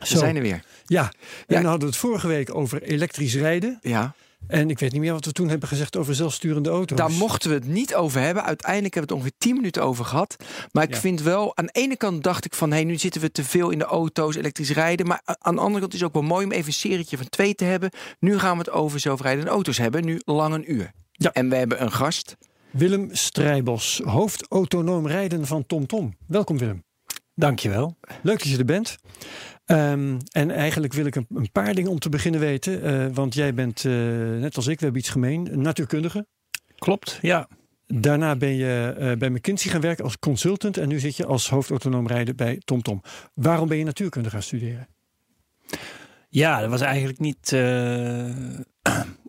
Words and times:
We 0.00 0.06
Zo. 0.06 0.18
zijn 0.18 0.36
er 0.36 0.42
weer. 0.42 0.64
Ja, 0.84 1.02
en 1.02 1.10
dan 1.46 1.62
hadden 1.64 1.80
we 1.80 1.86
het 1.86 1.96
vorige 1.96 2.26
week 2.26 2.54
over 2.54 2.82
elektrisch 2.82 3.34
rijden. 3.34 3.78
Ja, 3.82 4.14
En 4.46 4.70
ik 4.70 4.78
weet 4.78 4.92
niet 4.92 5.00
meer 5.00 5.12
wat 5.12 5.24
we 5.24 5.32
toen 5.32 5.48
hebben 5.48 5.68
gezegd 5.68 5.96
over 5.96 6.14
zelfsturende 6.14 6.68
auto's. 6.70 6.98
daar 6.98 7.10
mochten 7.10 7.48
we 7.50 7.54
het 7.56 7.66
niet 7.66 7.94
over 7.94 8.20
hebben. 8.20 8.44
Uiteindelijk 8.44 8.94
hebben 8.94 9.12
we 9.12 9.18
het 9.18 9.24
ongeveer 9.24 9.48
10 9.48 9.56
minuten 9.56 9.82
over 9.82 10.04
gehad. 10.04 10.36
Maar 10.72 10.84
ik 10.84 10.94
Ja. 10.94 11.00
vind 11.00 11.22
wel, 11.22 11.56
aan 11.56 11.64
de 11.66 11.72
ene 11.72 11.96
kant 11.96 12.22
dacht 12.22 12.44
ik 12.44 12.54
van... 12.54 12.72
hé, 12.72 12.80
nu 12.82 12.96
zitten 12.98 13.20
we 13.20 13.30
te 13.30 13.44
veel 13.44 13.70
in 13.70 13.78
de 13.78 13.84
auto's, 13.84 14.36
elektrisch 14.36 14.70
rijden. 14.70 15.06
Maar 15.06 15.20
aan 15.24 15.54
de 15.54 15.60
andere 15.60 15.80
kant 15.80 15.92
is 15.94 15.98
het 16.00 16.08
ook 16.08 16.14
wel 16.14 16.22
mooi 16.22 16.44
om 16.44 16.52
even 16.52 16.66
een 16.66 16.72
serietje 16.72 17.16
van 17.16 17.28
twee 17.28 17.54
te 17.54 17.64
hebben. 17.64 17.90
Nu 18.18 18.38
gaan 18.38 18.52
we 18.52 18.58
het 18.58 18.70
over 18.70 19.00
zelfrijdende 19.00 19.50
auto's 19.50 19.78
hebben. 19.78 20.04
Nu 20.04 20.20
lang 20.24 20.54
een 20.54 20.72
uur. 20.72 20.92
Ja. 21.12 21.32
En 21.32 21.48
we 21.48 21.56
hebben 21.56 21.82
een 21.82 21.92
gast. 21.92 22.36
Willem 22.70 23.08
Strijbos, 23.12 24.00
hoofd 24.04 24.46
autonoom 24.48 25.06
rijden 25.06 25.46
van 25.46 25.66
TomTom. 25.66 26.16
Welkom 26.26 26.58
Willem. 26.58 26.84
Dankjewel. 27.34 27.96
Leuk 28.22 28.38
dat 28.38 28.48
je 28.48 28.58
er 28.58 28.64
bent. 28.64 28.96
Ehm, 29.64 30.18
en 30.30 30.50
eigenlijk 30.50 30.92
wil 30.92 31.06
ik 31.06 31.14
een, 31.14 31.26
een 31.34 31.52
paar 31.52 31.74
dingen 31.74 31.90
om 31.90 31.98
te 31.98 32.08
beginnen 32.08 32.40
weten. 32.40 32.82
eh, 32.82 33.06
want 33.14 33.34
jij 33.34 33.54
bent, 33.54 33.84
eh, 33.84 33.92
net 34.40 34.56
als 34.56 34.66
ik, 34.66 34.78
we 34.78 34.84
hebben 34.84 35.00
iets 35.00 35.10
gemeen, 35.10 35.52
een 35.52 35.62
natuurkundige. 35.62 36.26
Klopt, 36.76 37.18
ja. 37.20 37.48
Daarna 37.86 38.36
ben 38.36 38.54
je 38.54 38.94
eh, 38.98 39.12
bij 39.16 39.30
McKinsey 39.30 39.70
gaan 39.70 39.80
werken 39.80 40.04
als 40.04 40.18
consultant. 40.18 40.76
En 40.76 40.88
nu 40.88 40.98
zit 40.98 41.16
je 41.16 41.26
als 41.26 41.50
hoofd 41.50 41.70
autonoom 41.70 42.06
rijden 42.06 42.36
bij 42.36 42.60
TomTom. 42.64 43.02
Waarom 43.34 43.68
ben 43.68 43.78
je 43.78 43.84
natuurkunde 43.84 44.30
gaan 44.30 44.42
studeren? 44.42 44.88
Ja, 46.28 46.60
dat 46.60 46.70
was 46.70 46.80
eigenlijk 46.80 47.18
niet 47.18 47.48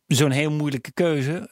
zo'n 0.08 0.32
heel 0.32 0.52
moeilijke 0.52 0.92
keuze. 0.92 1.50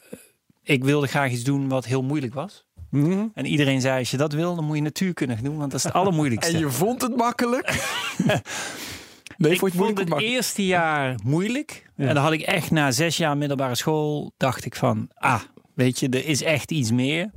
Ik 0.62 0.84
wilde 0.84 1.06
graag 1.06 1.30
iets 1.30 1.42
doen 1.44 1.68
wat 1.68 1.84
heel 1.84 2.02
moeilijk 2.02 2.34
was. 2.34 2.63
Mhm. 2.94 3.26
En 3.34 3.46
iedereen 3.46 3.80
zei, 3.80 3.98
als 3.98 4.10
je 4.10 4.16
dat 4.16 4.32
wil, 4.32 4.54
dan 4.54 4.64
moet 4.64 4.76
je 4.76 4.82
natuurkunde 4.82 5.42
doen, 5.42 5.56
want 5.56 5.70
dat 5.70 5.78
is 5.78 5.84
het 5.84 5.92
allermoeilijkste. 5.92 6.52
En 6.56 6.58
je 6.58 6.70
vond 6.70 7.02
het 7.02 7.16
makkelijk? 7.16 7.66
nee, 9.36 9.52
ik 9.52 9.58
vond 9.58 9.72
het 9.72 9.82
vond 9.82 9.98
het 9.98 10.20
eerste 10.20 10.66
jaar 10.66 11.14
moeilijk. 11.24 11.90
Ja. 11.96 12.06
En 12.08 12.14
dan 12.14 12.22
had 12.22 12.32
ik 12.32 12.40
echt 12.40 12.70
na 12.70 12.90
zes 12.90 13.16
jaar 13.16 13.36
middelbare 13.36 13.74
school, 13.74 14.32
dacht 14.36 14.64
ik 14.64 14.76
van, 14.76 15.08
ah, 15.14 15.40
weet 15.74 15.98
je, 15.98 16.08
er 16.08 16.26
is 16.26 16.42
echt 16.42 16.70
iets 16.70 16.90
meer. 16.90 17.30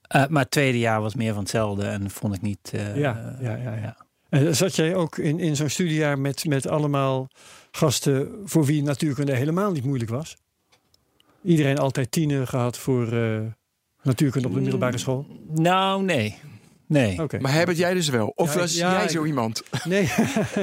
Eh, 0.00 0.26
maar 0.26 0.42
het 0.42 0.50
tweede 0.50 0.78
jaar 0.78 1.00
was 1.00 1.14
meer 1.14 1.32
van 1.32 1.42
hetzelfde 1.42 1.84
en 1.86 2.10
vond 2.10 2.34
ik 2.34 2.42
niet... 2.42 2.70
eh, 2.72 2.96
Ja, 2.96 3.36
ja, 3.40 3.56
ja, 3.56 3.56
ja. 3.56 3.74
ja. 3.76 3.96
En 4.28 4.56
zat 4.56 4.76
jij 4.76 4.94
ook 4.94 5.18
in, 5.18 5.38
in 5.40 5.56
zo'n 5.56 5.68
studiejaar 5.68 6.18
met, 6.18 6.44
met 6.44 6.66
allemaal 6.68 7.28
gasten 7.70 8.40
voor 8.44 8.64
wie 8.64 8.82
natuurkunde 8.82 9.34
helemaal 9.34 9.72
niet 9.72 9.84
moeilijk 9.84 10.10
was? 10.10 10.36
Iedereen 11.42 11.78
altijd 11.78 12.10
tienen 12.10 12.48
gehad 12.48 12.78
voor 12.78 13.12
eh, 13.12 13.40
natuurkunde 14.04 14.48
op 14.48 14.54
de 14.54 14.60
middelbare 14.60 14.98
school? 14.98 15.26
Nou, 15.54 16.02
nee. 16.02 16.38
Nee. 16.86 17.22
Oké. 17.22 17.38
Maar 17.38 17.52
Herbert, 17.52 17.76
jij 17.78 17.94
dus 17.94 18.08
wel? 18.08 18.32
Of 18.36 18.54
Ja, 18.54 18.60
was 18.60 18.74
ja, 18.74 18.98
jij 18.98 19.08
zo 19.08 19.24
iemand? 19.24 19.62
Nee, 19.84 20.08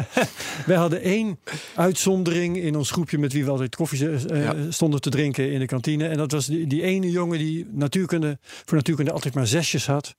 wij 0.66 0.76
hadden 0.78 1.02
één 1.02 1.40
uitzondering 1.76 2.58
in 2.58 2.76
ons 2.76 2.92
groepje 2.92 3.18
met 3.18 3.34
wie 3.34 3.46
we 3.46 3.52
altijd 3.52 3.76
koffie 3.76 4.10
eh, 4.10 4.44
Ja. 4.44 4.56
stonden 4.70 5.02
te 5.02 5.10
drinken 5.10 5.52
in 5.52 5.60
de 5.60 5.66
kantine. 5.66 6.08
En 6.08 6.18
dat 6.18 6.32
was 6.32 6.46
die, 6.46 6.68
die 6.68 6.82
ene 6.82 7.12
jongen 7.12 7.38
die 7.38 7.68
natuurkunde, 7.72 8.38
voor 8.42 8.78
natuurkunde 8.78 9.12
altijd 9.12 9.34
maar 9.34 9.48
zesjes 9.48 9.86
had. 9.86 10.16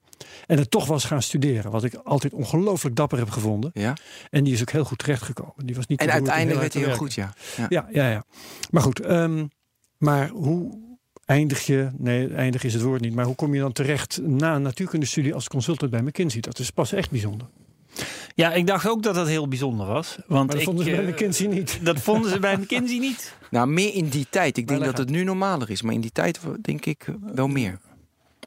En 0.47 0.59
het 0.59 0.71
toch 0.71 0.87
was 0.87 1.05
gaan 1.05 1.23
studeren. 1.23 1.71
Wat 1.71 1.85
ik 1.85 1.95
altijd 1.95 2.33
ongelooflijk 2.33 2.97
dapper 2.97 3.19
heb 3.19 3.31
gevonden. 3.31 3.71
Ja. 3.75 3.97
En 4.31 4.45
die 4.45 4.53
is 4.53 4.61
ook 4.61 4.71
heel 4.71 4.85
goed 4.85 4.99
terechtgekomen. 4.99 5.67
Die 5.67 5.75
was 5.75 5.87
niet 5.87 6.01
En 6.01 6.11
uiteindelijk 6.11 6.61
werd 6.61 6.75
hij 6.75 6.83
heel 6.83 6.95
goed, 6.97 7.15
ja. 7.15 7.35
Ja, 7.69 7.89
ja, 7.93 8.11
ja. 8.11 8.25
Maar 8.71 8.83
goed, 8.83 9.01
ehm, 9.01 9.47
maar 9.99 10.29
hoe 10.29 10.81
eindig 11.25 11.67
je, 11.67 11.89
nee, 11.99 12.35
eindig 12.35 12.65
is 12.65 12.73
het 12.75 12.83
woord 12.83 13.01
niet, 13.01 13.15
maar 13.15 13.25
hoe 13.25 13.35
kom 13.35 13.55
je 13.55 13.61
dan 13.61 13.73
terecht 13.73 14.21
na 14.23 14.55
een 14.55 14.63
natuurkundestudie 14.63 15.35
als 15.35 15.49
consultant 15.49 15.91
bij 15.91 16.03
McKinsey? 16.03 16.41
Dat 16.41 16.59
is 16.59 16.71
pas 16.71 16.93
echt 16.93 17.11
bijzonder. 17.11 17.47
Ja, 18.35 18.53
ik 18.53 18.67
dacht 18.67 18.89
ook 18.89 19.03
dat 19.03 19.15
dat 19.15 19.27
heel 19.27 19.49
bijzonder 19.49 19.87
was. 19.87 20.17
Want 20.27 20.29
Maar 20.29 20.47
dat 20.47 20.57
ik, 20.57 20.63
vonden 20.63 20.85
ze 20.85 20.91
bij 20.91 21.05
eh, 21.05 21.09
McKinsey 21.11 21.47
niet. 21.47 21.79
Dat 21.85 22.01
vonden 22.01 22.31
ze 22.31 22.39
bij 22.39 22.57
McKinsey 22.57 22.99
niet. 22.99 23.35
Nou, 23.51 23.69
meer 23.69 23.95
in 23.95 24.09
die 24.09 24.27
tijd. 24.31 24.57
Ik 24.57 24.69
denk 24.69 24.85
dat 24.85 24.99
het 24.99 25.11
nu 25.11 25.25
normaler 25.25 25.71
is. 25.71 25.83
Maar 25.83 25.95
in 25.95 26.01
die 26.01 26.13
tijd 26.13 26.41
denk 26.63 26.85
ik 26.85 27.07
wel 27.35 27.49
meer. 27.49 27.79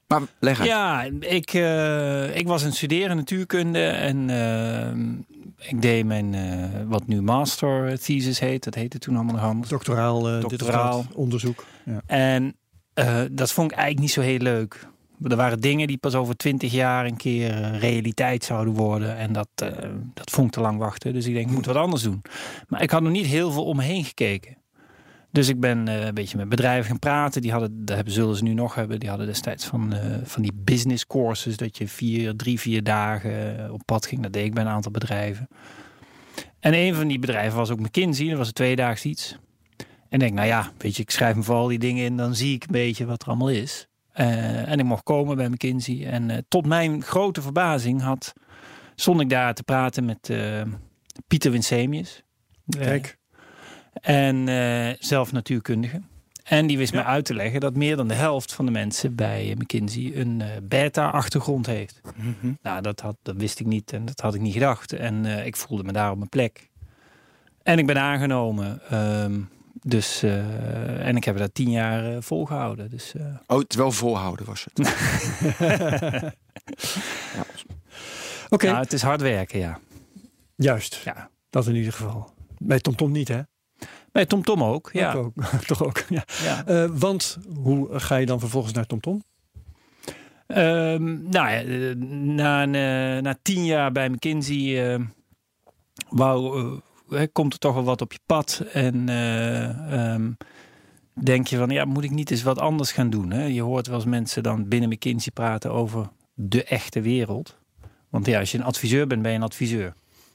Maar 0.07 0.21
leg 0.39 0.59
uit. 0.59 0.69
Ja, 0.69 1.03
ik, 1.19 1.53
eh, 1.53 2.35
ik 2.37 2.47
was 2.47 2.61
het 2.61 2.75
studeren 2.75 3.15
natuurkunde 3.15 3.87
en 3.87 4.29
eh, 4.29 5.69
ik 5.69 5.81
deed 5.81 6.05
mijn, 6.05 6.33
eh, 6.33 6.81
wat 6.87 7.07
nu 7.07 7.21
master 7.21 7.99
thesis 7.99 8.39
heet. 8.39 8.63
Dat 8.63 8.75
heette 8.75 8.99
toen 8.99 9.15
allemaal 9.15 9.35
nog 9.35 9.43
anders. 9.43 9.69
Doctoraal, 9.69 10.39
Doctoraal. 10.39 11.05
onderzoek. 11.13 11.65
Ja. 11.85 12.01
En 12.05 12.55
eh, 12.95 13.21
dat 13.31 13.51
vond 13.51 13.71
ik 13.71 13.77
eigenlijk 13.77 14.07
niet 14.07 14.15
zo 14.15 14.21
heel 14.21 14.39
leuk. 14.39 14.87
Er 15.23 15.35
waren 15.35 15.59
dingen 15.59 15.87
die 15.87 15.97
pas 15.97 16.15
over 16.15 16.37
twintig 16.37 16.71
jaar 16.71 17.05
een 17.05 17.17
keer 17.17 17.63
eh, 17.63 17.79
realiteit 17.79 18.43
zouden 18.43 18.73
worden. 18.73 19.17
En 19.17 19.33
dat, 19.33 19.47
eh, 19.55 19.69
dat 20.13 20.31
vond 20.31 20.47
ik 20.47 20.53
te 20.53 20.59
lang 20.59 20.77
wachten. 20.77 21.13
Dus 21.13 21.25
ik 21.25 21.33
denk, 21.33 21.47
ik 21.47 21.53
moet 21.53 21.65
wat 21.65 21.75
anders 21.75 22.01
doen. 22.01 22.21
Maar 22.67 22.81
ik 22.81 22.89
had 22.89 23.01
nog 23.01 23.11
niet 23.11 23.25
heel 23.25 23.51
veel 23.51 23.65
om 23.65 23.75
me 23.75 23.83
heen 23.83 24.03
gekeken. 24.03 24.57
Dus 25.31 25.49
ik 25.49 25.59
ben 25.59 25.87
een 25.87 26.13
beetje 26.13 26.37
met 26.37 26.49
bedrijven 26.49 26.85
gaan 26.85 26.99
praten. 26.99 27.41
Die 27.41 27.51
hadden, 27.51 27.85
dat 27.85 27.95
hebben, 27.95 28.13
zullen 28.13 28.35
ze 28.35 28.43
nu 28.43 28.53
nog 28.53 28.75
hebben. 28.75 28.99
Die 28.99 29.09
hadden 29.09 29.27
destijds 29.27 29.65
van, 29.65 29.93
van 30.23 30.41
die 30.41 30.53
business 30.55 31.07
courses. 31.07 31.57
Dat 31.57 31.77
je 31.77 31.87
vier, 31.87 32.35
drie, 32.35 32.59
vier 32.59 32.83
dagen 32.83 33.73
op 33.73 33.81
pad 33.85 34.05
ging. 34.05 34.21
Dat 34.21 34.33
deed 34.33 34.45
ik 34.45 34.53
bij 34.53 34.63
een 34.63 34.69
aantal 34.69 34.91
bedrijven. 34.91 35.47
En 36.59 36.73
een 36.73 36.95
van 36.95 37.07
die 37.07 37.19
bedrijven 37.19 37.57
was 37.57 37.71
ook 37.71 37.79
McKinsey. 37.79 38.27
Dat 38.29 38.37
was 38.37 38.47
een 38.47 38.53
tweedaags 38.53 39.05
iets. 39.05 39.37
En 40.15 40.21
denk, 40.21 40.33
nou 40.33 40.47
ja, 40.47 40.71
weet 40.77 40.95
je, 40.95 41.01
ik 41.01 41.11
schrijf 41.11 41.35
me 41.35 41.43
voor 41.43 41.55
al 41.55 41.67
die 41.67 41.79
dingen 41.79 42.05
in. 42.05 42.17
Dan 42.17 42.35
zie 42.35 42.55
ik 42.55 42.63
een 42.63 42.71
beetje 42.71 43.05
wat 43.05 43.21
er 43.21 43.27
allemaal 43.27 43.49
is. 43.49 43.87
Eh, 44.11 44.71
en 44.71 44.79
ik 44.79 44.85
mocht 44.85 45.03
komen 45.03 45.35
bij 45.35 45.49
McKinsey. 45.49 46.07
En 46.07 46.29
eh, 46.29 46.37
tot 46.47 46.65
mijn 46.65 47.03
grote 47.03 47.41
verbazing 47.41 48.01
had, 48.01 48.33
stond 48.95 49.21
ik 49.21 49.29
daar 49.29 49.53
te 49.53 49.63
praten 49.63 50.05
met 50.05 50.29
eh, 50.29 50.61
Pieter 51.27 51.51
Winsemius. 51.51 52.23
Kijk, 52.67 53.17
en 54.01 54.47
zelf 54.99 55.31
natuurkundige. 55.31 56.01
En 56.43 56.67
die 56.67 56.77
wist 56.77 56.93
mij 56.93 57.03
uit 57.03 57.25
te 57.25 57.33
leggen 57.33 57.59
dat 57.59 57.75
meer 57.75 57.95
dan 57.95 58.07
de 58.07 58.13
helft 58.13 58.53
van 58.53 58.65
de 58.65 58.71
mensen 58.71 59.15
bij 59.15 59.55
McKinsey 59.57 60.11
een 60.15 60.43
beta-achtergrond 60.63 61.65
heeft. 61.65 62.01
Mhm. 62.15 62.53
Nou, 62.61 62.81
dat, 62.81 62.99
had, 62.99 63.15
dat 63.21 63.35
wist 63.37 63.59
ik 63.59 63.65
niet 63.65 63.93
en 63.93 64.05
dat 64.05 64.19
had 64.19 64.35
ik 64.35 64.41
niet 64.41 64.53
gedacht. 64.53 64.93
En 64.93 65.25
ik 65.25 65.55
voelde 65.55 65.83
me 65.83 65.91
daar 65.91 66.11
op 66.11 66.17
mijn 66.17 66.29
plek. 66.29 66.69
En 67.63 67.79
ik 67.79 67.85
ben 67.85 67.99
aangenomen. 68.01 68.81
ehm, 68.89 69.41
dus, 69.87 70.23
eh, 70.23 71.07
en 71.07 71.15
ik 71.15 71.23
heb 71.23 71.37
dat 71.37 71.53
tien 71.53 71.69
jaar 71.69 72.15
eh, 72.15 72.21
volgehouden. 72.21 72.89
Dus, 72.89 73.13
eh, 73.15 73.25
Oh, 73.47 73.59
het 73.59 73.75
wel 73.75 73.91
volhouden 73.91 74.45
was 74.45 74.67
het. 74.73 74.79
oké, 78.49 78.65
nou, 78.65 78.77
het 78.77 78.93
is 78.93 79.01
hard 79.01 79.21
werken, 79.21 79.59
ja. 79.59 79.79
juist. 80.55 81.01
ja. 81.03 81.29
Dat 81.49 81.67
in 81.67 81.75
ieder 81.75 81.93
geval. 81.93 82.33
Bij 82.57 82.79
TomTom 82.79 83.11
niet, 83.11 83.27
hè? 83.27 83.41
Bij 84.11 84.25
Tom 84.25 84.43
Tom 84.43 84.63
ook, 84.63 84.89
ja. 84.93 85.13
Ook, 85.13 85.25
ook. 85.37 85.45
Toch 85.67 85.83
ook, 85.83 86.03
ja. 86.09 86.23
ja. 86.43 86.65
Eh, 86.65 86.89
want 86.93 87.37
hoe 87.55 87.99
ga 87.99 88.15
je 88.15 88.25
dan 88.25 88.39
vervolgens 88.39 88.73
naar 88.73 88.85
TomTom? 88.85 89.23
Ehm, 90.47 91.29
nou 91.29 91.49
ja, 91.49 91.63
na, 92.35 92.63
een, 92.63 92.75
eh, 92.75 93.23
na 93.23 93.37
tien 93.41 93.65
jaar 93.65 93.91
bij 93.91 94.09
McKinsey 94.09 94.93
eh, 94.93 94.99
wou, 96.09 96.79
hè, 97.09 97.27
komt 97.27 97.53
er 97.53 97.59
toch 97.59 97.73
wel 97.73 97.83
wat 97.83 98.01
op 98.01 98.11
je 98.11 98.19
pad. 98.25 98.63
En 98.73 99.09
eh, 99.09 100.13
ehm, 100.13 100.31
denk 101.13 101.47
je 101.47 101.57
van, 101.57 101.69
ja, 101.69 101.85
moet 101.85 102.03
ik 102.03 102.11
niet 102.11 102.31
eens 102.31 102.43
wat 102.43 102.59
anders 102.59 102.91
gaan 102.91 103.09
doen? 103.09 103.31
Hè? 103.31 103.43
Je 103.45 103.61
hoort 103.61 103.87
wel 103.87 103.95
eens 103.95 104.05
mensen 104.05 104.43
dan 104.43 104.67
binnen 104.67 104.89
McKinsey 104.89 105.31
praten 105.31 105.71
over 105.71 106.09
de 106.33 106.63
echte 106.63 107.01
wereld. 107.01 107.57
Want 108.09 108.25
ja, 108.25 108.39
als 108.39 108.51
je 108.51 108.57
een 108.57 108.63
adviseur 108.63 109.07
bent, 109.07 109.21
ben 109.21 109.31
je 109.31 109.37
een 109.37 109.43
adviseur. 109.43 109.93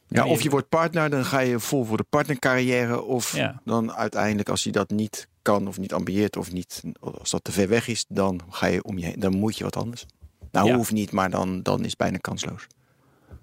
Ja, 0.09 0.27
of 0.27 0.43
je 0.43 0.51
wordt 0.51 0.69
partner, 0.69 1.11
dan 1.11 1.25
ga 1.25 1.39
je 1.41 1.61
vol 1.61 1.85
voor 1.85 1.97
de 1.97 2.05
partnercarrière. 2.11 3.03
Of 3.03 3.37
Ja. 3.37 3.61
dan 3.65 3.93
uiteindelijk, 3.93 4.49
als 4.49 4.65
je 4.65 4.73
dat 4.73 4.91
niet 4.91 5.29
kan 5.43 5.69
of 5.69 5.79
niet 5.79 5.93
ambieert 5.93 6.37
of 6.37 6.53
niet, 6.53 6.83
als 7.01 7.31
dat 7.31 7.45
te 7.45 7.53
ver 7.53 7.69
weg 7.69 7.89
is, 7.89 8.05
dan 8.09 8.41
ga 8.49 8.67
je 8.67 8.83
om 8.85 8.99
je 8.99 9.05
heen. 9.05 9.21
Dan 9.21 9.37
moet 9.37 9.59
je 9.59 9.65
wat 9.65 9.77
anders. 9.77 10.07
Nou, 10.53 10.67
Ja. 10.69 10.77
hoeft 10.77 10.93
niet, 10.93 11.13
maar 11.13 11.31
dan, 11.31 11.63
dan 11.63 11.81
is 11.81 11.87
het 11.89 11.97
bijna 11.99 12.17
kansloos. 12.19 12.67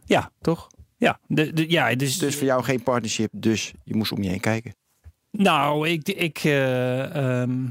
Ja, 0.05 0.31
Toch? 0.41 0.67
Ja, 0.97 1.19
de, 1.27 1.53
de, 1.53 1.69
ja 1.69 1.95
dus, 1.95 2.17
Dus 2.17 2.35
voor 2.35 2.47
jou 2.47 2.63
geen 2.63 2.83
partnership, 2.83 3.29
dus 3.33 3.73
je 3.83 3.95
moest 3.95 4.11
om 4.11 4.23
je 4.23 4.29
heen 4.29 4.39
kijken. 4.39 4.75
Nou, 5.31 5.87
ik, 5.87 6.09
ik, 6.09 6.37
eh, 6.37 7.15
ehm, 7.15 7.65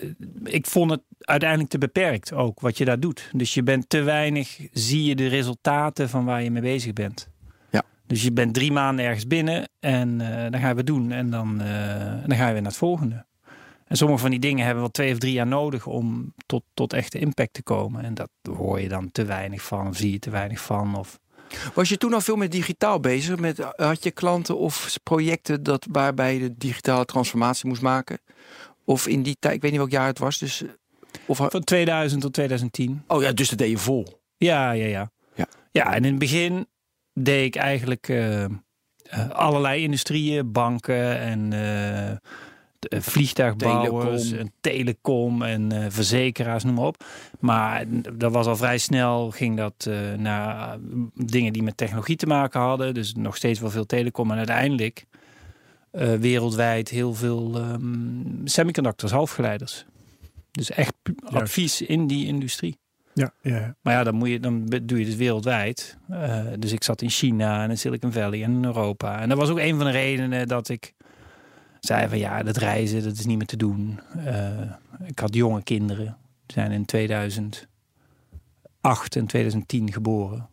eh, 0.00 0.08
ik 0.44 0.66
vond 0.66 0.90
het 0.90 1.00
uiteindelijk 1.18 1.70
te 1.70 1.78
beperkt 1.78 2.32
ook 2.32 2.60
wat 2.60 2.78
je 2.78 2.84
daar 2.84 3.00
doet. 3.00 3.30
Dus 3.32 3.54
je 3.54 3.62
bent 3.62 3.88
te 3.88 4.02
weinig, 4.02 4.60
zie 4.72 5.04
je 5.04 5.14
de 5.14 5.26
resultaten 5.26 6.08
van 6.08 6.24
waar 6.24 6.42
je 6.42 6.50
mee 6.50 6.62
bezig 6.62 6.92
bent. 6.92 7.28
Ja. 7.70 7.82
Dus 8.06 8.22
je 8.22 8.32
bent 8.32 8.54
drie 8.54 8.72
maanden 8.72 9.04
ergens 9.04 9.26
binnen 9.26 9.68
en 9.80 10.20
eh, 10.20 10.50
dan 10.50 10.60
gaan 10.60 10.76
we 10.76 10.84
doen. 10.84 11.12
En 11.12 11.30
dan, 11.30 11.60
eh, 11.60 12.26
dan 12.26 12.36
ga 12.36 12.46
je 12.46 12.52
weer 12.52 12.62
naar 12.62 12.70
het 12.70 12.76
volgende. 12.76 13.26
En 13.86 13.96
sommige 13.96 14.20
van 14.20 14.30
die 14.30 14.40
dingen 14.40 14.64
hebben 14.64 14.82
wel 14.82 14.90
twee 14.90 15.12
of 15.12 15.18
drie 15.18 15.32
jaar 15.32 15.46
nodig 15.46 15.86
om 15.86 16.32
tot, 16.46 16.62
tot 16.74 16.92
echte 16.92 17.18
impact 17.18 17.52
te 17.52 17.62
komen. 17.62 18.04
En 18.04 18.14
dat 18.14 18.30
hoor 18.56 18.80
je 18.80 18.88
dan 18.88 19.12
te 19.12 19.24
weinig 19.24 19.62
van, 19.62 19.88
of 19.88 19.96
zie 19.96 20.12
je 20.12 20.18
te 20.18 20.30
weinig 20.30 20.60
van. 20.60 20.98
Of... 20.98 21.18
Was 21.74 21.88
je 21.88 21.96
toen 21.96 22.14
al 22.14 22.20
veel 22.20 22.36
met 22.36 22.52
digitaal 22.52 23.00
bezig? 23.00 23.38
Met, 23.38 23.58
had 23.76 24.02
je 24.02 24.10
klanten 24.10 24.58
of 24.58 24.98
projecten 25.02 25.62
dat, 25.62 25.86
waarbij 25.90 26.34
je 26.34 26.40
de 26.40 26.54
digitale 26.58 27.04
transformatie 27.04 27.68
moest 27.68 27.82
maken? 27.82 28.18
Of 28.84 29.06
in 29.06 29.22
die 29.22 29.36
tijd, 29.38 29.54
ik 29.54 29.60
weet 29.60 29.70
niet 29.70 29.80
welk 29.80 29.92
jaar 29.92 30.06
het 30.06 30.18
was. 30.18 30.38
Dus, 30.38 30.62
of, 31.26 31.36
Van 31.36 31.64
2000 31.64 32.20
tot 32.20 32.32
2010. 32.32 33.02
oh 33.06 33.22
ja, 33.22 33.32
dus 33.32 33.48
dat 33.48 33.58
deed 33.58 33.70
je 33.70 33.78
vol. 33.78 34.20
Ja, 34.36 34.70
ja, 34.72 34.86
ja. 34.86 35.10
Ja. 35.34 35.46
Ja, 35.72 35.92
en 35.92 36.04
in 36.04 36.10
het 36.10 36.18
begin 36.18 36.66
deed 37.12 37.44
ik 37.46 37.56
eigenlijk 37.56 38.08
eh, 38.08 38.44
eh, 39.08 39.30
allerlei 39.30 39.82
industrieën, 39.82 40.52
banken 40.52 41.18
en 41.18 41.52
eh, 41.52 42.10
eh, 42.10 42.16
vliegtuigbouwers, 42.80 44.28
Telecom. 44.28 44.38
en 44.38 44.52
telecom 44.60 45.42
en 45.42 45.72
eh, 45.72 45.86
verzekeraars, 45.88 46.64
noem 46.64 46.74
maar 46.74 46.86
op. 46.86 47.04
Maar 47.40 47.84
dat 48.14 48.32
was 48.32 48.46
al 48.46 48.56
vrij 48.56 48.78
snel, 48.78 49.30
ging 49.30 49.56
dat 49.56 49.86
eh, 49.88 50.12
naar 50.16 50.78
dingen 51.14 51.52
die 51.52 51.62
met 51.62 51.76
technologie 51.76 52.16
te 52.16 52.26
maken 52.26 52.60
hadden. 52.60 52.94
Dus 52.94 53.14
nog 53.14 53.36
steeds 53.36 53.60
wel 53.60 53.70
veel 53.70 53.86
telecom. 53.86 54.30
En 54.30 54.36
uiteindelijk 54.36 55.06
eh, 55.90 56.14
wereldwijd 56.14 56.88
heel 56.88 57.14
veel 57.14 57.56
ehm, 57.56 58.46
semiconductors, 58.46 59.12
halfgeleiders. 59.12 59.84
Dus 60.50 60.70
echt 60.70 60.92
advies 61.24 61.82
in 61.82 62.06
die 62.06 62.26
industrie. 62.26 62.78
Ja, 63.14 63.32
ja. 63.42 63.76
Maar 63.80 63.94
ja, 63.94 64.04
dan, 64.04 64.14
moet 64.14 64.28
je, 64.28 64.40
dan 64.40 64.66
doe 64.82 64.98
je 64.98 65.06
het 65.06 65.16
wereldwijd. 65.16 65.98
Eh, 66.08 66.46
dus 66.58 66.72
ik 66.72 66.82
zat 66.82 67.02
in 67.02 67.10
China 67.10 67.62
en 67.62 67.70
in 67.70 67.78
Silicon 67.78 68.12
Valley 68.12 68.42
en 68.42 68.54
in 68.54 68.64
Europa. 68.64 69.20
En 69.20 69.28
dat 69.28 69.38
was 69.38 69.48
ook 69.48 69.58
een 69.58 69.76
van 69.76 69.84
de 69.84 69.90
redenen 69.90 70.48
dat 70.48 70.68
ik 70.68 70.94
zei 71.80 72.08
van 72.08 72.18
ja, 72.18 72.42
dat 72.42 72.56
reizen, 72.56 73.02
dat 73.02 73.12
is 73.12 73.26
niet 73.26 73.36
meer 73.36 73.46
te 73.46 73.56
doen. 73.56 74.00
Eh, 74.24 74.60
ik 75.06 75.18
had 75.18 75.34
jonge 75.34 75.62
kinderen. 75.62 76.16
Die 76.46 76.56
zijn 76.56 76.72
in 76.72 76.84
2008 76.84 77.68
en 79.16 79.26
2010 79.26 79.92
geboren. 79.92 80.48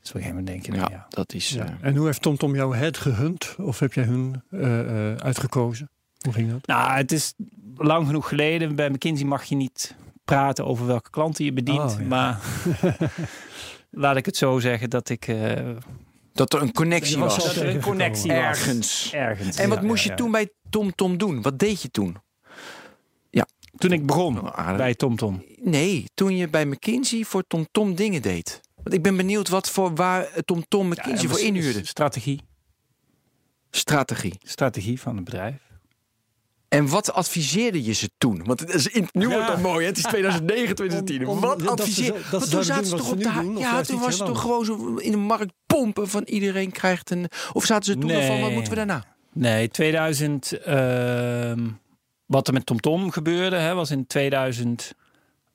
Dus 0.00 0.10
op 0.10 0.16
een 0.16 0.22
gegeven 0.22 0.44
moment 0.44 0.46
denk 0.46 0.66
je, 0.66 0.72
Ja, 0.72 0.78
nou 0.78 0.92
ja. 0.92 1.06
dat 1.08 1.32
is... 1.32 1.50
Ja. 1.50 1.64
eh, 1.64 1.70
En 1.80 1.96
hoe 1.96 2.06
heeft 2.06 2.22
TomTom 2.22 2.54
jou 2.54 2.76
het 2.76 2.96
gehunt? 2.96 3.56
Of 3.58 3.78
heb 3.78 3.92
jij 3.92 4.04
hun 4.04 4.42
eh, 4.50 5.10
eh, 5.10 5.16
uitgekozen? 5.16 5.90
Hoe 6.18 6.32
ging 6.32 6.50
dat? 6.50 6.66
Nou, 6.66 6.90
het 6.92 7.12
is 7.12 7.34
lang 7.76 8.06
genoeg 8.06 8.28
geleden. 8.28 8.74
Bij 8.76 8.90
McKinsey 8.90 9.26
mag 9.26 9.44
je 9.44 9.54
niet 9.54 9.94
praten 10.24 10.66
over 10.66 10.86
welke 10.86 11.10
klanten 11.10 11.44
je 11.44 11.52
bedient. 11.52 11.92
Oh, 11.92 12.00
ja. 12.00 12.06
Maar 12.06 12.40
laat 13.90 14.16
ik 14.16 14.26
het 14.26 14.36
zo 14.36 14.58
zeggen 14.58 14.90
dat 14.90 15.08
ik... 15.08 15.34
dat 16.32 16.52
er 16.52 16.62
een 16.62 16.72
connectie 16.72 17.18
was 17.18 17.36
was. 17.36 17.48
al 17.48 17.54
dat 17.54 17.62
er 17.62 17.74
een 17.74 17.80
connectie 17.80 18.32
was. 18.32 18.38
Ergens. 18.38 19.12
Ergens. 19.12 19.56
En 19.56 19.68
wat 19.68 19.78
ja, 19.80 19.84
moest 19.84 20.04
ja, 20.04 20.04
je 20.04 20.10
ja. 20.10 20.22
toen 20.22 20.30
bij 20.30 20.50
TomTom 20.70 21.18
doen? 21.18 21.42
Wat 21.42 21.58
deed 21.58 21.82
je 21.82 21.90
toen? 21.90 22.16
Toen 23.76 23.92
ik 23.92 24.06
begon 24.06 24.52
aardig. 24.52 24.76
bij 24.76 24.94
TomTom. 24.94 25.44
Nee, 25.56 26.04
toen 26.14 26.36
je 26.36 26.48
bij 26.48 26.66
McKinsey 26.66 27.24
voor 27.24 27.42
TomTom 27.46 27.94
dingen 27.94 28.22
deed. 28.22 28.60
Want 28.74 28.94
ik 28.94 29.02
ben 29.02 29.16
benieuwd 29.16 29.48
wat 29.48 29.70
voor 29.70 29.94
waar 29.94 30.42
TomTom 30.44 30.88
McKinsey 30.88 31.28
voor 31.28 31.40
inhuurde. 31.40 31.86
Strategie. 31.86 32.40
Strategie. 33.70 34.34
Strategie 34.42 35.00
van 35.00 35.16
het 35.16 35.24
bedrijf. 35.24 35.71
En 36.72 36.88
wat 36.88 37.12
adviseerde 37.12 37.84
je 37.84 37.92
ze 37.92 38.10
toen? 38.18 38.44
Want 38.44 38.60
het 38.60 38.74
is 38.74 38.86
in, 38.86 39.08
nu 39.12 39.28
wordt 39.28 39.48
het 39.48 39.62
mooi, 39.62 39.80
hè? 39.80 39.86
het 39.86 39.96
is 39.96 40.02
2009, 40.02 40.74
2010. 40.74 41.20
Om- 41.26 41.28
om- 41.28 41.40
wat 41.40 41.70
adviseerde 41.70 42.18
Want 42.30 42.50
toen 42.50 42.64
zaten 42.64 42.86
ze 42.86 42.96
toch 42.96 43.10
op 43.10 43.18
de 43.22 43.32
doen, 43.32 43.56
Ja, 43.58 43.82
toen 43.82 44.00
was 44.00 44.18
het 44.18 44.26
toch 44.26 44.40
gewoon 44.40 44.64
zo 44.64 44.94
in 44.96 45.10
de 45.10 45.16
markt 45.16 45.52
pompen 45.66 46.08
van 46.08 46.22
iedereen 46.22 46.72
krijgt 46.72 47.10
een. 47.10 47.26
Of 47.52 47.64
zaten 47.64 47.84
ze 47.92 47.98
toen 47.98 48.10
Nee. 48.10 48.26
van 48.26 48.40
wat 48.40 48.50
moeten 48.50 48.70
we 48.70 48.76
daarna? 48.76 49.04
Nee, 49.32 49.68
2000. 49.68 50.52
ehm, 50.52 51.68
wat 52.26 52.46
er 52.48 52.52
met 52.54 52.66
TomTom 52.66 53.10
gebeurde, 53.10 53.56
hè, 53.56 53.74
was 53.74 53.90
in 53.90 54.06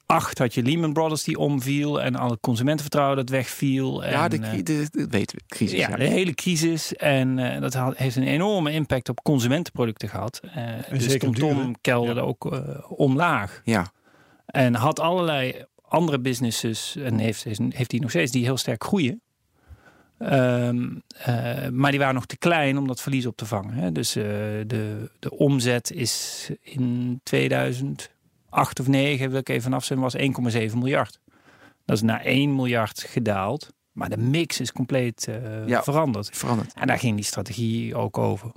2008 0.07 0.37
had 0.37 0.53
je 0.53 0.63
Lehman 0.63 0.93
Brothers 0.93 1.23
die 1.23 1.37
omviel 1.37 2.01
en 2.01 2.15
al 2.15 2.29
het 2.29 2.39
consumentenvertrouwen 2.39 3.15
dat 3.17 3.29
wegviel. 3.29 4.03
ja, 4.05 4.23
en, 4.23 4.29
de, 4.29 4.37
eh, 4.47 4.51
de, 4.51 4.63
de- 4.63 4.87
dat 4.91 5.07
weten 5.09 5.37
we. 5.37 5.43
Crisis. 5.47 5.79
ja, 5.79 5.89
ja. 5.89 5.95
de 5.95 6.03
hele 6.03 6.33
crisis. 6.33 6.93
En 6.95 7.39
eh, 7.39 7.61
dat 7.61 7.73
had- 7.73 7.97
heeft 7.97 8.15
een 8.15 8.23
enorme 8.27 8.71
impact 8.71 9.09
op 9.09 9.23
consumentenproducten 9.23 10.09
gehad. 10.09 10.39
Eh 10.53 10.63
dus 10.89 11.03
zeker 11.03 11.19
TomTom 11.19 11.75
kelderde 11.81 12.21
ook 12.21 12.61
omlaag. 12.89 13.61
ja. 13.63 13.91
En 14.45 14.75
had 14.75 14.99
allerlei 14.99 15.63
andere 15.87 16.19
businesses, 16.19 16.95
en 16.95 17.17
heeft, 17.17 17.43
heeft 17.69 17.89
die 17.89 18.01
nog 18.01 18.09
steeds, 18.09 18.31
die 18.31 18.43
heel 18.43 18.57
sterk 18.57 18.83
groeien. 18.83 19.21
Ehm, 20.19 20.85
eh, 21.17 21.69
maar 21.71 21.91
die 21.91 21.99
waren 21.99 22.15
nog 22.15 22.25
te 22.25 22.37
klein 22.37 22.77
om 22.77 22.87
dat 22.87 23.01
verlies 23.01 23.25
op 23.25 23.37
te 23.37 23.45
vangen. 23.45 23.73
Hè. 23.73 23.91
Dus 23.91 24.15
eh, 24.15 24.23
de, 24.67 25.09
de 25.19 25.31
omzet 25.31 25.91
is 25.91 26.49
in 26.61 27.19
2008 28.63 28.79
of 28.79 28.87
9, 28.87 29.29
wil 29.29 29.39
ik 29.39 29.49
even 29.49 29.73
afzetten, 29.73 30.05
was 30.05 30.15
1,7 30.71 30.77
miljard. 30.77 31.19
Dat 31.85 31.95
is 31.95 32.01
naar 32.03 32.21
1 32.21 32.55
miljard 32.55 33.03
gedaald. 33.07 33.69
Maar 33.91 34.09
de 34.09 34.17
mix 34.17 34.59
is 34.59 34.71
compleet 34.71 35.27
eh, 35.27 35.67
Ja. 35.67 35.83
veranderd. 35.83 36.29
veranderd. 36.33 36.73
En 36.73 36.87
daar 36.87 36.99
ging 36.99 37.15
die 37.15 37.25
strategie 37.25 37.95
ook 37.95 38.17
over. 38.17 38.51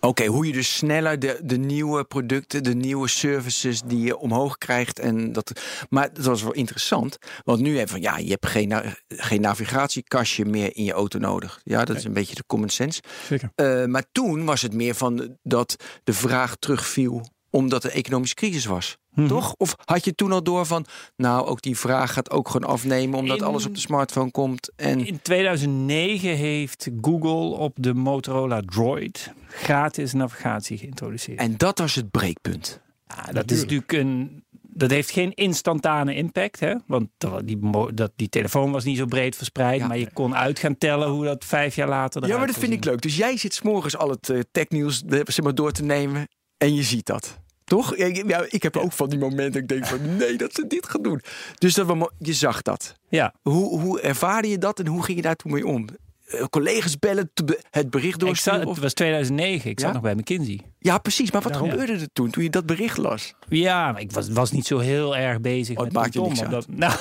Oké, 0.00 0.26
hoe 0.26 0.46
je 0.46 0.52
dus 0.52 0.76
sneller 0.76 1.18
de, 1.18 1.40
de 1.44 1.56
nieuwe 1.58 2.04
producten, 2.04 2.62
de 2.62 2.74
nieuwe 2.74 3.08
services 3.08 3.82
die 3.82 4.00
je 4.00 4.16
omhoog 4.18 4.58
krijgt. 4.58 4.98
En 4.98 5.32
dat, 5.32 5.60
maar 5.90 6.12
dat 6.12 6.24
was 6.24 6.42
wel 6.42 6.52
interessant. 6.52 7.18
Want 7.44 7.60
nu 7.60 7.78
even 7.78 8.00
ja, 8.00 8.18
je 8.18 8.30
hebt 8.30 8.46
geen, 8.46 8.72
geen 9.08 9.40
navigatiekastje 9.40 10.44
meer 10.44 10.76
in 10.76 10.84
je 10.84 10.92
auto 10.92 11.18
nodig. 11.18 11.60
Ja, 11.64 11.84
dat 11.84 11.96
is 11.96 12.04
een 12.04 12.12
beetje 12.12 12.34
de 12.34 12.44
common 12.46 12.68
sense. 12.68 13.02
Zeker. 13.28 13.50
Eh, 13.54 13.84
maar 13.84 14.04
toen 14.12 14.44
was 14.44 14.62
het 14.62 14.74
meer 14.74 14.94
van 14.94 15.36
dat 15.42 15.76
de 16.04 16.12
vraag 16.12 16.56
terugviel 16.56 17.28
omdat 17.50 17.84
er 17.84 17.90
economische 17.90 18.34
crisis 18.34 18.64
was. 18.64 18.96
Mhm. 19.14 19.28
Toch? 19.28 19.54
Of 19.56 19.74
had 19.84 20.04
je 20.04 20.14
toen 20.14 20.32
al 20.32 20.42
door 20.42 20.66
van, 20.66 20.84
nou, 21.16 21.46
ook 21.46 21.62
die 21.62 21.78
vraag 21.78 22.12
gaat 22.12 22.30
ook 22.30 22.48
gewoon 22.48 22.70
afnemen 22.70 23.18
omdat 23.18 23.38
In- 23.38 23.44
alles 23.44 23.66
op 23.66 23.74
de 23.74 23.80
smartphone 23.80 24.30
komt. 24.30 24.70
En 24.76 25.06
In 25.06 25.22
2009 25.22 26.36
heeft 26.36 26.88
Google 27.00 27.56
op 27.56 27.72
de 27.80 27.94
Motorola 27.94 28.60
Droid 28.66 29.32
gratis 29.48 30.12
navigatie 30.12 30.78
geïntroduceerd. 30.78 31.38
En 31.38 31.56
dat 31.56 31.78
was 31.78 31.94
het 31.94 32.10
breekpunt. 32.10 32.80
Ja, 33.06 33.32
dat 33.32 33.50
is 33.50 33.60
natuurlijk 33.60 33.92
een. 33.92 34.42
Dat 34.70 34.90
heeft 34.90 35.10
geen 35.10 35.34
instantane 35.34 36.14
impact, 36.14 36.60
hè? 36.60 36.74
Want 36.86 37.08
die, 37.44 37.58
dat, 37.94 38.12
die 38.16 38.28
telefoon 38.28 38.70
was 38.72 38.84
niet 38.84 38.96
zo 38.96 39.04
breed 39.06 39.36
verspreid, 39.36 39.80
Ja. 39.80 39.86
maar 39.86 39.98
je 39.98 40.12
kon 40.12 40.36
uit 40.36 40.58
gaan 40.58 40.78
tellen 40.78 41.08
hoe 41.08 41.24
dat 41.24 41.44
vijf 41.44 41.74
jaar 41.74 41.88
later. 41.88 42.26
Ja, 42.26 42.36
maar 42.38 42.46
dat 42.46 42.58
vind 42.58 42.72
ik 42.72 42.84
leuk. 42.84 43.00
Dus 43.00 43.16
jij 43.16 43.36
zit 43.36 43.54
s'morgens 43.54 43.96
al 43.96 44.10
het 44.10 44.28
eh, 44.28 44.40
technieuws 44.52 45.02
eh, 45.08 45.20
zeg 45.24 45.42
maar, 45.44 45.54
door 45.54 45.72
te 45.72 45.82
nemen 45.82 46.28
en 46.56 46.74
je 46.74 46.82
ziet 46.82 47.06
dat. 47.06 47.38
Toch? 47.68 47.94
Ik- 47.94 48.28
ja, 48.28 48.44
ik 48.48 48.62
heb 48.62 48.76
ook 48.76 48.92
van 48.92 49.08
die 49.08 49.18
momenten 49.18 49.60
ik 49.60 49.68
denk 49.68 49.86
van 49.86 50.16
nee, 50.16 50.36
dat 50.36 50.54
ze 50.54 50.66
dit 50.66 50.88
gaan 50.88 51.02
doen. 51.02 51.20
Dus 51.58 51.74
dat 51.74 51.86
we, 51.86 52.10
je 52.18 52.32
zag 52.32 52.62
dat. 52.62 52.94
Ja, 53.08 53.34
Hoe, 53.42 53.80
hoe 53.80 54.00
ervaarde 54.00 54.48
je 54.48 54.58
dat 54.58 54.78
en 54.78 54.86
hoe 54.86 55.02
ging 55.02 55.16
je 55.16 55.22
daar 55.22 55.36
toen 55.36 55.52
mee 55.52 55.66
om? 55.66 55.86
Eh, 56.28 56.44
collega's 56.50 56.98
bellen, 56.98 57.30
het 57.70 57.90
bericht 57.90 58.20
doorsturen? 58.20 58.68
het 58.68 58.78
was 58.78 58.92
2009. 58.92 59.70
Ik 59.70 59.80
zat 59.80 59.92
nog 59.92 60.02
bij 60.02 60.14
McKinsey. 60.14 60.60
Ja, 60.78 60.98
precies. 60.98 61.30
Maar 61.30 61.42
wat 61.42 61.52
Daarom. 61.52 61.70
gebeurde 61.70 61.92
er 61.92 62.08
toen, 62.12 62.30
toen 62.30 62.42
je 62.42 62.50
dat 62.50 62.66
bericht 62.66 62.96
las? 62.96 63.34
Ja, 63.48 63.92
maar 63.92 64.00
ik 64.00 64.12
was, 64.12 64.28
was 64.28 64.50
niet 64.52 64.66
zo 64.66 64.78
heel 64.78 65.16
erg 65.16 65.40
bezig 65.40 65.76
Oh, 65.76 65.82
met 65.84 65.92
maakt 65.92 66.14
niks 66.14 66.40
op 66.40 66.50
dat, 66.50 66.66
nou, 66.68 66.92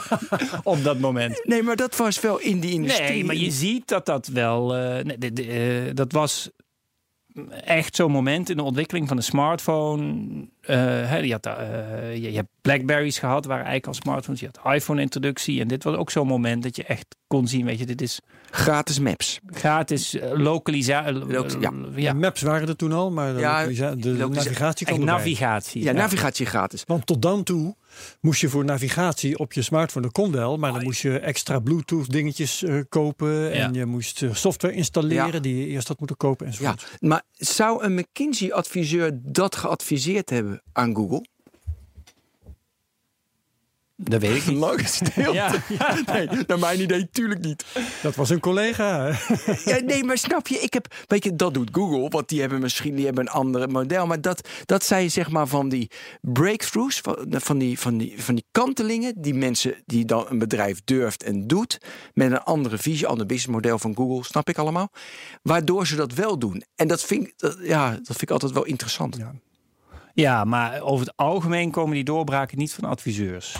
op 0.62 0.82
dat 0.84 0.98
moment. 0.98 1.40
Nee, 1.44 1.62
maar 1.62 1.76
dat 1.76 1.96
was 1.96 2.20
wel 2.20 2.38
in 2.40 2.60
die 2.60 2.72
industrie. 2.72 3.08
Nee, 3.08 3.24
maar 3.24 3.34
je 3.36 3.50
ziet 3.50 3.88
dat 3.88 4.06
dat 4.06 4.26
wel. 4.26 4.76
eh, 4.76 5.04
nee, 5.04 5.18
de- 5.18 5.32
de- 5.32 5.46
eh, 5.86 5.94
dat 5.94 6.12
was 6.12 6.50
echt 7.64 7.96
zo'n 7.96 8.10
moment 8.10 8.50
in 8.50 8.56
de 8.56 8.62
ontwikkeling 8.62 9.08
van 9.08 9.16
de 9.16 9.22
smartphone. 9.22 10.48
Eh, 10.66 10.76
hè, 11.08 11.16
je, 11.16 11.32
had, 11.32 11.46
eh, 11.46 12.14
je, 12.14 12.30
je 12.30 12.36
hebt 12.36 12.48
Blackberries 12.60 13.18
gehad, 13.18 13.44
waren 13.44 13.64
eigenlijk 13.64 13.86
al 13.86 14.02
smartphones. 14.02 14.40
Je 14.40 14.48
had 14.62 14.74
iPhone-introductie. 14.74 15.60
En 15.60 15.68
dit 15.68 15.84
was 15.84 15.96
ook 15.96 16.10
zo'n 16.10 16.26
moment 16.26 16.62
dat 16.62 16.76
je 16.76 16.84
echt 16.84 17.06
kon 17.26 17.48
zien: 17.48 17.64
weet 17.64 17.78
je, 17.78 17.86
dit 17.86 18.02
is 18.02 18.20
Gratis 18.50 18.98
maps. 18.98 19.40
gratis 19.50 20.14
uh, 20.14 20.22
lokalisatie. 20.32 21.12
Local- 21.12 21.60
ja. 21.60 21.72
ja. 21.94 22.12
Maps 22.12 22.42
waren 22.42 22.68
er 22.68 22.76
toen 22.76 22.92
al, 22.92 23.10
maar 23.10 23.34
de, 23.34 23.40
Ja, 23.40 23.94
de 23.94 24.10
navigatie 24.30 24.86
kwam 24.86 25.04
navigatie. 25.04 25.82
Ja, 25.82 25.92
navigatie 25.92 26.46
gratis. 26.46 26.82
Want 26.86 27.06
tot 27.06 27.22
dan 27.22 27.42
toe 27.42 27.76
moest 28.20 28.40
je 28.40 28.48
voor 28.48 28.64
navigatie 28.64 29.38
op 29.38 29.52
je 29.52 29.62
smartphone, 29.62 30.04
dat 30.04 30.14
kon 30.14 30.32
wel, 30.32 30.56
maar 30.56 30.72
dan 30.72 30.82
moest 30.82 31.00
je 31.02 31.18
extra 31.18 31.58
Bluetooth 31.58 32.10
dingetjes 32.10 32.62
eh, 32.62 32.80
kopen 32.88 33.52
en 33.52 33.74
je 33.74 33.84
moest 33.86 34.22
eh, 34.22 34.34
software 34.34 34.74
installeren 34.74 35.32
Ja. 35.32 35.38
die 35.40 35.56
je 35.58 35.66
eerst 35.66 35.88
had 35.88 35.98
moeten 35.98 36.16
kopen 36.16 36.46
Ja, 36.46 36.52
enzovoort. 36.52 36.86
maar 37.00 37.22
zou 37.32 37.84
een 37.84 37.94
McKinsey-adviseur 37.94 39.10
dat 39.22 39.56
geadviseerd 39.56 40.30
hebben 40.30 40.55
aan 40.72 40.94
Google? 40.94 41.24
Dat 43.98 44.20
weet 44.20 44.36
ik 44.36 44.46
niet. 44.46 44.58
Lange 44.58 44.86
stilte. 44.86 45.32
Ja, 45.32 45.52
Nee, 46.12 46.28
naar 46.46 46.58
mijn 46.58 46.80
idee 46.80 47.08
tuurlijk 47.10 47.40
niet. 47.40 47.64
Dat 48.02 48.14
was 48.14 48.30
een 48.30 48.40
collega. 48.40 49.18
Ja, 49.64 49.78
nee, 49.78 50.04
maar 50.04 50.18
snap 50.18 50.48
je, 50.48 50.58
ik 50.58 50.72
heb, 50.72 50.94
weet 51.06 51.24
je, 51.24 51.36
dat 51.36 51.54
doet 51.54 51.68
Google, 51.72 52.08
want 52.08 52.28
die 52.28 52.40
hebben 52.40 52.60
misschien 52.60 52.94
die 52.94 53.04
hebben 53.04 53.26
een 53.26 53.32
ander 53.32 53.70
model. 53.70 54.06
Maar 54.06 54.20
dat, 54.20 54.48
dat 54.64 54.84
zijn 54.84 55.10
zeg 55.10 55.30
maar 55.30 55.46
van 55.46 55.68
die 55.68 55.90
breakthroughs, 56.20 57.00
van, 57.00 57.26
van, 57.28 57.58
die, 57.58 57.78
van, 57.78 57.98
die, 57.98 58.22
van 58.22 58.34
die 58.34 58.44
kantelingen 58.50 59.22
die 59.22 59.34
mensen, 59.34 59.74
die 59.86 60.04
dan 60.04 60.26
een 60.28 60.38
bedrijf 60.38 60.80
durft 60.84 61.22
en 61.22 61.46
doet, 61.46 61.78
met 62.14 62.30
een 62.30 62.42
andere 62.42 62.78
visie, 62.78 63.06
ander 63.06 63.26
businessmodel 63.26 63.78
van 63.78 63.96
Google, 63.96 64.24
snap 64.24 64.48
ik 64.48 64.58
allemaal. 64.58 64.90
Waardoor 65.42 65.86
ze 65.86 65.96
dat 65.96 66.12
wel 66.12 66.38
doen. 66.38 66.62
En 66.74 66.88
dat 66.88 67.02
vind 67.02 67.32
dat, 67.36 67.58
ja, 67.62 67.90
dat 67.90 68.06
vind 68.06 68.22
ik 68.22 68.30
altijd 68.30 68.52
wel 68.52 68.64
interessant. 68.64 69.16
Ja. 69.16 69.34
Ja, 70.16 70.44
maar 70.44 70.80
over 70.80 71.06
het 71.06 71.16
algemeen 71.16 71.70
komen 71.70 71.94
die 71.94 72.04
doorbraken 72.04 72.58
niet 72.58 72.72
van 72.74 72.84
adviseurs. 72.84 73.56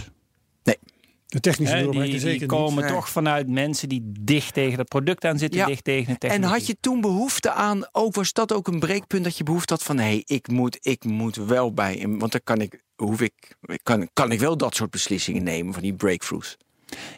De 1.26 1.40
technische 1.40 1.74
Hè, 1.74 1.82
doorbraak 1.82 2.04
die, 2.06 2.20
die 2.38 2.46
komen 2.46 2.84
Nee. 2.84 2.92
toch 2.92 3.08
vanuit 3.08 3.48
mensen 3.48 3.88
die 3.88 4.12
dicht 4.20 4.54
tegen 4.54 4.78
het 4.78 4.88
product 4.88 5.24
aan 5.24 5.38
zitten, 5.38 5.60
Ja. 5.60 5.66
dicht 5.66 5.84
tegen 5.84 6.04
de 6.06 6.12
En 6.12 6.18
technologie. 6.18 6.52
had 6.58 6.66
je 6.66 6.76
toen 6.80 7.00
behoefte 7.00 7.52
aan, 7.52 7.88
ook 7.92 8.14
was 8.14 8.32
dat 8.32 8.52
ook 8.52 8.68
een 8.68 8.78
breekpunt 8.78 9.24
dat 9.24 9.36
je 9.36 9.44
behoefte 9.44 9.72
had 9.72 9.82
van, 9.82 9.98
hé, 9.98 10.04
hey, 10.04 10.22
ik, 10.26 10.48
moet, 10.48 10.78
ik 10.80 11.04
moet 11.04 11.36
wel 11.36 11.72
bij, 11.72 11.94
hem, 11.94 12.18
want 12.18 12.32
dan 12.32 12.40
kan 12.44 12.60
ik, 12.60 12.82
hoef 12.96 13.20
ik, 13.20 13.56
kan, 13.82 14.08
kan 14.12 14.30
ik 14.32 14.40
wel 14.40 14.56
dat 14.56 14.74
soort 14.74 14.90
beslissingen 14.90 15.42
nemen 15.42 15.72
van 15.72 15.82
die 15.82 15.94
breakthroughs. 15.94 16.56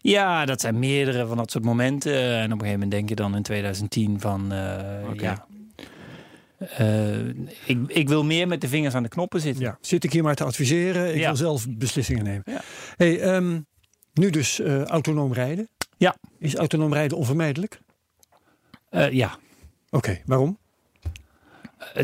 Ja, 0.03 0.45
dat 0.45 0.61
zijn 0.61 0.79
meerdere 0.79 1.27
van 1.27 1.37
dat 1.37 1.51
soort 1.51 1.65
momenten. 1.65 2.13
En 2.15 2.45
op 2.45 2.51
een 2.51 2.51
gegeven 2.51 2.71
moment 2.73 2.91
denk 2.91 3.09
je 3.09 3.15
dan 3.15 3.37
in 3.37 3.43
2010 3.43 4.21
van, 4.21 4.53
eh, 4.53 5.15
ja... 5.15 5.47
eh, 6.59 7.27
ik, 7.65 7.79
ik 7.87 8.09
wil 8.09 8.25
meer 8.25 8.49
met 8.49 8.61
de 8.61 8.69
vingers 8.69 8.95
aan 8.95 9.03
de 9.03 9.09
knoppen 9.09 9.41
zitten. 9.41 9.63
Ja, 9.63 9.79
zit 9.81 10.05
ik 10.05 10.13
hier 10.13 10.23
maar 10.23 10.35
te 10.35 10.45
adviseren. 10.45 11.09
Ik 11.15 11.21
Ja. 11.21 11.27
wil 11.27 11.37
zelf 11.37 11.67
beslissingen 11.69 12.25
nemen. 12.25 12.43
Ja. 12.45 12.61
Hey, 12.97 13.21
ehm, 13.21 13.61
nu 14.13 14.31
dus 14.31 14.61
eh, 14.61 14.83
autonoom 14.85 15.33
rijden. 15.33 15.69
Ja. 15.97 16.17
Is 16.39 16.55
autonoom 16.55 16.93
rijden 16.93 17.17
onvermijdelijk? 17.19 17.81
Eh, 18.91 19.11
ja. 19.13 19.39
Oké, 19.91 20.21
waarom? 20.27 20.59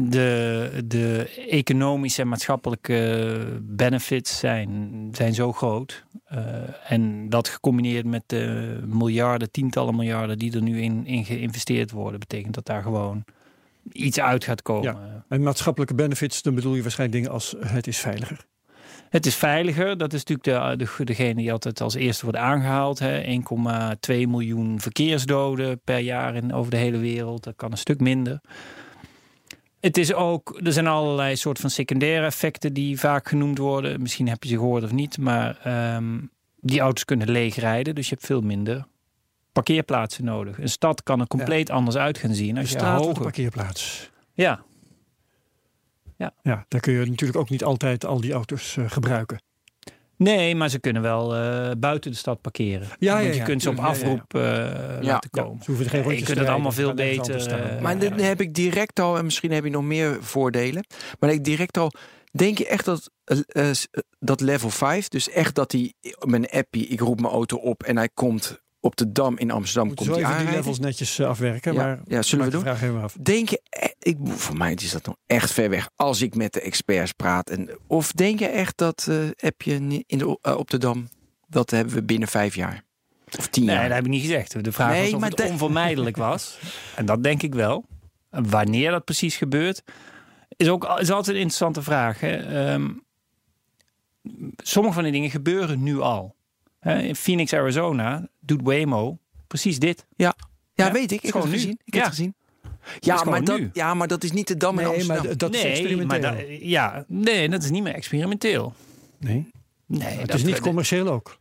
De, 0.02 0.82
de 0.84 1.34
economische 1.50 2.23
en 2.23 2.28
maatschappelijke 2.28 3.58
benefits 3.62 4.38
zijn, 4.38 5.08
zijn 5.12 5.34
zo 5.34 5.52
groot. 5.52 6.04
En 6.88 7.28
dat 7.28 7.49
gecombineerd 7.49 8.04
met 8.06 8.23
de 8.26 8.78
miljarden, 8.87 9.50
tientallen 9.50 9.96
miljarden 9.96 10.38
die 10.38 10.52
er 10.54 10.62
nu 10.62 10.80
in, 10.80 11.06
in 11.06 11.25
geïnvesteerd 11.25 11.90
worden, 11.90 12.20
betekent 12.20 12.54
dat 12.54 12.66
daar 12.66 12.82
gewoon 12.82 13.25
iets 13.93 14.21
uit 14.21 14.45
gaat 14.45 14.62
komen. 14.62 15.25
En 15.29 15.43
maatschappelijke 15.43 15.95
benefits, 15.95 16.43
dan 16.43 16.55
bedoel 16.55 16.75
je 16.75 16.83
waarschijnlijk 16.83 17.19
dingen 17.19 17.35
als 17.35 17.55
het 17.59 17.87
is 17.87 17.99
veiliger. 17.99 18.47
Het 19.14 19.26
is 19.26 19.35
veiliger. 19.35 19.97
Dat 19.97 20.12
is 20.12 20.25
natuurlijk 20.25 20.79
de, 20.79 20.87
de, 20.97 21.05
degene 21.05 21.35
die 21.35 21.53
altijd 21.53 21.81
als 21.81 21.95
eerste 21.95 22.25
wordt 22.25 22.38
aangehaald. 22.38 22.99
hè. 22.99 23.23
1,2 23.23 24.29
miljoen 24.29 24.81
verkeersdoden 24.81 25.81
per 25.85 25.99
jaar 25.99 26.35
in, 26.35 26.53
over 26.53 26.71
de 26.71 26.76
hele 26.76 26.99
wereld. 26.99 27.45
Dat 27.45 27.57
kan 27.57 27.71
een 27.71 27.79
stuk 27.79 28.00
minder. 28.00 28.41
Het 29.81 29.97
is 29.97 30.14
ook, 30.14 30.61
er 30.64 30.73
zijn 30.73 30.87
allerlei 30.87 31.37
soort 31.37 31.59
van 31.59 31.71
secundaire 31.71 32.26
effecten 32.26 32.73
die 32.73 33.00
vaak 33.00 33.29
genoemd 33.29 33.59
worden. 33.59 34.03
Misschien 34.03 34.29
heb 34.29 34.43
je 34.43 34.49
ze 34.49 34.57
gehoord 34.57 34.83
of 34.83 34.93
niet. 34.93 35.19
Maar 35.19 35.59
ehm, 35.62 36.21
die 36.61 36.81
auto's 36.81 37.05
kunnen 37.05 37.31
leeg 37.31 37.57
rijden. 37.57 37.95
Dus 37.95 38.09
je 38.09 38.14
hebt 38.14 38.26
veel 38.26 38.41
minder 38.41 38.87
parkeerplaatsen 39.54 40.25
nodig. 40.25 40.58
Een 40.58 40.68
stad 40.68 41.02
kan 41.02 41.20
er 41.20 41.26
compleet 41.26 41.70
anders 41.70 41.96
uit 41.96 42.18
gaan 42.18 42.34
zien. 42.34 42.58
Als 42.58 42.70
je 42.70 42.76
straat 42.78 42.94
of 42.94 43.00
een 43.00 43.06
hoger... 43.06 43.23
parkeerplaats. 43.23 44.11
Ja, 44.32 44.64
Ja, 46.42 46.64
daar 46.68 46.80
kun 46.80 46.92
je 46.92 47.06
natuurlijk 47.06 47.38
ook 47.38 47.50
niet 47.50 47.64
altijd 47.64 48.04
al 48.04 48.20
die 48.20 48.32
auto's 48.32 48.76
eh, 48.76 48.90
gebruiken. 48.90 49.42
Nee, 50.16 50.54
maar 50.54 50.68
ze 50.68 50.78
kunnen 50.78 51.02
wel 51.02 51.34
eh, 51.37 51.70
buiten 51.78 52.11
de 52.11 52.16
stad 52.16 52.40
parkeren. 52.40 52.88
Ja, 52.99 53.12
Want 53.12 53.25
ja, 53.25 53.30
je 53.30 53.37
ja, 53.37 53.44
kunt 53.44 53.62
ze 53.62 53.68
op 53.68 53.76
ja, 53.76 53.82
ja, 53.82 53.88
ja. 53.88 53.94
afroep 53.94 54.34
eh, 54.34 54.42
Ja. 54.42 55.00
laten 55.00 55.30
komen. 55.30 55.62
Ze 55.62 55.70
hoeven 55.70 55.84
er 55.84 55.90
geen 55.90 56.00
je 56.00 56.06
rondjes 56.06 56.26
kunt 56.26 56.38
te 56.38 56.44
het 56.44 56.52
allemaal 56.52 56.73
veel 56.73 56.94
beter. 56.94 57.80
Maar 57.80 58.02
ja. 58.02 58.08
dan 58.08 58.18
heb 58.18 58.40
ik 58.40 58.54
direct 58.54 59.00
al, 59.00 59.18
en 59.18 59.25
misschien 59.25 59.52
heb 59.52 59.64
je 59.64 59.70
nog 59.70 59.82
meer 59.82 60.18
voordelen. 60.20 60.87
Maar 61.18 61.30
ik 61.30 61.44
direct 61.44 61.78
al, 61.78 61.92
denk 62.32 62.58
je 62.58 62.66
echt 62.66 62.84
dat, 62.84 63.11
dat 64.18 64.40
level 64.40 64.70
5, 64.70 65.08
dus 65.08 65.30
echt 65.30 65.54
dat 65.54 65.73
hij 65.73 65.92
met 66.25 66.42
een 66.42 66.58
appie, 66.58 66.87
ik 66.87 67.00
roep 67.00 67.20
mijn 67.20 67.32
auto 67.32 67.56
op 67.56 67.82
en 67.82 67.96
hij 67.96 68.08
komt 68.14 68.62
op 68.85 68.97
de 68.97 69.12
Dam 69.12 69.38
in 69.38 69.50
Amsterdam, 69.50 69.87
Moeten 69.87 70.07
komt 70.07 70.17
zo 70.19 70.23
even 70.23 70.31
die 70.37 70.38
aanrijden? 70.47 70.61
levels 70.71 70.79
netjes 70.87 71.19
eh, 71.19 71.26
afwerken. 71.29 71.73
Ja, 71.75 71.83
maar 71.83 72.00
ja, 72.05 72.23
zullen 72.23 72.45
we 72.45 72.50
doen? 72.50 72.61
Vraag 72.61 72.81
helemaal 72.81 73.03
af. 73.03 73.17
Denk 73.21 73.49
je, 73.49 73.61
e- 73.71 73.87
ik, 73.99 74.17
voor 74.25 74.57
mij 74.57 74.73
is 74.75 74.91
dat 74.91 75.07
nog 75.07 75.17
echt 75.26 75.53
ver 75.53 75.71
weg 75.71 75.91
als 75.97 76.23
ik 76.23 76.35
met 76.35 76.53
de 76.53 76.61
experts 76.61 77.12
praat. 77.12 77.50
En, 77.50 77.71
of 77.87 78.12
denk 78.12 78.38
je 78.38 78.47
echt 78.47 78.76
dat 78.76 79.07
eh 79.11 79.49
appje 79.49 79.79
ni- 79.79 80.05
in 80.07 80.19
de, 80.19 80.38
eh, 80.43 80.57
op 80.57 80.71
de 80.71 80.79
Dam, 80.79 81.09
dat 81.49 81.71
hebben 81.71 81.95
we 81.95 82.03
binnen 82.03 82.29
vijf 82.29 82.55
jaar? 82.55 82.83
Of 83.38 83.47
tien 83.49 83.64
Nee, 83.64 83.75
jaar? 83.75 83.85
dat 83.88 83.95
heb 83.97 84.05
ik 84.05 84.11
niet 84.11 84.21
gezegd. 84.21 84.64
De 84.64 84.73
vraag 84.73 84.91
Nee, 84.91 85.11
was 85.12 85.23
of 85.23 85.29
het 85.29 85.37
de- 85.37 85.45
onvermijdelijk 85.49 86.17
was. 86.29 86.59
En 86.97 87.07
dat 87.07 87.23
denk 87.23 87.43
ik 87.43 87.55
wel. 87.55 87.85
En 88.31 88.50
Wanneer 88.50 88.91
dat 88.91 89.05
precies 89.05 89.37
gebeurt, 89.37 89.83
is 90.57 90.69
ook 90.69 90.85
is 90.85 91.11
altijd 91.11 91.26
een 91.29 91.43
interessante 91.43 91.83
vraag. 91.83 92.21
Hè. 92.21 92.37
Ehm, 92.37 92.91
sommige 94.57 94.95
van 94.95 95.03
die 95.03 95.12
dingen 95.12 95.31
gebeuren 95.31 95.83
nu 95.83 96.00
al. 96.00 96.34
In 96.85 97.17
Phoenix, 97.17 97.53
Arizona 97.53 98.29
doet 98.41 98.61
Waymo 98.62 99.19
precies 99.47 99.79
dit. 99.79 100.07
Ja, 100.17 100.35
Ja, 100.75 100.93
weet 100.93 101.03
ik. 101.03 101.11
Ik 101.12 101.23
heb 101.23 101.31
gewoon 101.33 101.47
het 101.47 101.57
nu. 101.57 101.61
gezien. 101.62 101.79
Ik 101.85 101.95
Ja. 101.95 102.00
heb 102.00 102.09
het 102.09 102.17
gezien. 102.17 102.35
is 103.00 103.07
Ja, 103.07 103.25
maar 103.25 103.45
dat, 103.45 103.59
nu. 103.59 103.71
ja, 103.73 103.95
maar 103.95 104.09
dat 104.09 104.25
is 104.25 104.33
niet 104.33 104.49
de 104.49 104.57
Dam 104.57 104.79
in 104.79 104.85
Nee, 104.85 104.95
Amsterdam. 104.95 105.26
maar 105.26 105.37
dat 105.37 105.55
is 105.55 105.62
nee, 105.62 105.71
experimenteel. 105.73 106.21
maar 106.31 106.37
dat, 106.38 106.47
ja, 106.61 107.05
nee, 107.09 107.49
dat 107.49 107.62
is 107.62 107.71
niet 107.71 107.83
meer 107.83 107.95
experimenteel. 107.95 108.73
nee, 109.19 109.50
Nee, 109.87 110.09
het 110.19 110.26
dat- 110.26 110.37
is 110.37 110.45
niet 110.45 110.61
commercieel 110.61 111.09
ook. 111.09 111.38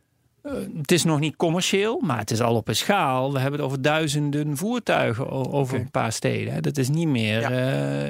Het 0.76 0.92
is 0.92 1.04
nog 1.04 1.20
niet 1.20 1.36
commercieel, 1.36 2.00
maar 2.00 2.18
het 2.18 2.30
is 2.30 2.40
al 2.40 2.54
op 2.56 2.68
een 2.68 2.76
schaal. 2.76 3.32
We 3.32 3.38
hebben 3.38 3.58
het 3.60 3.68
over 3.68 3.82
duizenden 3.82 4.56
voertuigen 4.56 5.30
over 5.52 5.78
een 5.80 5.90
paar 5.90 6.12
steden. 6.12 6.62
Dat 6.62 6.76
is 6.76 6.88
niet 6.88 7.08
meer 7.08 7.40
Ja. 7.40 7.50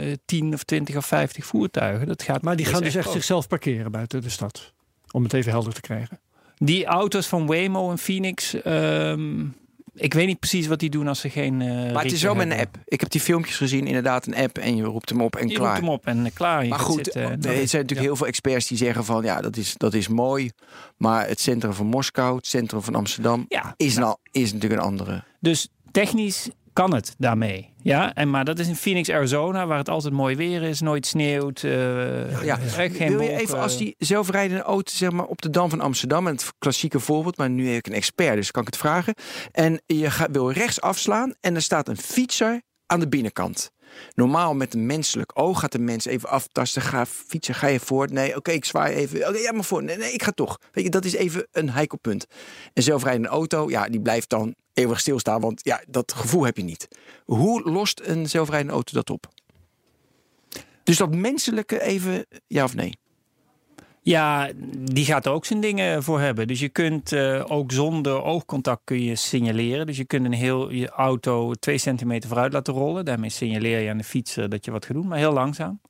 eh 0.00 0.12
10 0.24 0.54
of 0.54 0.62
20 0.64 0.96
of 0.96 1.06
50 1.06 1.46
voertuigen. 1.46 2.06
Dat 2.06 2.22
gaat, 2.22 2.42
Maar 2.42 2.56
die 2.56 2.64
dat 2.64 2.74
gaan 2.74 2.82
is 2.82 2.88
dus 2.88 2.96
echt 2.96 3.04
groot. 3.04 3.16
zichzelf 3.16 3.48
parkeren 3.48 3.90
buiten 3.92 4.22
de 4.22 4.28
stad. 4.28 4.72
Om 5.10 5.22
het 5.22 5.32
even 5.32 5.50
helder 5.50 5.72
te 5.72 5.80
krijgen. 5.80 6.20
Die 6.58 6.84
auto's 6.84 7.26
van 7.26 7.46
Waymo 7.46 7.90
en 7.90 7.98
Phoenix, 7.98 8.62
ehm, 8.62 9.40
ik 9.94 10.14
weet 10.14 10.26
niet 10.26 10.38
precies 10.38 10.66
wat 10.66 10.78
die 10.78 10.90
doen 10.90 11.08
als 11.08 11.20
ze 11.20 11.30
geen. 11.30 11.60
eh, 11.62 11.92
Maar 11.92 12.02
het 12.02 12.12
is 12.12 12.22
wel 12.22 12.34
met 12.34 12.50
een 12.50 12.58
app. 12.58 12.76
Ik 12.84 13.00
heb 13.00 13.10
die 13.10 13.20
filmpjes 13.20 13.56
gezien, 13.56 13.86
inderdaad, 13.86 14.26
een 14.26 14.34
app. 14.36 14.58
En 14.58 14.76
je 14.76 14.82
roept 14.82 15.08
hem 15.08 15.20
op 15.20 15.36
en 15.36 15.48
Je 15.48 15.54
klaar. 15.54 15.66
roept 15.68 15.80
hem 15.80 15.88
op 15.88 16.06
en 16.06 16.26
eh, 16.26 16.32
klaar. 16.34 16.62
Je 16.62 16.68
Maar 16.68 16.78
goed, 16.78 16.94
zitten 17.04 17.22
en 17.22 17.30
er 17.32 17.40
zijn 17.42 17.82
natuurlijk 17.82 18.00
heel 18.00 18.16
veel 18.16 18.26
experts 18.26 18.66
die 18.66 18.78
zeggen 18.78 19.04
van... 19.04 19.22
ja, 19.24 19.40
dat 19.40 19.56
is, 19.56 19.74
dat 19.76 19.94
is 19.94 20.08
mooi, 20.08 20.50
maar 20.96 21.28
het 21.28 21.40
centrum 21.40 21.72
van 21.72 21.86
Moskou, 21.86 22.36
het 22.36 22.46
centrum 22.46 22.82
van 22.82 22.94
Amsterdam... 22.94 23.44
Ja, 23.48 23.74
is, 23.76 23.96
nou, 23.96 24.16
is 24.30 24.52
natuurlijk 24.52 24.80
een 24.80 24.86
andere. 24.88 25.24
Dus 25.40 25.68
technisch 25.90 26.48
kan 26.72 26.94
het 26.94 27.14
daarmee. 27.18 27.72
Ja, 27.84 28.14
en, 28.14 28.30
maar 28.30 28.44
dat 28.44 28.58
is 28.58 28.68
in 28.68 28.76
Phoenix, 28.76 29.10
Arizona, 29.10 29.66
waar 29.66 29.78
het 29.78 29.88
altijd 29.88 30.12
mooi 30.14 30.36
weer 30.36 30.62
is, 30.62 30.80
nooit 30.80 31.06
sneeuwt. 31.06 31.62
eh, 31.62 32.44
Ja, 32.44 32.58
echt 32.58 32.96
geen 32.96 33.08
Wil 33.08 33.20
je 33.20 33.36
even 33.36 33.58
als 33.58 33.76
die 33.76 33.94
zelfrijdende 33.98 34.62
auto 34.62 34.92
zeg 34.94 35.10
maar, 35.10 35.26
op 35.26 35.42
de 35.42 35.50
Dam 35.50 35.70
van 35.70 35.80
Amsterdam... 35.80 36.26
en 36.26 36.32
het 36.32 36.52
klassieke 36.58 37.00
voorbeeld, 37.00 37.36
maar 37.36 37.50
nu 37.50 37.68
heb 37.68 37.76
ik 37.76 37.86
een 37.86 37.92
expert, 37.92 38.34
dus 38.34 38.50
kan 38.50 38.62
ik 38.62 38.68
het 38.68 38.76
vragen... 38.76 39.14
en 39.52 39.82
je 39.86 40.10
gaat, 40.10 40.28
wil 40.32 40.52
rechts 40.52 40.80
afslaan 40.80 41.34
en 41.40 41.54
er 41.54 41.62
staat 41.62 41.88
een 41.88 41.96
fietser 41.96 42.62
aan 42.86 43.00
de 43.00 43.08
binnenkant... 43.08 43.70
Normaal 44.14 44.54
met 44.54 44.74
een 44.74 44.86
menselijk 44.86 45.30
oog 45.34 45.60
gaat 45.60 45.72
de 45.72 45.78
mens 45.78 46.04
even 46.04 46.28
aftasten. 46.28 46.82
Ga 46.82 47.06
fietsen, 47.06 47.54
ga 47.54 47.66
je 47.66 47.80
voort? 47.80 48.10
Nee, 48.10 48.36
oké, 48.36 48.50
ik 48.50 48.64
zwaai 48.64 48.94
even. 48.94 49.28
Oké, 49.28 49.38
ja, 49.38 49.52
maar 49.52 49.64
voor. 49.64 49.82
Nee, 49.82 49.96
nee, 49.96 50.12
ik 50.12 50.22
ga 50.22 50.30
toch. 50.30 50.60
Weet 50.72 50.84
je, 50.84 50.90
dat 50.90 51.04
is 51.04 51.14
even 51.14 51.46
een 51.52 51.70
heikel 51.70 51.98
punt. 51.98 52.26
Een 52.74 52.82
zelfrijdende 52.82 53.28
auto, 53.28 53.70
ja, 53.70 53.88
die 53.88 54.00
blijft 54.00 54.28
dan 54.28 54.54
eeuwig 54.72 55.00
stilstaan. 55.00 55.40
Want 55.40 55.60
ja, 55.64 55.82
dat 55.88 56.12
gevoel 56.12 56.44
heb 56.44 56.56
je 56.56 56.64
niet. 56.64 56.88
Hoe 57.24 57.70
lost 57.70 58.00
een 58.04 58.28
zelfrijdende 58.28 58.72
auto 58.72 58.92
dat 58.92 59.10
op? 59.10 59.32
Dus 60.82 60.96
dat 60.96 61.14
menselijke 61.14 61.80
even, 61.80 62.26
ja 62.46 62.64
of 62.64 62.74
nee? 62.74 62.98
Ja, 64.06 64.50
die 64.92 65.04
gaat 65.04 65.26
er 65.26 65.32
ook 65.32 65.44
zijn 65.44 65.60
dingen 65.60 66.02
voor 66.02 66.20
hebben. 66.20 66.46
Dus 66.46 66.60
je 66.60 66.68
kunt 66.68 67.12
eh, 67.12 67.44
ook 67.48 67.72
zonder 67.72 68.22
oogcontact 68.22 68.80
kun 68.84 69.02
je 69.02 69.16
signaleren. 69.16 69.86
Dus 69.86 69.96
je 69.96 70.04
kunt 70.04 70.24
een 70.24 70.32
heel 70.32 70.70
je 70.70 70.88
auto 70.88 71.52
twee 71.54 71.78
centimeter 71.78 72.28
vooruit 72.28 72.52
laten 72.52 72.74
rollen. 72.74 73.04
Daarmee 73.04 73.30
signaleer 73.30 73.78
je 73.80 73.90
aan 73.90 73.96
de 73.98 74.04
fietser 74.04 74.48
dat 74.48 74.64
je 74.64 74.70
wat 74.70 74.84
gaat 74.86 74.96
doen, 74.96 75.06
maar 75.06 75.18
heel 75.18 75.32
langzaam. 75.32 75.80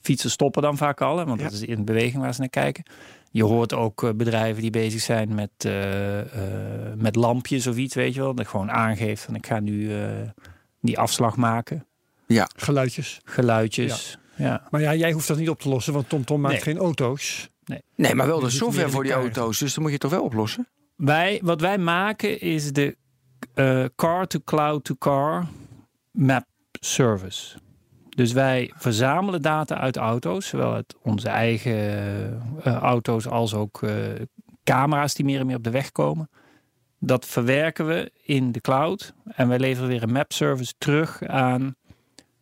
Fietsers 0.00 0.32
stoppen 0.32 0.62
dan 0.62 0.76
vaak 0.76 1.00
al, 1.00 1.18
hè, 1.18 1.24
want 1.24 1.38
Ja. 1.38 1.44
dat 1.44 1.54
is 1.54 1.62
in 1.62 1.84
beweging 1.84 2.22
waar 2.22 2.34
ze 2.34 2.40
naar 2.40 2.48
kijken. 2.48 2.84
Je 3.30 3.44
hoort 3.44 3.74
ook 3.74 4.02
eh, 4.02 4.10
bedrijven 4.14 4.62
die 4.62 4.70
bezig 4.70 5.00
zijn 5.00 5.34
met, 5.34 5.50
eh, 5.58 6.20
eh, 6.20 6.26
met 6.96 7.16
lampjes 7.16 7.66
of 7.66 7.76
iets, 7.76 7.94
weet 7.94 8.14
je 8.14 8.20
wel. 8.20 8.34
Dat 8.34 8.48
gewoon 8.48 8.70
aangeeft 8.70 9.22
van 9.22 9.34
ik 9.34 9.46
ga 9.46 9.60
nu 9.60 9.94
eh, 9.94 10.06
die 10.80 10.98
afslag 10.98 11.36
maken. 11.36 11.86
Geluidjes. 12.56 13.20
Geluidjes. 13.24 14.10
Ja. 14.12 14.22
Maar 14.70 14.80
ja, 14.80 14.94
jij 14.94 15.12
hoeft 15.12 15.28
dat 15.28 15.38
niet 15.38 15.48
op 15.48 15.60
te 15.60 15.68
lossen, 15.68 15.92
want 15.92 16.08
TomTom 16.08 16.40
maakt 16.40 16.54
Nee. 16.54 16.62
geen 16.62 16.78
auto's. 16.78 17.50
Nee, 17.96 18.14
maar 18.14 18.26
wel 18.26 18.40
de 18.40 18.50
software 18.50 18.88
voor 18.90 19.02
die 19.02 19.12
auto's. 19.12 19.58
Dus 19.58 19.74
dan 19.74 19.82
moet 19.82 19.92
je 19.92 19.98
toch 19.98 20.10
wel 20.10 20.22
oplossen? 20.22 20.68
Wij, 20.96 21.40
wat 21.42 21.60
wij 21.60 21.78
maken 21.78 22.40
is 22.40 22.72
de 22.72 22.96
eh, 23.54 23.84
car-to-cloud-to-car 23.96 25.46
map 26.10 26.44
service. 26.80 27.56
Dus 28.08 28.32
wij 28.32 28.72
verzamelen 28.76 29.42
data 29.42 29.78
uit 29.78 29.96
auto's, 29.96 30.46
zowel 30.46 30.72
uit 30.72 30.94
onze 31.02 31.28
eigen 31.28 31.74
eh, 32.62 32.74
auto's 32.74 33.26
als 33.26 33.54
ook 33.54 33.82
eh, 33.82 33.94
camera's 34.64 35.14
die 35.14 35.24
meer 35.24 35.40
en 35.40 35.46
meer 35.46 35.56
op 35.56 35.64
de 35.64 35.70
weg 35.70 35.92
komen. 35.92 36.30
Dat 36.98 37.26
verwerken 37.26 37.86
we 37.86 38.10
in 38.22 38.52
de 38.52 38.60
cloud 38.60 39.14
en 39.24 39.48
wij 39.48 39.58
leveren 39.58 39.88
weer 39.88 40.02
een 40.02 40.12
map 40.12 40.32
service 40.32 40.72
terug 40.78 41.22
aan 41.22 41.74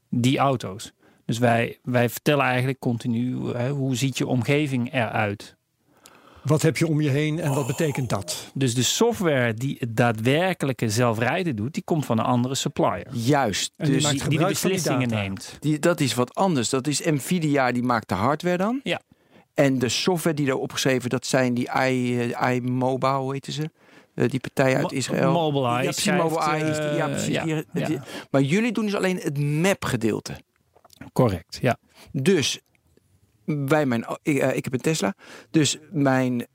die 0.08 0.38
auto's. 0.38 0.92
Dus 1.26 1.38
wij, 1.38 1.78
wij 1.82 2.08
vertellen 2.08 2.44
eigenlijk 2.44 2.78
continu 2.78 3.52
hè, 3.52 3.70
hoe 3.70 3.96
ziet 3.96 4.18
je 4.18 4.26
omgeving 4.26 4.92
eruit. 4.92 5.56
Wat 6.42 6.62
heb 6.62 6.76
je 6.76 6.86
om 6.86 7.00
je 7.00 7.08
heen 7.08 7.40
en 7.40 7.54
wat 7.54 7.66
betekent 7.66 8.08
dat? 8.08 8.50
Dus 8.54 8.74
de 8.74 8.82
software 8.82 9.54
die 9.54 9.76
het 9.78 9.96
daadwerkelijke 9.96 10.90
zelfrijden 10.90 11.56
doet, 11.56 11.74
die 11.74 11.82
komt 11.82 12.06
van 12.06 12.18
een 12.18 12.24
andere 12.24 12.54
supplier. 12.54 13.06
Juist. 13.12 13.72
En 13.76 13.84
die 13.86 13.94
dus 13.94 14.04
Die, 14.10 14.12
die 14.20 14.28
de 14.28 14.36
die 14.36 14.46
beslissingen 14.46 15.08
neemt. 15.08 15.56
die, 15.60 15.78
dat 15.78 16.00
is 16.00 16.14
wat 16.14 16.34
anders. 16.34 16.68
Dat 16.68 16.86
is 16.86 17.00
Nvidia, 17.04 17.72
die 17.72 17.82
maakt 17.82 18.08
de 18.08 18.14
hardware 18.14 18.56
dan. 18.56 18.80
Ja. 18.82 19.00
En 19.54 19.78
de 19.78 19.88
software 19.88 20.36
die 20.36 20.46
daar 20.46 20.56
opgeschreven, 20.56 21.10
dat 21.10 21.26
zijn 21.26 21.54
die 21.54 21.68
i, 21.88 22.18
eh, 22.32 22.54
iMobile, 22.54 23.12
hoe 23.12 23.32
heet 23.32 23.48
ze? 23.50 23.70
Eh, 24.14 24.28
die 24.28 24.40
partij 24.40 24.74
uit 24.74 24.82
Mo- 24.82 24.88
Israël. 24.88 25.32
Mobileye 25.32 25.72
Ja, 25.74 25.80
precies, 25.80 26.02
schrijft, 26.02 26.22
Mobileye. 26.22 26.70
is 26.70 26.76
die- 26.76 26.84
ja, 26.86 27.04
eh, 27.06 27.10
precies. 27.10 27.34
ja, 27.34 27.44
die- 27.44 27.64
ja. 27.72 27.86
die- 27.86 28.00
maar 28.30 28.40
jullie 28.42 28.72
doen 28.72 28.84
dus 28.84 28.94
alleen 28.94 29.16
het 29.16 29.38
map-gedeelte. 29.38 30.32
Correct, 31.12 31.58
ja. 31.60 31.78
Dus 32.12 32.60
bij 33.44 33.86
mijn, 33.86 34.06
ik, 34.22 34.38
eh, 34.38 34.56
ik 34.56 34.64
heb 34.64 34.72
een 34.72 34.80
Tesla. 34.80 35.14
Dus 35.50 35.78
mijn, 35.90 36.46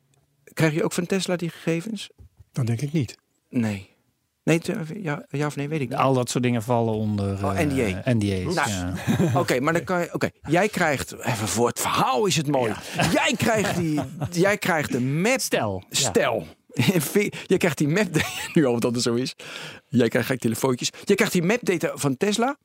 krijg 0.53 0.73
je 0.73 0.83
ook 0.83 0.93
van 0.93 1.05
Tesla 1.05 1.35
die 1.35 1.49
gegevens? 1.49 2.09
Dat 2.51 2.67
denk 2.67 2.81
ik 2.81 2.91
niet. 2.91 3.15
Nee. 3.49 3.95
Nee, 4.43 4.59
te- 4.59 4.85
ja, 5.01 5.25
ja 5.29 5.45
of 5.45 5.55
nee, 5.55 5.67
weet 5.67 5.81
ik 5.81 5.89
niet. 5.89 5.97
Al 5.97 6.13
dat 6.13 6.29
soort 6.29 6.43
dingen 6.43 6.63
vallen 6.63 6.93
onder 6.93 7.45
Oh, 7.45 7.59
eh, 7.59 7.67
NDA. 7.67 8.01
NDA's. 8.13 8.55
Nou, 8.55 8.69
ja. 8.69 8.93
Oké, 9.41 9.59
maar 9.59 9.73
dan 9.73 9.83
kan 9.83 9.99
je. 9.99 10.13
Oké, 10.13 10.29
jij 10.49 10.69
krijgt. 10.69 11.11
Even 11.19 11.47
voor 11.47 11.67
het 11.67 11.79
verhaal 11.79 12.25
is 12.25 12.35
het 12.35 12.47
mooi. 12.47 12.73
Jij 13.13 13.33
krijgt 13.37 13.75
die. 13.75 13.99
Jij 14.31 14.57
krijgt 14.57 14.91
de 14.91 14.99
map. 15.01 15.39
Stel. 15.39 15.83
ja. 15.89 15.95
Stel. 16.09 16.47
Jij 17.45 17.57
krijgt 17.57 17.77
die 17.77 17.87
map. 17.87 18.07
Nu 18.53 18.65
al 18.65 18.79
dat 18.79 18.93
het 18.93 19.03
zo 19.03 19.13
is. 19.13 19.35
Jij 19.87 20.07
krijgt 20.07 20.27
gek 20.27 20.39
telefoontjes. 20.39 20.89
Jij 21.03 21.15
krijgt 21.15 21.33
die 21.33 21.43
map 21.43 21.59
data 21.61 21.91
van 21.93 22.17
Tesla. 22.17 22.57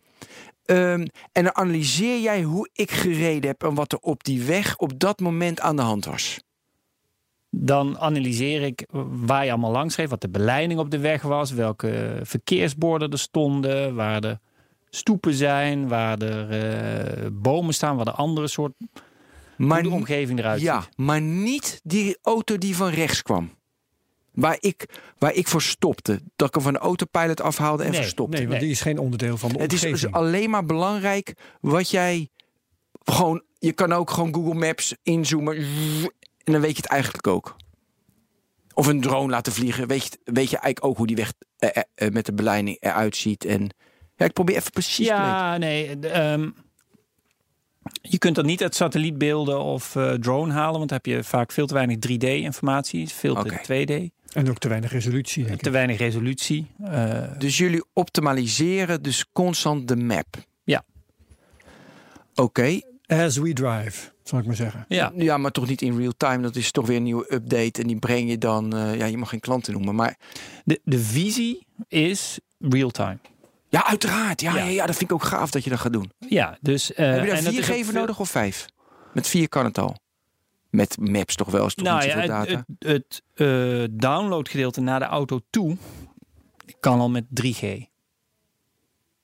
Ehm, 0.65 1.07
en 1.33 1.45
dan 1.45 1.55
analyseer 1.57 2.21
jij 2.21 2.43
hoe 2.43 2.69
ik 2.73 2.91
gereden 2.91 3.51
heb 3.51 3.63
en 3.63 3.75
wat 3.75 3.93
er 3.93 3.99
op 3.99 4.25
die 4.25 4.43
weg 4.43 4.77
op 4.77 4.99
dat 4.99 5.21
moment 5.21 5.61
aan 5.61 5.77
de 5.77 5.83
hand 5.83 6.05
was. 6.05 6.41
Dan 7.51 7.99
analyseer 7.99 8.63
ik 8.63 8.87
waar 9.11 9.45
je 9.45 9.51
allemaal 9.51 9.71
langs 9.71 9.97
reed, 9.97 10.11
wat 10.11 10.21
de 10.21 10.29
beleiding 10.31 10.81
op 10.81 10.91
de 10.91 10.99
weg 10.99 11.23
was, 11.23 11.51
welke 11.51 12.21
verkeersborden 12.23 13.11
er 13.11 13.19
stonden, 13.19 13.95
waar 13.95 14.25
er 14.25 14.39
stoepen 14.91 15.35
zijn, 15.35 15.89
waar 15.89 16.19
er 16.19 16.51
eh, 16.51 17.27
bomen 17.33 17.75
staan, 17.75 17.97
waar 17.97 18.07
er 18.07 18.13
andere 18.13 18.49
soort 18.49 18.73
Maar 19.57 19.83
de 19.83 19.91
omgeving 19.91 20.39
eruit 20.39 20.61
Ja, 20.61 20.81
ziet. 20.81 20.97
maar 20.97 21.21
niet 21.21 21.81
die 21.85 22.19
auto 22.23 22.59
die 22.59 22.77
van 22.77 22.89
rechts 22.91 23.23
kwam. 23.23 23.51
Waar 24.33 24.57
ik, 24.61 24.87
waar 25.19 25.35
ik 25.35 25.49
voor 25.49 25.63
stopte. 25.63 26.21
Dat 26.37 26.49
ik 26.49 26.55
hem 26.55 26.63
van 26.63 26.73
de 26.73 26.79
autopilot 26.79 27.41
afhaalde 27.41 27.85
en 27.85 27.91
Nee, 27.91 28.01
verstopte. 28.01 28.37
Nee, 28.37 28.47
want 28.47 28.59
Nee. 28.59 28.69
die 28.69 28.77
is 28.77 28.81
geen 28.81 28.99
onderdeel 28.99 29.37
van 29.37 29.53
de 29.53 29.59
Het 29.59 29.73
is 29.73 29.81
dus 29.81 30.11
alleen 30.11 30.51
maar 30.51 30.65
belangrijk 30.65 31.35
wat 31.61 31.91
jij 31.91 32.29
gewoon. 33.05 33.43
Je 33.59 33.73
kan 33.73 33.93
ook 33.93 34.11
gewoon 34.11 34.35
Google 34.35 34.55
Maps 34.55 34.95
inzoomen 35.03 35.57
en 36.45 36.53
dan 36.53 36.61
weet 36.61 36.77
je 36.77 36.83
het 36.83 36.91
eigenlijk 36.91 37.27
ook. 37.27 37.57
Of 38.75 38.87
een 38.87 39.01
drone 39.01 39.31
laten 39.31 39.53
vliegen, 39.53 39.89
weet 39.89 40.03
je, 40.05 40.19
weet 40.25 40.51
je 40.51 40.57
eigenlijk 40.57 40.85
ook 40.85 40.97
hoe 40.97 41.07
die 41.07 41.17
weg 41.17 41.33
eh, 41.59 41.69
eh, 41.73 41.83
eh, 41.95 42.13
met 42.13 42.27
de 42.27 42.33
beleiding 42.33 42.77
eruit 42.81 43.17
ziet. 43.17 43.45
En 43.45 43.69
ja, 44.17 44.25
ik 44.25 44.33
probeer 44.33 44.57
even 44.57 44.71
precies 44.71 45.07
te. 45.07 45.13
Ja, 45.13 45.57
nee. 45.57 45.99
ehm, 45.99 46.51
je 48.03 48.19
kunt 48.19 48.35
dat 48.35 48.45
niet 48.45 48.63
uit 48.63 48.75
satellietbeelden 48.75 49.61
of 49.61 49.97
drone 50.21 50.53
halen, 50.53 50.79
want 50.79 50.89
dan 50.89 51.01
heb 51.03 51.07
je 51.07 51.25
vaak 51.25 51.53
veel 51.53 51.67
te 51.67 51.75
weinig 51.75 51.97
3D-informatie, 51.97 53.09
veel 53.09 53.35
te 53.35 53.41
Oké. 53.41 53.61
2D, 53.63 54.22
En 54.35 54.51
ook 54.51 54.59
te 54.59 54.69
weinig 54.69 54.93
resolutie, 54.93 55.45
denk 55.45 55.61
te 55.61 55.67
ik. 55.67 55.73
weinig 55.73 55.99
resolutie. 55.99 56.67
Eh, 56.85 57.23
Dus 57.39 57.59
jullie 57.59 57.85
optimaliseren 57.93 59.03
dus 59.03 59.25
constant 59.33 59.89
de 59.89 59.97
map. 59.97 60.37
Ja. 60.65 60.85
Oké, 62.35 62.81
As 63.07 63.37
we 63.37 63.53
drive, 63.53 64.11
zal 64.23 64.39
ik 64.39 64.47
maar 64.47 64.57
zeggen. 64.57 64.85
ja. 64.89 65.13
ja, 65.17 65.37
maar 65.37 65.51
toch 65.51 65.69
niet 65.69 65.83
in 65.83 65.97
real 65.99 66.13
time. 66.17 66.43
Dat 66.43 66.57
is 66.57 66.71
toch 66.71 66.87
weer 66.87 66.97
een 66.97 67.03
nieuwe 67.03 67.35
update 67.35 67.81
en 67.83 67.87
die 67.87 67.99
breng 67.99 68.31
je 68.31 68.39
dan. 68.39 68.77
eh, 68.77 68.97
ja, 68.99 69.05
je 69.05 69.17
mag 69.19 69.29
geen 69.29 69.41
klanten 69.41 69.73
noemen, 69.73 69.95
maar 69.95 70.17
De, 70.65 70.81
de 70.85 70.99
visie 70.99 71.67
is 71.89 72.39
real-time. 72.59 73.19
ja, 73.69 73.87
uiteraard. 73.87 74.41
Ja, 74.41 74.55
ja. 74.57 74.65
Ja. 74.65 74.71
Ja, 74.71 74.87
dat 74.87 74.97
vind 74.97 75.11
ik 75.11 75.17
ook 75.17 75.23
gaaf 75.25 75.51
dat 75.51 75.65
je 75.65 75.71
dat 75.71 75.79
gaat 75.81 75.93
doen. 75.93 76.13
Ja, 76.29 76.59
dus. 76.61 76.93
eh, 76.95 77.11
Heb 77.11 77.25
je 77.25 77.29
daar 77.31 77.37
vier 77.43 77.65
geven 77.65 77.93
veel- 77.93 78.01
nodig 78.01 78.21
of 78.21 78.31
vijf? 78.31 78.67
Met 79.13 79.27
vier 79.29 79.49
kan 79.49 79.65
het 79.65 79.79
al. 79.79 79.97
Met 80.73 80.97
maps 81.01 81.35
toch 81.35 81.51
wel, 81.51 81.67
is 81.67 81.75
toch 81.75 81.87
Nou 81.87 82.03
ja, 82.03 82.03
zoveel 82.03 82.21
het, 82.21 82.31
data. 82.31 82.65
het, 82.79 82.89
het 82.89 83.23
eh, 83.35 83.85
downloadgedeelte 83.91 84.81
naar 84.81 84.99
de 84.99 85.05
auto 85.05 85.41
toe 85.51 85.77
kan 86.81 87.01
al 87.01 87.11
met 87.11 87.25
3G. 87.25 87.61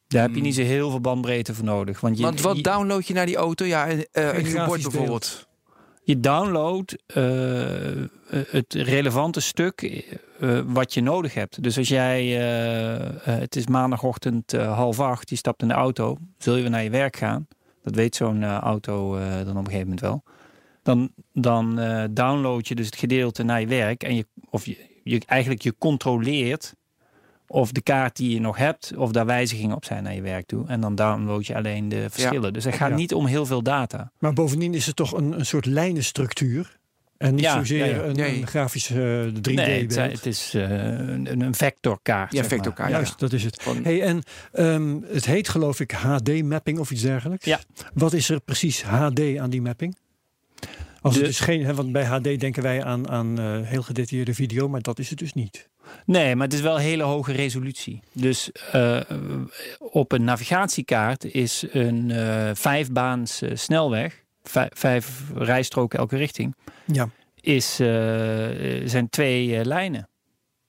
Daar 0.07 0.23
heb 0.23 0.35
je 0.35 0.41
niet 0.41 0.55
zo 0.55 0.63
heel 0.63 0.91
veel 0.91 1.01
bandbreedte 1.01 1.55
voor 1.55 1.65
nodig. 1.65 2.01
Want, 2.01 2.17
je, 2.19 2.23
Hmm. 2.23 2.31
Want 2.31 2.45
wat 2.45 2.57
je, 2.57 2.63
download 2.63 3.07
je 3.07 3.15
naar 3.15 3.27
die 3.27 3.37
auto? 3.37 3.65
Ja, 3.65 3.87
eh, 3.87 3.97
een 4.13 4.43
nieuw 4.43 4.43
bord 4.43 4.51
grafisch 4.51 4.83
bijvoorbeeld. 4.83 5.49
je 6.03 6.21
downloadt 6.21 6.97
eh, 7.07 7.21
het 8.29 8.75
relevante 8.75 9.41
stuk 9.41 10.07
wat 10.67 10.95
je 10.95 11.01
nodig 11.03 11.35
hebt. 11.35 11.63
Dus 11.63 11.79
als 11.79 11.89
jij, 11.89 12.27
het 13.23 13.57
is 13.57 13.67
maandagochtend 13.67 14.53
half 14.53 15.01
acht, 15.01 15.31
je 15.31 15.37
stapt 15.37 15.63
in 15.63 15.69
de 15.69 15.75
auto, 15.75 16.19
zul 16.39 16.55
je 16.55 16.61
weer 16.63 16.71
naar 16.71 16.83
je 16.83 16.91
werk 16.91 17.17
gaan. 17.17 17.49
Dat 17.83 17.95
weet 17.95 18.17
zo'n 18.17 18.45
auto 18.45 19.19
dan 19.19 19.41
op 19.41 19.57
een 19.57 19.65
gegeven 19.65 19.81
moment 19.81 20.01
wel. 20.01 20.23
Dan, 20.89 21.11
dan 21.33 21.79
eh, 21.79 22.05
download 22.11 22.67
je 22.67 22.75
dus 22.75 22.87
het 22.87 22.97
gedeelte 22.97 23.43
naar 23.43 23.61
je 23.61 23.67
werk 23.67 24.03
en 24.03 24.15
je, 24.15 24.27
of 24.51 24.67
je, 24.67 24.77
je 25.05 25.21
eigenlijk 25.27 25.63
je 25.63 25.75
controleert 25.79 26.75
of 27.47 27.73
de 27.73 27.81
kaart 27.81 28.17
die 28.17 28.35
je 28.35 28.41
nog 28.41 28.57
hebt, 28.57 28.93
of 28.97 29.11
daar 29.13 29.27
wijzigingen 29.27 29.77
op 29.77 29.85
zijn 29.85 30.03
naar 30.03 30.15
je 30.15 30.21
werk 30.23 30.47
toe. 30.47 30.67
En 30.67 30.81
dan 30.81 30.95
download 30.95 31.45
je 31.47 31.55
alleen 31.57 31.89
de 31.89 32.07
verschillen. 32.11 32.53
Dus 32.53 32.65
het 32.65 32.75
gaat 32.75 32.91
Ja. 32.91 32.97
niet 32.97 33.15
om 33.15 33.27
heel 33.27 33.47
veel 33.47 33.63
data. 33.63 34.13
Maar 34.19 34.33
bovendien 34.33 34.75
is 34.75 34.87
het 34.87 34.97
toch 34.97 35.13
een, 35.13 35.39
een 35.39 35.47
soort 35.47 35.67
lijnenstructuur. 35.67 36.79
En 37.17 37.35
niet 37.35 37.45
Ja, 37.45 37.53
zozeer 37.59 37.87
ja, 37.87 37.95
ja. 37.95 38.03
Een, 38.03 38.17
Nee. 38.17 38.41
een 38.41 38.47
grafische 38.47 39.31
3D 39.35 39.55
Nee, 39.55 39.81
het, 39.87 39.95
het 39.97 40.27
is 40.27 40.55
eh, 40.55 40.71
een, 40.71 41.41
een 41.41 41.55
vectorkaart. 41.55 42.33
Ja, 42.33 42.45
vectorkaart. 42.45 42.91
Juist, 42.91 43.19
dat 43.19 43.33
is 43.33 43.45
het. 43.45 43.63
Van- 43.63 43.83
Hey, 43.85 44.03
en 44.03 44.23
ehm, 44.53 44.97
het 45.07 45.25
heet 45.27 45.49
geloof 45.49 45.81
ik 45.81 45.91
HD-mapping 45.93 46.79
of 46.79 46.91
iets 46.91 47.03
dergelijks. 47.03 47.45
Ja. 47.45 47.61
Wat 47.95 48.13
is 48.13 48.29
er 48.31 48.41
precies 48.41 48.83
HD 48.83 49.37
aan 49.39 49.51
die 49.51 49.63
mapping? 49.63 49.97
Als 51.01 51.15
De- 51.15 51.21
het 51.21 51.29
is 51.29 51.41
geen, 51.41 51.65
hè, 51.65 51.75
want 51.75 51.93
bij 51.93 52.05
HD 52.05 52.41
denken 52.41 52.63
wij 52.63 52.85
aan, 52.85 53.09
aan 53.09 53.39
eh, 53.39 53.61
heel 53.63 53.83
gedetailleerde 53.83 54.35
video, 54.35 54.69
maar 54.69 54.83
dat 54.83 54.99
is 54.99 55.11
het 55.11 55.19
dus 55.19 55.33
niet. 55.33 55.69
Nee, 56.07 56.37
maar 56.37 56.45
het 56.47 56.55
is 56.57 56.61
wel 56.61 56.77
hele 56.77 57.03
hoge 57.03 57.33
resolutie. 57.33 58.01
Dus 58.13 58.53
eh, 58.53 59.01
op 59.79 60.13
een 60.13 60.25
navigatiekaart 60.25 61.25
is 61.25 61.65
een 61.71 62.11
eh, 62.11 62.51
vijfbaans 62.55 63.43
snelweg, 63.53 64.23
vij- 64.43 64.71
vijf 64.75 65.23
rijstroken 65.35 65.99
elke 65.99 66.17
richting, 66.17 66.55
Ja. 66.85 67.09
is, 67.41 67.75
zijn 68.85 69.09
twee 69.11 69.65
lijnen. 69.65 70.09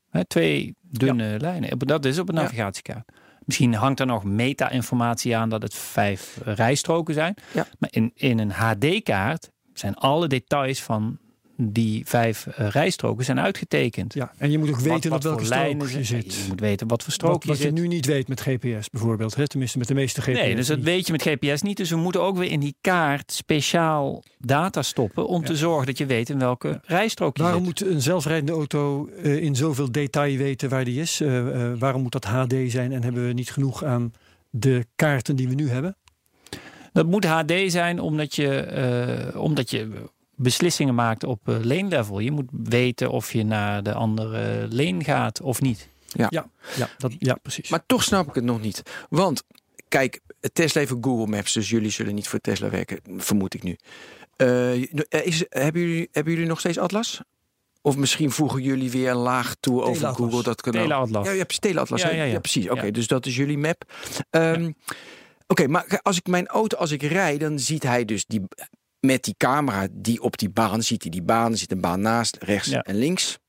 Hè, 0.10 0.26
twee 0.26 0.76
dunne 0.82 1.40
lijnen. 1.40 1.78
Dat 1.80 2.06
is 2.06 2.20
op 2.20 2.30
een 2.30 2.36
Ja. 2.36 2.42
navigatiekaart. 2.42 3.12
Misschien 3.46 3.74
hangt 3.74 4.00
er 4.00 4.06
nog 4.06 4.24
meta-informatie 4.24 5.38
aan 5.38 5.50
dat 5.50 5.62
het 5.62 5.74
vijf 5.76 6.38
rijstroken 6.44 7.14
zijn. 7.14 7.34
Ja. 7.54 7.68
Maar 7.80 7.90
in, 7.94 8.12
in 8.16 8.40
een 8.40 8.52
HD-kaart 8.52 9.50
zijn 9.80 9.96
alle 9.96 10.28
details 10.28 10.82
van 10.82 11.18
die 11.62 12.06
vijf 12.06 12.48
eh, 12.48 12.68
rijstroken 12.70 13.26
zijn 13.26 13.40
uitgetekend. 13.40 14.14
ja. 14.14 14.32
En 14.38 14.52
je 14.52 14.58
moet 14.58 14.70
ook 14.70 14.80
weten 14.80 15.10
wat 15.10 15.20
op 15.20 15.24
welke 15.24 15.46
strook 15.46 15.90
je 15.90 16.04
zit. 16.04 16.34
Je 16.36 16.46
moet 16.48 16.60
weten 16.60 16.88
wat 16.88 17.04
voor 17.04 17.14
strook 17.14 17.32
Wat, 17.32 17.44
wat 17.46 17.58
je 17.58 17.64
je 17.64 17.72
nu 17.72 17.88
niet 17.88 18.06
weet 18.06 18.28
met 18.28 18.42
GPS 18.42 18.90
bijvoorbeeld. 18.90 19.36
Hè? 19.36 19.48
Tenminste 19.48 19.78
met 19.78 19.88
de 19.88 19.94
meeste 19.94 20.22
GPS. 20.22 20.40
Nee, 20.40 20.56
dus 20.56 20.68
dat 20.68 20.78
niet. 20.78 20.86
weet 20.86 21.06
je 21.06 21.12
met 21.12 21.22
GPS 21.22 21.62
niet. 21.62 21.78
Dus 21.78 21.90
we 21.90 21.96
moeten 21.96 22.22
ook 22.22 22.38
weer 22.38 22.52
in 22.52 22.60
die 22.60 22.76
kaart 22.82 23.32
speciaal 23.32 24.24
data 24.38 24.82
stoppen 24.82 25.28
om 25.28 25.44
te 25.46 25.56
zorgen 25.56 25.86
dat 25.86 25.98
je 25.98 26.06
weet 26.06 26.30
in 26.30 26.40
welke 26.40 26.82
rijstrook 26.84 27.38
je 27.38 27.44
Waarom 27.44 27.66
zit. 27.66 27.80
moet 27.82 27.92
een 27.94 28.02
zelfrijdende 28.02 28.52
auto 28.52 29.08
eh, 29.08 29.44
in 29.44 29.56
zoveel 29.56 29.92
detail 29.92 30.38
weten 30.38 30.70
waar 30.70 30.86
die 30.86 31.02
is? 31.02 31.22
Eh, 31.22 31.72
waarom 31.80 32.02
moet 32.02 32.12
dat 32.12 32.26
HD 32.26 32.54
zijn 32.68 32.92
en 32.92 33.04
hebben 33.04 33.28
we 33.28 33.34
niet 33.34 33.52
genoeg 33.52 33.84
aan 33.84 34.14
de 34.50 34.86
kaarten 34.96 35.36
die 35.36 35.48
we 35.48 35.54
nu 35.54 35.70
hebben? 35.70 35.96
Dat 37.00 37.08
moet 37.08 37.26
HD 37.26 37.54
zijn 37.72 38.00
omdat 38.00 38.36
je, 38.36 38.60
eh, 38.60 39.42
omdat 39.42 39.70
je 39.70 39.90
beslissingen 40.36 40.96
maakt 40.96 41.24
op 41.24 41.50
eh, 41.50 41.56
lane 41.56 41.88
level. 41.88 42.20
Je 42.20 42.32
moet 42.32 42.50
weten 42.64 43.10
of 43.10 43.34
je 43.34 43.44
naar 43.44 43.84
de 43.84 43.94
andere 43.94 44.68
lane 44.70 45.04
gaat 45.04 45.42
of 45.42 45.62
niet. 45.62 45.90
Ja, 46.08 46.28
ja, 46.32 46.90
dat, 46.98 47.14
ja 47.20 47.34
precies. 47.42 47.70
Maar 47.70 47.86
toch 47.86 48.04
snap 48.04 48.28
ik 48.28 48.36
het 48.36 48.44
nog 48.44 48.62
niet. 48.62 48.82
Want, 49.10 49.44
kijk, 49.88 50.20
Tesla 50.54 50.80
heeft 50.82 50.94
Google 51.02 51.28
Maps, 51.28 51.54
dus 51.54 51.70
jullie 51.70 51.90
zullen 51.90 52.16
niet 52.16 52.28
voor 52.28 52.40
Tesla 52.40 52.70
werken, 52.70 53.00
vermoed 53.18 53.54
ik 53.54 53.64
nu. 53.64 53.78
Eh, 54.36 54.82
is, 55.10 55.46
hebben, 55.50 55.82
jullie, 55.82 56.10
hebben 56.12 56.34
jullie 56.34 56.48
nog 56.48 56.60
steeds 56.60 56.78
Atlas? 56.78 57.22
Of 57.82 57.98
misschien 57.98 58.32
voegen 58.32 58.62
jullie 58.62 58.92
weer 58.92 59.10
een 59.10 59.16
laag 59.16 59.56
toe 59.60 59.82
over. 59.82 60.14
Google 60.14 60.44
dat 60.44 60.62
kanaal? 60.62 60.82
Teleatlas. 60.82 61.26
Ja, 61.26 61.32
je 61.32 61.38
hebt 61.38 61.62
Teleatlas. 61.62 62.02
Ja, 62.02 62.08
hè? 62.08 62.16
ja, 62.16 62.24
ja. 62.24 62.40
precies. 62.40 62.70
Oké, 62.70 62.86
Ja. 62.86 62.92
dus 62.92 63.08
dat 63.08 63.26
is 63.26 63.36
jullie 63.36 63.58
map. 63.58 63.84
Ehm, 64.30 64.72
Oké, 65.52 65.68
maar 65.68 66.00
als 66.02 66.18
ik 66.18 66.28
mijn 66.28 66.48
auto, 66.48 66.78
als 66.78 66.92
ik 66.92 67.02
rijd, 67.04 67.40
dan 67.40 67.60
ziet 67.60 67.84
hij 67.84 68.06
dus 68.06 68.26
die 68.26 68.42
met 69.00 69.24
die 69.24 69.36
camera 69.38 69.88
die 69.92 70.22
op 70.22 70.38
die 70.38 70.50
baan 70.50 70.82
ziet, 70.84 71.02
die, 71.02 71.12
die 71.12 71.22
baan, 71.22 71.52
er 71.52 71.58
zit 71.58 71.72
een 71.72 71.82
baan 71.82 72.02
naast, 72.02 72.38
rechts 72.40 72.70
Ja. 72.70 72.82
en 72.82 72.96
links. 72.96 73.40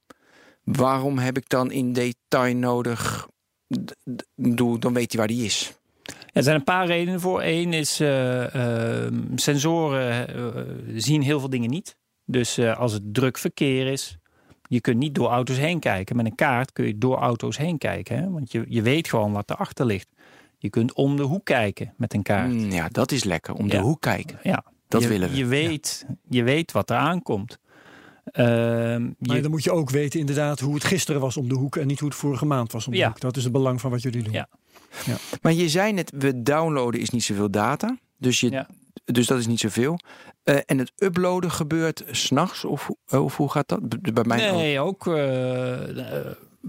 Waarom 0.62 1.18
heb 1.18 1.36
ik 1.36 1.48
dan 1.48 1.70
in 1.70 1.92
detail 1.92 2.54
nodig? 2.56 3.28
Doe- 4.34 4.78
Dan 4.78 4.94
weet 4.94 5.10
hij 5.12 5.18
waar 5.18 5.28
die 5.28 5.44
is. 5.44 5.72
Ja, 6.02 6.12
er 6.32 6.42
zijn 6.42 6.56
een 6.56 6.64
paar 6.64 6.86
redenen 6.86 7.20
voor. 7.20 7.42
Eén 7.42 7.72
is 7.72 8.00
eh, 8.00 9.06
sensoren 9.34 10.28
eh, 10.28 10.62
zien 10.96 11.22
heel 11.22 11.40
veel 11.40 11.50
dingen 11.50 11.70
niet. 11.70 11.96
Dus 12.24 12.58
eh, 12.58 12.78
als 12.78 12.92
het 12.92 13.14
druk 13.14 13.38
verkeer 13.38 13.86
is, 13.86 14.16
je 14.68 14.80
kunt 14.80 14.98
niet 14.98 15.14
door 15.14 15.28
auto's 15.28 15.56
heen 15.56 15.78
kijken. 15.80 16.16
Met 16.16 16.26
een 16.26 16.34
kaart 16.34 16.72
kun 16.72 16.86
je 16.86 16.98
door 16.98 17.16
auto's 17.16 17.56
heen 17.56 17.78
kijken. 17.78 18.16
Hè? 18.16 18.30
Want 18.30 18.52
je, 18.52 18.64
je 18.68 18.82
weet 18.82 19.08
gewoon 19.08 19.32
wat 19.32 19.50
erachter 19.50 19.86
ligt. 19.86 20.08
Je 20.62 20.70
kunt 20.70 20.92
om 20.92 21.16
de 21.16 21.22
hoek 21.22 21.44
kijken 21.44 21.94
met 21.96 22.14
een 22.14 22.22
kaart. 22.22 22.52
Mm, 22.52 22.70
ja, 22.70 22.88
dat 22.88 23.12
is 23.12 23.24
lekker. 23.24 23.54
Om 23.54 23.68
de 23.68 23.76
Ja. 23.76 23.82
hoek 23.82 24.00
kijken. 24.00 24.38
Ja, 24.42 24.64
Dat 24.88 25.02
je, 25.02 25.08
willen 25.08 25.30
we. 25.30 25.36
Je 25.36 25.46
weet, 25.46 26.06
je 26.28 26.42
weet 26.42 26.72
wat 26.72 26.90
er 26.90 26.96
aankomt. 26.96 27.58
Ehm, 28.24 29.02
Maar 29.18 29.36
je- 29.36 29.40
dan 29.42 29.50
moet 29.50 29.64
je 29.64 29.70
ook 29.72 29.90
weten 29.90 30.20
inderdaad 30.20 30.60
hoe 30.60 30.74
het 30.74 30.84
gisteren 30.84 31.20
was 31.20 31.36
om 31.36 31.48
de 31.48 31.54
hoek 31.54 31.76
en 31.76 31.86
niet 31.86 31.98
hoe 32.00 32.08
het 32.08 32.18
vorige 32.18 32.44
maand 32.46 32.72
was 32.72 32.86
om 32.86 32.92
de 32.92 32.98
Ja. 32.98 33.06
hoek. 33.08 33.20
Dat 33.20 33.36
is 33.36 33.42
het 33.44 33.52
belang 33.52 33.80
van 33.80 33.90
wat 33.90 34.02
jullie 34.02 34.22
doen. 34.22 34.32
Ja. 34.32 34.48
Maar 35.42 35.52
je 35.52 35.68
zei 35.68 35.92
net, 35.92 36.12
we 36.18 36.42
downloaden 36.42 37.00
is 37.00 37.10
niet 37.10 37.24
zoveel 37.24 37.50
data. 37.50 37.98
Dus, 38.16 38.40
je, 38.40 38.50
Ja. 38.50 38.68
dus 39.04 39.26
dat 39.26 39.38
is 39.38 39.46
niet 39.46 39.60
zoveel. 39.60 39.98
Eh, 40.42 40.56
en 40.66 40.78
het 40.78 40.92
uploaden 40.96 41.50
gebeurt 41.50 42.04
s'nachts? 42.10 42.64
Of, 42.64 42.90
of 43.08 43.36
hoe 43.36 43.50
gaat 43.50 43.68
dat? 43.68 43.88
Bij 44.14 44.24
mij 44.24 44.50
ook. 44.50 44.56
nee, 44.56 44.80
ook 44.80 45.06
eh, 45.06 46.16
eh, 46.18 46.26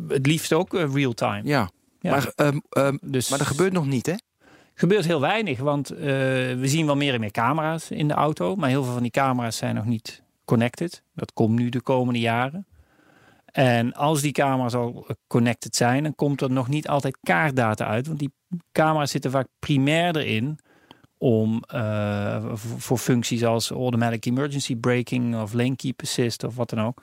het 0.07 0.25
liefst 0.25 0.53
ook 0.53 0.73
real-time. 0.73 1.41
Ja. 1.43 1.69
Ja. 2.01 2.11
Maar, 2.11 2.31
ehm, 2.35 2.97
Dus 3.01 3.29
maar 3.29 3.37
dat 3.37 3.47
gebeurt 3.47 3.73
nog 3.73 3.85
niet, 3.85 4.05
hè? 4.05 4.15
gebeurt 4.73 5.05
heel 5.05 5.21
weinig, 5.21 5.59
want 5.59 5.89
eh, 5.89 5.99
we 6.01 6.63
zien 6.63 6.85
wel 6.85 6.95
meer 6.95 7.13
en 7.13 7.19
meer 7.19 7.31
camera's 7.31 7.91
in 7.91 8.07
de 8.07 8.13
auto. 8.13 8.55
Maar 8.55 8.69
heel 8.69 8.83
veel 8.83 8.93
van 8.93 9.01
die 9.01 9.11
camera's 9.11 9.57
zijn 9.57 9.75
nog 9.75 9.85
niet 9.85 10.23
connected. 10.45 11.03
Dat 11.13 11.33
komt 11.33 11.59
nu 11.59 11.69
de 11.69 11.81
komende 11.81 12.19
jaren. 12.19 12.65
En 13.45 13.93
als 13.93 14.21
die 14.21 14.31
camera's 14.31 14.73
al 14.73 15.07
connected 15.27 15.75
zijn, 15.75 16.03
dan 16.03 16.15
komt 16.15 16.41
er 16.41 16.51
nog 16.51 16.67
niet 16.67 16.87
altijd 16.87 17.17
kaartdata 17.21 17.85
uit. 17.85 18.07
Want 18.07 18.19
die 18.19 18.33
camera's 18.71 19.11
zitten 19.11 19.31
vaak 19.31 19.47
primair 19.59 20.17
erin 20.17 20.59
om 21.17 21.63
eh, 21.67 22.45
voor, 22.53 22.79
voor 22.81 22.97
functies 22.97 23.43
als 23.43 23.69
automatic 23.69 24.25
emergency 24.25 24.75
braking 24.75 25.41
of 25.41 25.53
lane 25.53 25.75
keep 25.75 26.01
assist 26.01 26.43
of 26.43 26.55
wat 26.55 26.69
dan 26.69 26.81
ook. 26.81 27.01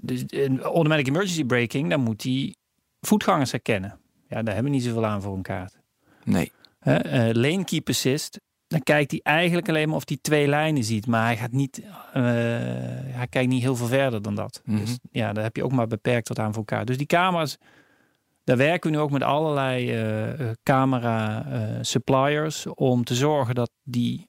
Dus 0.00 0.24
in 0.24 0.60
automatic 0.60 1.06
emergency 1.06 1.44
braking, 1.44 1.90
dan 1.90 2.00
moet 2.00 2.20
die 2.20 2.56
voetgangers 3.00 3.50
herkennen. 3.50 4.01
Ja, 4.32 4.42
daar 4.42 4.54
hebben 4.54 4.72
we 4.72 4.78
niet 4.78 4.86
zoveel 4.86 5.06
aan 5.06 5.22
voor 5.22 5.34
een 5.34 5.42
kaart. 5.42 5.78
Nee. 6.24 6.52
Hè, 6.78 6.96
eh, 6.96 7.34
lane 7.34 7.64
keep 7.64 7.88
assist, 7.88 8.40
dan 8.66 8.82
kijkt 8.82 9.10
hij 9.10 9.20
eigenlijk 9.22 9.68
alleen 9.68 9.88
maar 9.88 9.96
of 9.96 10.08
hij 10.08 10.18
twee 10.20 10.48
lijnen 10.48 10.84
ziet. 10.84 11.06
Maar 11.06 11.24
hij 11.24 11.36
gaat 11.36 11.52
niet, 11.52 11.78
eh, 12.12 12.22
hij 12.22 13.26
kijkt 13.30 13.48
niet 13.48 13.62
heel 13.62 13.76
veel 13.76 13.86
verder 13.86 14.22
dan 14.22 14.34
dat. 14.34 14.62
Mhm. 14.64 14.78
Dus 14.78 14.98
ja, 15.10 15.32
daar 15.32 15.44
heb 15.44 15.56
je 15.56 15.64
ook 15.64 15.72
maar 15.72 15.86
beperkt 15.86 16.26
tot 16.26 16.38
aan 16.38 16.52
voor 16.52 16.64
elkaar. 16.66 16.84
Dus 16.84 16.96
die 16.96 17.06
camera's, 17.06 17.56
daar 18.44 18.56
werken 18.56 18.90
we 18.90 18.96
nu 18.96 19.02
ook 19.02 19.10
met 19.10 19.22
allerlei 19.22 19.92
eh, 19.92 20.50
camera 20.62 21.44
suppliers 21.82 22.66
om 22.66 23.04
te 23.04 23.14
zorgen 23.14 23.54
dat 23.54 23.70
die 23.82 24.26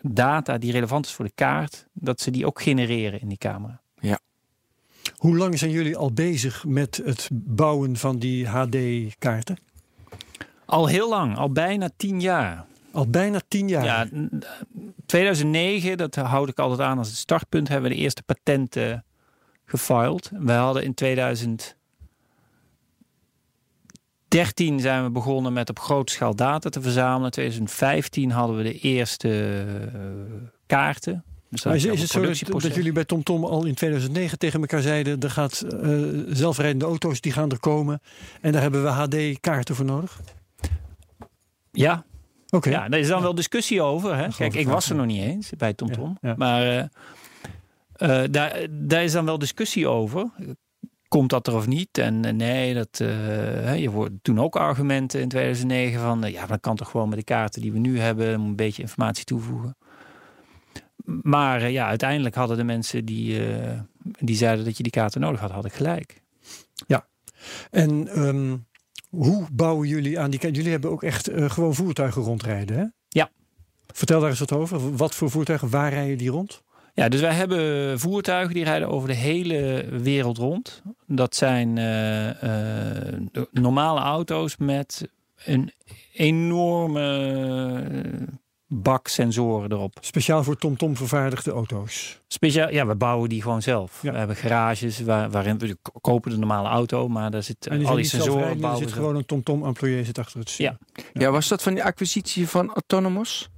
data 0.00 0.58
die 0.58 0.72
relevant 0.72 1.06
is 1.06 1.12
voor 1.12 1.24
de 1.24 1.34
kaart, 1.34 1.86
dat 1.92 2.20
ze 2.20 2.30
die 2.30 2.46
ook 2.46 2.62
genereren 2.62 3.20
in 3.20 3.28
die 3.28 3.38
camera. 3.38 3.80
Hoe 5.16 5.36
lang 5.36 5.58
zijn 5.58 5.70
jullie 5.70 5.96
al 5.96 6.12
bezig 6.12 6.64
met 6.64 7.00
het 7.04 7.28
bouwen 7.32 7.96
van 7.96 8.18
die 8.18 8.46
HD-kaarten? 8.48 9.56
Al 10.64 10.86
heel 10.86 11.08
lang, 11.08 11.36
al 11.36 11.50
bijna 11.52 11.90
tien 11.96 12.20
jaar. 12.20 12.64
Al 12.92 13.08
bijna 13.08 13.40
tien 13.48 13.68
jaar. 13.68 13.84
Ja, 13.84 14.04
n- 14.14 14.42
2009, 15.06 15.96
dat 15.96 16.14
houd 16.14 16.48
ik 16.48 16.58
altijd 16.58 16.80
aan 16.88 16.98
als 16.98 17.08
het 17.08 17.16
startpunt, 17.16 17.68
hebben 17.68 17.90
we 17.90 17.96
de 17.96 18.02
eerste 18.02 18.22
patenten 18.22 19.04
gefiled. 19.64 20.30
We 20.38 20.52
hadden 20.52 20.82
in 20.84 20.94
2013 20.94 21.74
zijn 24.80 25.04
we 25.04 25.10
begonnen 25.10 25.52
met 25.52 25.68
op 25.70 25.78
grote 25.78 26.12
schaal 26.12 26.34
data 26.36 26.68
te 26.68 26.80
verzamelen. 26.80 27.24
In 27.24 27.30
2015 27.30 28.30
hadden 28.30 28.56
we 28.56 28.62
de 28.62 28.78
eerste 28.78 29.64
eh, 29.94 30.00
kaarten. 30.66 31.24
Dus 31.50 31.64
Maar 31.64 31.74
is, 31.74 31.84
het 31.84 32.10
zo 32.10 32.20
dat, 32.20 32.62
dat 32.62 32.74
jullie 32.74 32.92
bij 32.92 33.04
TomTom 33.04 33.44
al 33.44 33.64
in 33.64 33.74
2009 33.74 34.38
tegen 34.38 34.60
elkaar 34.60 34.82
zeiden... 34.82 35.20
er 35.20 35.30
gaat 35.30 35.60
eh, 35.60 35.90
zelfrijdende 36.28 36.84
auto's, 36.84 37.20
die 37.20 37.32
gaan 37.32 37.50
er 37.50 37.60
komen. 37.60 38.00
En 38.40 38.52
daar 38.52 38.62
hebben 38.62 38.82
we 38.82 38.88
HD-kaarten 38.88 39.74
voor 39.74 39.84
nodig? 39.84 40.20
Ja, 41.72 42.04
Oké. 42.50 42.70
Ja, 42.70 42.88
daar 42.88 43.00
is 43.00 43.08
dan 43.08 43.22
wel 43.22 43.34
discussie 43.34 43.82
over. 43.82 44.16
Hè? 44.16 44.28
Kijk, 44.28 44.54
ik 44.54 44.68
was 44.68 44.90
er 44.90 44.96
nog 44.96 45.06
niet 45.06 45.22
eens 45.22 45.50
bij 45.58 45.74
TomTom. 45.74 46.18
Ja, 46.20 46.28
ja. 46.28 46.34
Maar 46.36 46.62
eh, 46.62 48.22
eh, 48.22 48.30
daar, 48.30 48.66
daar 48.70 49.04
is 49.04 49.12
dan 49.12 49.24
wel 49.24 49.38
discussie 49.38 49.88
over. 49.88 50.30
Komt 51.08 51.30
dat 51.30 51.46
er 51.46 51.54
of 51.54 51.66
niet? 51.66 51.98
En 51.98 52.36
nee, 52.36 52.74
dat, 52.74 52.98
je 53.78 53.90
hoort 53.92 54.12
toen 54.22 54.40
ook 54.40 54.56
argumenten 54.56 55.20
in 55.20 55.28
2009 55.28 56.00
van... 56.00 56.24
eh, 56.24 56.32
ja, 56.32 56.46
dan 56.46 56.60
kan 56.60 56.76
toch 56.76 56.90
gewoon 56.90 57.08
met 57.08 57.18
de 57.18 57.24
kaarten 57.24 57.62
die 57.62 57.72
we 57.72 57.78
nu 57.78 57.98
hebben... 57.98 58.28
een 58.28 58.56
beetje 58.56 58.82
informatie 58.82 59.24
toevoegen. 59.24 59.76
Maar 61.04 61.62
eh, 61.62 61.72
ja, 61.72 61.86
uiteindelijk 61.86 62.34
hadden 62.34 62.56
de 62.56 62.64
mensen 62.64 63.04
die, 63.04 63.46
eh, 63.48 63.80
die 64.18 64.36
zeiden 64.36 64.64
dat 64.64 64.76
je 64.76 64.82
die 64.82 64.92
kaarten 64.92 65.20
nodig 65.20 65.40
had, 65.40 65.50
hadden 65.50 65.70
gelijk. 65.70 66.24
En 67.70 68.08
ehm, 68.08 68.56
hoe 69.10 69.46
bouwen 69.52 69.88
jullie 69.88 70.18
aan 70.18 70.30
die 70.30 70.38
kaarten? 70.38 70.56
Jullie 70.56 70.72
hebben 70.72 70.90
ook 70.90 71.02
echt 71.02 71.28
eh, 71.28 71.50
gewoon 71.50 71.74
voertuigen 71.74 72.22
rondrijden, 72.22 72.76
hè? 72.78 72.84
Ja. 73.08 73.30
Vertel 73.86 74.20
daar 74.20 74.30
eens 74.30 74.38
wat 74.38 74.52
over. 74.52 74.96
Wat 74.96 75.14
voor 75.14 75.30
voertuigen? 75.30 75.70
Waar 75.70 75.92
rijden 75.92 76.18
die 76.18 76.30
rond? 76.30 76.62
Ja, 76.94 77.08
dus 77.08 77.20
wij 77.20 77.34
hebben 77.34 78.00
voertuigen 78.00 78.54
die 78.54 78.64
rijden 78.64 78.88
over 78.88 79.08
de 79.08 79.14
hele 79.14 79.86
wereld 79.90 80.38
rond. 80.38 80.82
Dat 81.06 81.34
zijn 81.34 81.72
normale 83.50 84.00
auto's 84.00 84.56
met 84.56 85.08
een 85.44 85.72
enorme 86.12 87.08
bak 88.68 89.08
sensoren 89.08 89.72
erop. 89.72 89.96
Speciaal 90.00 90.44
voor 90.44 90.56
TomTom 90.56 90.96
vervaardigde 90.96 91.50
auto's. 91.50 92.20
Speciaal, 92.28 92.70
ja, 92.70 92.86
we 92.86 92.94
bouwen 92.94 93.28
die 93.28 93.42
gewoon 93.42 93.62
zelf. 93.62 93.98
Ja. 94.02 94.12
We 94.12 94.18
hebben 94.18 94.36
garages 94.36 95.00
waar, 95.00 95.30
waarin 95.30 95.58
we 95.58 95.76
kopen 96.00 96.30
de 96.30 96.36
normale 96.38 96.68
auto, 96.68 97.08
maar 97.08 97.30
daar 97.30 97.42
zit 97.42 97.66
En 97.66 97.78
die 97.78 97.88
al 97.88 97.94
die 97.96 98.04
sensoren 98.04 98.62
er 98.64 98.76
zit 98.76 98.92
gewoon 98.92 99.16
een 99.16 99.24
TomTom-employé 99.26 100.04
zit 100.04 100.18
achter 100.18 100.38
het 100.38 100.50
stuur. 100.50 100.66
Ja. 100.66 101.02
Ja. 101.12 101.30
was 101.30 101.48
dat 101.48 101.62
van 101.62 101.74
die 101.74 101.84
acquisitie 101.84 102.48
van 102.48 102.68
Autonomous? 102.72 103.48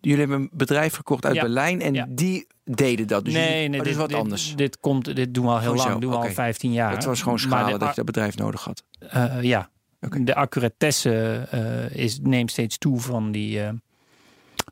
Jullie 0.00 0.18
hebben 0.18 0.36
een 0.40 0.50
bedrijf 0.52 0.94
gekocht 0.94 1.24
uit 1.26 1.34
Ja. 1.34 1.40
Berlijn 1.42 1.80
en 1.82 1.94
Ja. 1.94 2.06
die 2.08 2.46
deden 2.64 3.06
dat. 3.06 3.24
Dus 3.24 3.34
nee, 3.34 3.52
jullie- 3.54 3.68
nee, 3.68 3.78
oh, 3.78 3.84
dit 3.84 3.92
is 3.94 3.98
wat 3.98 4.08
dit, 4.08 4.18
anders. 4.18 4.56
Dit, 4.56 4.78
komt, 4.80 5.16
dit 5.16 5.34
doen 5.34 5.44
we 5.44 5.50
al 5.50 5.58
heel 5.60 5.74
lang, 5.74 5.92
zo, 5.92 5.98
doen 5.98 6.10
we 6.10 6.16
al 6.16 6.28
15 6.30 6.72
jaar. 6.72 6.92
Het 6.92 7.04
was 7.04 7.18
gewoon 7.18 7.34
Maar 7.34 7.42
schalen 7.42 7.72
de- 7.72 7.78
dat 7.78 7.88
je 7.88 7.94
dat 7.94 8.04
bedrijf 8.04 8.36
nodig 8.36 8.64
had. 8.64 8.82
Eh, 8.98 9.42
ja, 9.42 9.70
Oké. 10.00 10.24
de 10.24 10.34
accuratesse 10.34 11.46
eh, 11.50 11.96
is, 12.04 12.18
neemt 12.22 12.50
steeds 12.50 12.78
toe 12.78 13.00
van 13.00 13.32
die. 13.32 13.62
eh, 13.62 13.68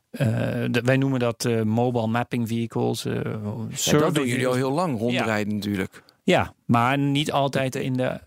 eh, 0.09 0.27
de- 0.71 0.81
wij 0.83 0.97
noemen 0.97 1.19
dat 1.19 1.45
eh, 1.45 1.61
mobile 1.61 2.07
mapping 2.07 2.47
vehicles. 2.47 3.05
eh 3.05 3.13
Ja, 3.13 3.21
survey 3.71 3.99
dat 4.05 4.15
doen 4.15 4.27
jullie 4.27 4.47
al 4.47 4.53
heel 4.53 4.71
lang 4.71 4.99
rondrijden 4.99 5.53
natuurlijk. 5.55 6.03
Ja, 6.23 6.53
maar 6.65 6.97
niet 6.97 7.31
altijd 7.31 7.75
in 7.75 7.93
de, 7.93 8.19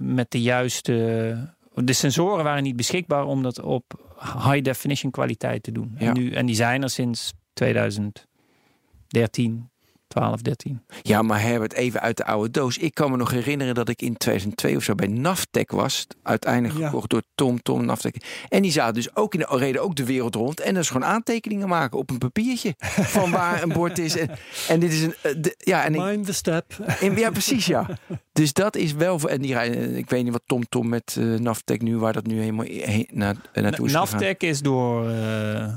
met 0.00 0.30
de 0.30 0.42
juiste. 0.42 1.54
De 1.74 1.92
sensoren 1.92 2.44
waren 2.44 2.62
niet 2.62 2.76
beschikbaar 2.76 3.24
om 3.24 3.42
dat 3.42 3.60
op 3.60 4.14
high 4.20 4.62
definition 4.62 5.10
kwaliteit 5.10 5.62
te 5.62 5.72
doen. 5.72 5.94
Ja. 5.98 6.06
En, 6.06 6.14
nu, 6.14 6.30
en 6.32 6.46
die 6.46 6.54
zijn 6.54 6.82
er 6.82 6.90
sinds 6.90 7.32
2013, 7.52 9.70
12, 10.08 10.40
13. 10.42 10.82
Ja, 11.02 11.22
maar 11.22 11.40
Herbert, 11.42 11.72
even 11.72 12.00
uit 12.00 12.16
de 12.16 12.24
oude 12.24 12.50
doos. 12.50 12.78
Ik 12.78 12.94
kan 12.94 13.10
me 13.10 13.16
nog 13.16 13.30
herinneren 13.30 13.74
dat 13.74 13.88
ik 13.88 14.02
in 14.02 14.16
2002 14.16 14.76
of 14.76 14.82
zo 14.82 14.94
bij 14.94 15.06
Naftec 15.06 15.70
was. 15.70 16.06
Uiteindelijk 16.22 16.78
Ja. 16.78 16.86
gekocht 16.88 17.10
door 17.10 17.22
Tom 17.34 17.62
Tom 17.62 17.84
Naftec. 17.84 18.16
En 18.48 18.62
die 18.62 18.70
zaten 18.70 18.94
dus 18.94 19.16
ook 19.16 19.34
in 19.34 19.40
de 19.40 19.46
reden 19.50 19.82
ook 19.82 19.94
de 19.96 20.04
wereld 20.04 20.34
rond. 20.34 20.60
En 20.60 20.74
dat 20.74 20.82
is 20.82 20.90
gewoon 20.90 21.08
aantekeningen 21.08 21.68
maken 21.68 21.98
op 21.98 22.10
een 22.10 22.18
papiertje. 22.18 22.74
van 22.78 23.30
waar 23.30 23.62
een 23.62 23.68
bord 23.72 23.98
is. 23.98 24.16
En, 24.16 24.30
en 24.68 24.80
dit 24.80 24.92
is 24.92 25.02
een... 25.02 25.14
eh, 25.22 25.32
de- 25.38 25.54
ja, 25.58 25.84
en 25.84 25.94
ik, 25.94 26.00
Mind 26.00 26.26
the 26.26 26.32
step. 26.32 26.72
in- 27.00 27.16
ja, 27.18 27.30
precies, 27.30 27.66
ja. 27.66 27.86
Dus 28.32 28.52
dat 28.52 28.76
is 28.76 28.92
wel... 28.92 29.18
voor- 29.18 29.30
En 29.30 29.40
die 29.42 29.52
rijden, 29.52 29.96
ik 29.96 30.10
weet 30.10 30.22
niet 30.24 30.32
wat 30.32 30.42
Tom 30.46 30.68
Tom 30.68 30.88
met 30.88 31.16
eh 31.18 31.24
Naftec 31.24 31.82
nu... 31.82 31.98
waar 31.98 32.12
dat 32.12 32.26
nu 32.26 32.38
helemaal 32.40 32.66
heen, 32.66 33.08
na, 33.12 33.34
naartoe 33.52 33.86
is 33.86 33.92
gegaan. 33.92 34.08
Naftec 34.10 34.40
is 34.42 34.60
door 34.60 35.08
eh, 35.08 35.64
eh, 35.64 35.72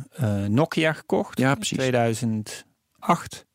Nokia 0.49 0.93
gekocht. 0.93 1.39
Ja, 1.39 1.49
in 1.49 1.55
precies. 1.55 1.77
2008. 1.77 3.47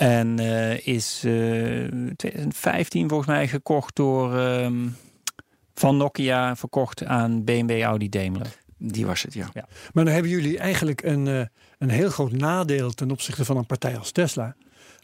En 0.00 0.38
eh, 0.38 0.86
is 0.86 1.22
eh 1.24 1.86
2015 2.16 3.08
volgens 3.08 3.28
mij 3.28 3.48
gekocht 3.48 3.96
door 3.96 4.38
ehm, 4.38 4.88
van 5.74 5.96
Nokia 5.96 6.56
verkocht 6.56 7.04
aan 7.04 7.44
BMW 7.44 7.82
Audi 7.82 8.08
Daimler. 8.08 8.56
Die 8.76 9.06
was 9.06 9.22
het, 9.22 9.34
ja. 9.34 9.50
Maar 9.92 10.04
dan 10.04 10.12
hebben 10.14 10.30
jullie 10.30 10.58
eigenlijk 10.58 11.02
een, 11.02 11.26
eh, 11.26 11.40
een 11.78 11.90
heel 11.90 12.10
groot 12.10 12.32
nadeel 12.32 12.90
ten 12.90 13.10
opzichte 13.10 13.44
van 13.44 13.56
een 13.56 13.66
partij 13.66 13.98
als 13.98 14.12
Tesla. 14.12 14.56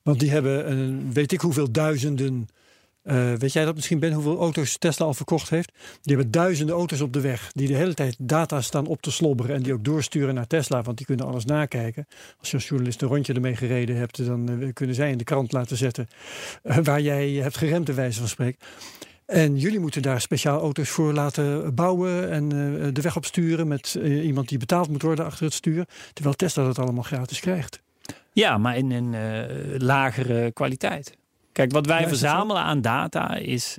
Want 0.02 0.20
die 0.20 0.30
hebben 0.30 0.70
een, 0.70 1.12
weet 1.12 1.32
ik 1.32 1.40
hoeveel 1.40 1.72
duizenden 1.72 2.48
Eh, 3.06 3.32
weet 3.32 3.52
jij 3.52 3.64
dat 3.64 3.74
misschien, 3.74 3.98
Ben, 3.98 4.12
hoeveel 4.12 4.38
auto's 4.38 4.78
Tesla 4.78 5.06
al 5.06 5.14
verkocht 5.14 5.50
heeft? 5.50 5.72
Die 6.02 6.14
hebben 6.14 6.30
duizenden 6.30 6.74
auto's 6.74 7.00
op 7.00 7.12
de 7.12 7.20
weg. 7.20 7.50
Die 7.52 7.68
de 7.68 7.74
hele 7.74 7.94
tijd 7.94 8.16
data 8.18 8.60
staan 8.60 8.86
op 8.86 9.02
te 9.02 9.10
slobberen. 9.10 9.54
En 9.54 9.62
die 9.62 9.72
ook 9.72 9.84
doorsturen 9.84 10.34
naar 10.34 10.46
Tesla. 10.46 10.82
Want 10.82 10.96
die 10.96 11.06
kunnen 11.06 11.26
alles 11.26 11.44
nakijken. 11.44 12.06
Als 12.38 12.50
je 12.50 12.56
als 12.56 12.68
journalist 12.68 13.02
een 13.02 13.08
rondje 13.08 13.32
ermee 13.32 13.56
gereden 13.56 13.96
hebt. 13.96 14.26
Dan 14.26 14.48
eh, 14.48 14.72
kunnen 14.72 14.94
zij 14.94 15.10
in 15.10 15.18
de 15.18 15.24
krant 15.24 15.52
laten 15.52 15.76
zetten. 15.76 16.08
eh, 16.62 16.76
waar 16.82 17.00
jij 17.00 17.30
hebt 17.30 17.56
geremd, 17.56 17.88
wijze 17.94 18.18
van 18.18 18.28
spreken. 18.28 18.58
En 19.26 19.56
jullie 19.56 19.80
moeten 19.80 20.02
daar 20.02 20.20
speciaal 20.20 20.60
auto's 20.60 20.88
voor 20.88 21.12
laten 21.12 21.74
bouwen. 21.74 22.30
En 22.30 22.48
de 22.94 23.00
weg 23.00 23.16
opsturen. 23.16 23.68
Met 23.68 23.96
eh, 24.02 24.26
iemand 24.26 24.48
die 24.48 24.58
betaald 24.58 24.88
moet 24.88 25.02
worden 25.02 25.24
achter 25.24 25.44
het 25.44 25.54
stuur. 25.54 25.86
Terwijl 26.12 26.34
Tesla 26.36 26.64
dat 26.64 26.78
allemaal 26.78 27.02
gratis 27.02 27.40
krijgt. 27.40 27.80
Ja, 28.32 28.58
maar 28.58 28.76
in 28.76 28.90
een 28.90 29.14
lagere 29.78 30.52
kwaliteit. 30.52 31.16
Kijk, 31.56 31.72
wat 31.72 31.86
wij 31.86 32.08
verzamelen 32.08 32.62
aan 32.62 32.80
data 32.80 33.34
is, 33.34 33.78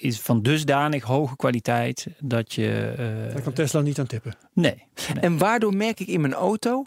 is 0.00 0.20
van 0.20 0.42
dusdanig 0.42 1.02
hoge 1.04 1.36
kwaliteit 1.36 2.06
dat 2.20 2.52
je. 2.52 2.94
eh, 2.98 3.32
Daar 3.34 3.42
kan 3.42 3.52
Tesla 3.52 3.80
niet 3.80 3.98
aan 3.98 4.06
tippen. 4.06 4.34
nee. 4.52 4.84
En 5.20 5.38
waardoor 5.38 5.74
merk 5.76 6.00
ik 6.00 6.06
in 6.06 6.20
mijn 6.20 6.32
auto 6.34 6.84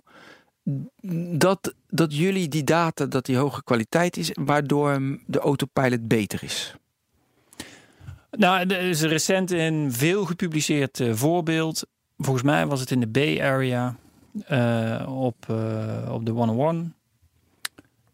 dat, 1.38 1.74
dat 1.90 2.16
jullie 2.18 2.48
die 2.48 2.64
data, 2.64 3.06
dat 3.06 3.26
die 3.26 3.36
hoge 3.38 3.64
kwaliteit 3.64 4.18
is, 4.18 4.32
waardoor 4.34 5.02
de 5.26 5.40
autopilot 5.40 6.08
beter 6.08 6.44
is. 6.44 6.76
Nou, 8.32 8.70
er 8.70 8.82
is 8.82 9.02
recent 9.02 9.52
een 9.52 9.92
veel 9.94 10.26
gepubliceerd 10.26 11.00
eh, 11.00 11.14
voorbeeld. 11.14 11.86
Volgens 12.18 12.46
mij 12.46 12.66
was 12.68 12.80
het 12.80 12.92
in 12.92 13.00
de 13.00 13.08
Bay 13.08 13.42
Area 13.42 13.96
eh, 14.46 15.06
op, 15.22 15.36
eh, 15.48 16.14
op 16.14 16.26
de 16.26 16.32
101. 16.32 16.96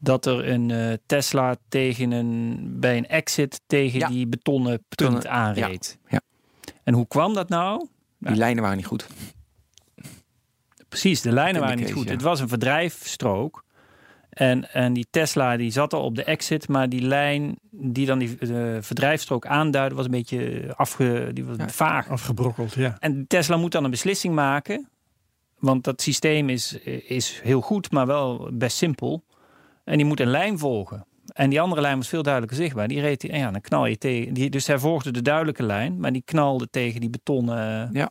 Dat 0.08 0.26
er 0.26 0.48
een 0.50 0.72
eh, 0.72 0.94
Tesla 1.06 1.56
tegen 1.70 2.12
een, 2.12 2.60
bij 2.80 2.98
een 2.98 3.08
exit 3.08 3.62
tegen 3.68 4.00
Ja. 4.00 4.08
die 4.08 4.28
betonnen 4.28 4.72
punt 4.72 4.88
Betonnen, 4.90 5.30
aanreed. 5.30 5.98
ja. 6.08 6.22
En 6.84 6.94
hoe 6.94 7.08
kwam 7.08 7.34
dat 7.34 7.50
nou? 7.50 7.88
Die 8.18 8.30
Ja. 8.32 8.38
lijnen 8.38 8.62
waren 8.62 8.78
niet 8.78 8.86
goed. 8.86 9.08
Precies, 10.90 11.22
de 11.22 11.32
lijnen 11.32 11.62
waren 11.62 11.76
niet 11.76 11.86
case, 11.86 11.98
goed. 11.98 12.08
ja. 12.08 12.12
Het 12.14 12.22
was 12.22 12.40
een 12.40 12.48
verdrijfstrook. 12.48 13.66
En, 14.30 14.74
en 14.74 14.94
die 14.94 15.08
Tesla 15.10 15.58
die 15.58 15.72
zat 15.72 15.94
al 15.94 16.04
op 16.04 16.16
de 16.16 16.24
exit, 16.24 16.68
maar 16.68 16.90
die 16.90 17.02
lijn 17.02 17.56
die 17.72 18.06
dan 18.06 18.20
die 18.20 18.38
eh, 18.40 18.78
verdrijfstrook 18.82 19.46
aanduidde, 19.46 19.96
was 19.96 20.06
een 20.06 20.12
beetje 20.12 20.74
afge, 20.76 21.30
die 21.34 21.46
was 21.46 21.58
Ja. 21.58 21.70
vaag. 21.70 22.10
Afgebrokkeld, 22.10 22.74
ja. 22.74 22.96
En 23.00 23.28
Tesla 23.28 23.58
moet 23.58 23.72
dan 23.72 23.84
een 23.84 23.92
beslissing 23.92 24.36
maken. 24.36 24.90
Want 25.60 25.84
dat 25.84 26.02
systeem 26.02 26.50
is, 26.50 26.74
is 27.08 27.40
heel 27.44 27.62
goed, 27.62 27.92
maar 27.92 28.06
wel 28.08 28.50
best 28.54 28.78
simpel. 28.78 29.24
En 29.88 29.98
die 29.98 30.06
moet 30.06 30.20
een 30.20 30.30
lijn 30.30 30.60
volgen. 30.60 31.06
En 31.34 31.50
die 31.50 31.62
andere 31.62 31.82
lijn 31.82 31.98
was 31.98 32.08
veel 32.08 32.24
duidelijker 32.24 32.58
zichtbaar. 32.58 32.88
Die 32.88 33.02
reed, 33.02 33.24
en 33.24 33.40
ja, 33.40 33.52
dan 33.52 33.62
knal 33.62 33.86
je 33.86 33.98
tegen. 33.98 34.34
Die, 34.34 34.50
dus 34.50 34.68
hij 34.68 34.80
volgde 34.80 35.12
de 35.12 35.22
duidelijke 35.22 35.64
lijn, 35.64 36.00
maar 36.00 36.12
die 36.14 36.22
knalde 36.26 36.68
tegen 36.70 37.00
die 37.00 37.10
betonnen. 37.10 37.90
Ja. 37.94 38.10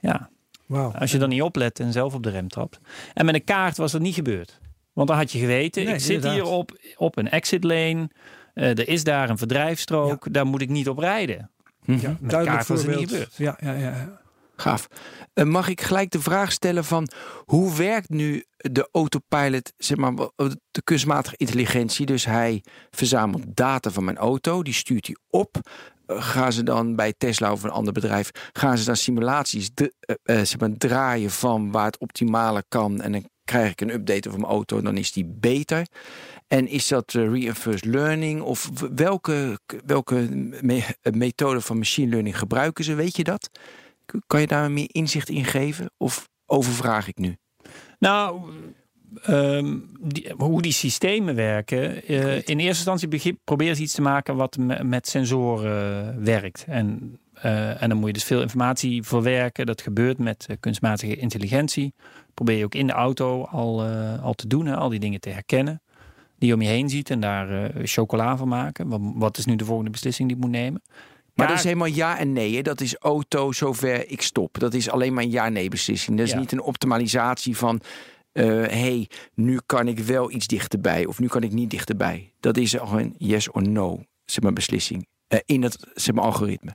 ja, 0.00 0.28
Wauw. 0.66 0.92
als 0.92 1.12
je 1.12 1.18
dan 1.18 1.28
niet 1.28 1.42
oplet 1.42 1.80
en 1.80 1.92
zelf 1.92 2.14
op 2.14 2.22
de 2.22 2.30
rem 2.30 2.48
trapt. 2.48 2.80
En 3.14 3.24
met 3.24 3.34
een 3.34 3.44
kaart 3.44 3.76
was 3.76 3.92
dat 3.92 4.00
niet 4.00 4.14
gebeurd. 4.14 4.58
Want 4.92 5.08
dan 5.08 5.16
had 5.16 5.32
je 5.32 5.38
geweten, 5.38 5.84
Nee, 5.84 5.94
ik 5.94 6.00
zit 6.00 6.10
inderdaad. 6.14 6.34
hier 6.34 6.44
op, 6.44 6.78
op 6.96 7.16
een 7.18 7.30
exit 7.30 7.64
lane. 7.64 8.10
Eh, 8.54 8.68
er 8.68 8.88
is 8.88 9.04
daar 9.04 9.30
een 9.30 9.38
verdrijfstrook. 9.38 10.32
Daar 10.32 10.46
moet 10.46 10.60
ik 10.62 10.68
niet 10.68 10.88
op 10.88 10.98
rijden. 10.98 11.50
Ja, 11.84 11.94
Met 11.94 12.02
duidelijk 12.02 12.46
kaart 12.46 12.66
was 12.66 12.82
het 12.82 12.96
niet 12.96 13.10
gebeurd. 13.10 13.34
Ja, 13.36 13.58
ja, 13.60 13.72
ja. 13.72 14.19
Gaaf. 14.60 14.86
Eh, 15.32 15.44
mag 15.44 15.68
ik 15.68 15.80
gelijk 15.80 16.10
de 16.10 16.20
vraag 16.20 16.52
stellen 16.52 16.84
van 16.84 17.08
hoe 17.44 17.76
werkt 17.76 18.08
nu 18.08 18.44
de 18.56 18.88
autopilot, 18.92 19.72
zeg 19.76 19.96
maar, 19.96 20.12
de 20.70 20.82
kunstmatige 20.84 21.34
intelligentie? 21.36 22.06
Dus 22.06 22.24
hij 22.24 22.62
verzamelt 22.90 23.42
data 23.46 23.90
van 23.90 24.04
mijn 24.04 24.16
auto, 24.16 24.62
die 24.62 24.74
stuurt 24.74 25.06
hij 25.06 25.16
op. 25.30 25.56
Eh, 26.06 26.22
gaan 26.22 26.52
ze 26.52 26.62
dan 26.62 26.96
bij 26.96 27.14
Tesla 27.18 27.52
of 27.52 27.62
een 27.62 27.70
ander 27.70 27.92
bedrijf, 27.92 28.30
gaan 28.52 28.78
ze 28.78 28.84
dan 28.84 28.96
simulaties 28.96 29.70
de, 29.74 29.94
eh, 30.00 30.16
eh, 30.38 30.46
zeg 30.46 30.60
maar, 30.60 30.70
draaien 30.76 31.30
van 31.30 31.70
waar 31.70 31.86
het 31.86 31.98
optimale 31.98 32.64
kan 32.68 33.00
en 33.00 33.12
dan 33.12 33.28
krijg 33.44 33.70
ik 33.70 33.80
een 33.80 33.90
update 33.94 34.28
over 34.28 34.40
mijn 34.40 34.52
auto, 34.52 34.80
dan 34.82 34.96
is 34.96 35.12
die 35.12 35.24
beter. 35.26 35.86
En 36.48 36.68
is 36.68 36.88
dat 36.88 37.14
eh, 37.14 37.22
reinforced 37.30 37.84
learning 37.84 38.40
of 38.40 38.70
welke, 38.94 39.60
welke 39.86 40.14
me- 40.60 40.86
eh, 41.02 41.12
methode 41.12 41.60
van 41.60 41.78
machine 41.78 42.10
learning 42.10 42.38
gebruiken 42.38 42.84
ze? 42.84 42.94
Weet 42.94 43.16
je 43.16 43.24
dat? 43.24 43.50
Kan 44.26 44.40
je 44.40 44.46
daar 44.46 44.70
meer 44.70 44.88
inzicht 44.92 45.28
in 45.28 45.44
geven? 45.44 45.90
Of 45.96 46.28
overvraag 46.46 47.08
ik 47.08 47.18
nu? 47.18 47.36
Nou, 47.98 48.40
ehm, 49.22 49.78
die- 50.00 50.32
hoe 50.36 50.62
die 50.62 50.72
systemen 50.72 51.34
werken. 51.34 52.02
eh, 52.06 52.36
in 52.36 52.58
eerste 52.58 52.90
instantie 52.92 53.38
probeer 53.44 53.74
ze 53.74 53.82
iets 53.82 53.94
te 53.94 54.02
maken 54.02 54.36
wat 54.36 54.56
me- 54.56 54.84
met 54.84 55.08
sensoren 55.08 56.24
werkt. 56.24 56.64
En, 56.68 57.18
eh, 57.34 57.82
en 57.82 57.88
dan 57.88 57.98
moet 57.98 58.06
je 58.06 58.12
dus 58.12 58.24
veel 58.24 58.40
informatie 58.40 59.02
verwerken. 59.02 59.66
Dat 59.66 59.80
gebeurt 59.82 60.18
met 60.18 60.46
eh, 60.48 60.56
kunstmatige 60.60 61.16
intelligentie. 61.16 61.94
Probeer 62.34 62.56
je 62.56 62.64
ook 62.64 62.74
in 62.74 62.86
de 62.86 62.92
auto 62.92 63.44
al, 63.44 63.84
al 64.22 64.32
te 64.34 64.46
doen. 64.46 64.66
Hè, 64.66 64.76
al 64.76 64.88
die 64.88 65.00
dingen 65.00 65.20
te 65.20 65.30
herkennen. 65.30 65.82
Die 66.38 66.48
je 66.48 66.54
om 66.54 66.62
je 66.62 66.68
heen 66.68 66.88
ziet 66.88 67.10
en 67.10 67.20
daar 67.20 67.70
chocola 67.82 68.36
van 68.36 68.48
maken. 68.48 68.88
Wat, 68.88 69.00
wat 69.14 69.38
is 69.38 69.44
nu 69.44 69.56
de 69.56 69.64
volgende 69.64 69.90
beslissing 69.90 70.28
die 70.28 70.36
ik 70.36 70.42
moet 70.42 70.52
nemen? 70.52 70.82
Maar 71.40 71.48
Ja, 71.48 71.54
dat 71.54 71.64
is 71.64 71.70
helemaal 71.70 71.94
ja 71.96 72.18
en 72.18 72.32
nee. 72.32 72.56
Hè? 72.56 72.62
Dat 72.62 72.80
is 72.80 72.96
auto 72.96 73.52
zover 73.52 74.10
ik 74.10 74.22
stop. 74.22 74.58
Dat 74.58 74.74
is 74.74 74.90
alleen 74.90 75.14
maar 75.14 75.22
een 75.24 75.30
ja-nee 75.30 75.68
beslissing. 75.68 76.16
Dat 76.16 76.26
is 76.26 76.32
Ja. 76.32 76.38
niet 76.38 76.52
een 76.52 76.60
optimalisatie 76.62 77.56
van... 77.56 77.80
eh 78.32 78.44
hey, 78.66 79.08
nu 79.34 79.58
kan 79.66 79.88
ik 79.88 79.98
wel 79.98 80.30
iets 80.30 80.46
dichterbij. 80.46 81.06
Of 81.06 81.18
nu 81.18 81.26
kan 81.26 81.42
ik 81.42 81.52
niet 81.52 81.70
dichterbij. 81.70 82.32
Dat 82.40 82.56
is 82.56 82.78
al 82.78 83.00
een 83.00 83.14
yes 83.18 83.50
or 83.50 83.68
no 83.68 84.02
zeg 84.24 84.42
maar, 84.42 84.52
beslissing. 84.52 85.06
Eh, 85.28 85.38
in 85.44 85.62
het 85.62 85.86
zeg 85.94 86.14
maar, 86.14 86.24
algoritme. 86.24 86.74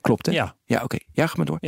Klopt 0.00 0.26
hè? 0.26 0.32
Ja. 0.32 0.56
Ja, 0.64 0.82
oké. 0.82 0.96
Ja, 1.12 1.26
ga 1.26 1.34
maar 1.36 1.46
door. 1.46 1.58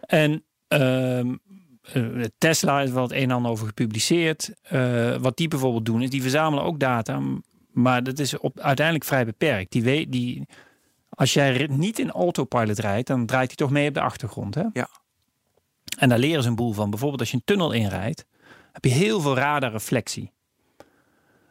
En 0.00 0.44
ehm, 0.68 1.34
eh, 1.82 2.24
Tesla 2.38 2.80
is 2.80 2.90
wel 2.90 3.02
het 3.02 3.12
een 3.12 3.18
en 3.22 3.30
ander 3.30 3.50
over 3.50 3.66
gepubliceerd. 3.66 4.52
Wat 5.20 5.36
die 5.36 5.48
bijvoorbeeld 5.48 5.84
doen, 5.84 6.02
is 6.02 6.10
die 6.10 6.22
verzamelen 6.22 6.64
ook 6.64 6.78
data. 6.78 7.20
Maar 7.72 8.02
dat 8.02 8.18
is 8.18 8.38
op, 8.38 8.60
uiteindelijk 8.60 9.06
vrij 9.06 9.24
beperkt. 9.24 9.72
Die 9.72 9.82
weet, 9.82 10.12
die, 10.12 10.46
als 11.14 11.32
jij 11.32 11.66
niet 11.70 11.98
in 11.98 12.10
autopilot 12.10 12.78
rijdt, 12.78 13.06
dan 13.06 13.26
draait 13.26 13.46
hij 13.46 13.56
toch 13.56 13.70
mee 13.70 13.88
op 13.88 13.94
de 13.94 14.00
achtergrond. 14.00 14.54
Hè? 14.54 14.64
Ja. 14.72 14.88
En 15.98 16.08
daar 16.08 16.18
leren 16.18 16.42
ze 16.42 16.48
een 16.48 16.54
boel 16.56 16.72
van. 16.72 16.90
Bijvoorbeeld 16.90 17.20
als 17.20 17.30
je 17.30 17.36
een 17.36 17.44
tunnel 17.44 17.72
inrijdt, 17.72 18.26
heb 18.72 18.84
je 18.84 18.90
heel 18.90 19.20
veel 19.20 19.36
radarreflectie. 19.36 20.32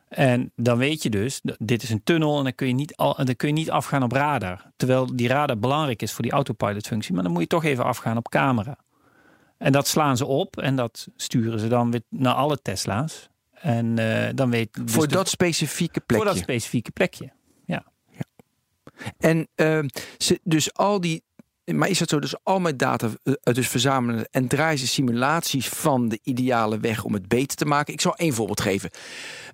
En 0.07 0.51
dan 0.55 0.77
weet 0.77 1.03
je 1.03 1.09
dus, 1.09 1.41
dit 1.57 1.83
is 1.83 1.89
een 1.89 2.03
tunnel 2.03 2.37
en 2.37 2.43
dan 2.43 2.55
kun 2.55 2.67
je 2.67 2.73
niet, 2.73 2.95
al, 2.95 3.15
dan 3.25 3.35
kun 3.35 3.47
je 3.47 3.53
niet 3.53 3.71
afgaan 3.71 4.03
op 4.03 4.11
radar. 4.11 4.71
Terwijl 4.75 5.15
die 5.15 5.27
radar 5.27 5.59
belangrijk 5.59 6.01
is 6.01 6.11
voor 6.11 6.23
die 6.23 6.31
autopilot 6.31 6.87
functie. 6.87 7.13
Maar 7.13 7.23
dan 7.23 7.31
moet 7.31 7.41
je 7.41 7.47
toch 7.47 7.63
even 7.63 7.83
afgaan 7.85 8.17
op 8.17 8.29
camera. 8.29 8.77
En 9.57 9.71
dat 9.71 9.87
slaan 9.87 10.17
ze 10.17 10.25
op 10.25 10.57
en 10.57 10.75
dat 10.75 11.07
sturen 11.15 11.59
ze 11.59 11.67
dan 11.67 11.91
weer 11.91 12.01
naar 12.09 12.33
alle 12.33 12.61
Tesla's. 12.61 13.29
En 13.51 13.97
eh, 13.97 14.29
dan 14.35 14.49
weet 14.49 14.73
dus 14.73 14.91
Voor 14.93 15.07
de- 15.07 15.13
dat 15.15 15.29
specifieke 15.29 15.99
plekje. 15.99 16.25
voor 16.25 16.33
dat 16.33 16.43
specifieke 16.43 16.91
plekje. 16.91 17.31
En 19.17 19.47
ehm, 19.55 19.87
ze, 20.17 20.39
dus 20.43 20.73
al 20.73 21.01
die. 21.01 21.23
Maar 21.65 21.89
is 21.89 21.99
dat 21.99 22.09
zo? 22.09 22.19
Dus 22.19 22.43
al 22.43 22.59
mijn 22.59 22.77
data 22.77 23.09
eh, 23.23 23.53
dus 23.53 23.67
verzamelen 23.67 24.27
en 24.31 24.47
draaien 24.47 24.79
ze 24.79 24.87
simulaties 24.87 25.67
van 25.67 26.09
de 26.09 26.19
ideale 26.23 26.79
weg 26.79 27.03
om 27.03 27.13
het 27.13 27.27
beter 27.27 27.57
te 27.57 27.65
maken. 27.65 27.93
Ik 27.93 28.01
zal 28.01 28.15
één 28.15 28.33
voorbeeld 28.33 28.61
geven. 28.61 28.89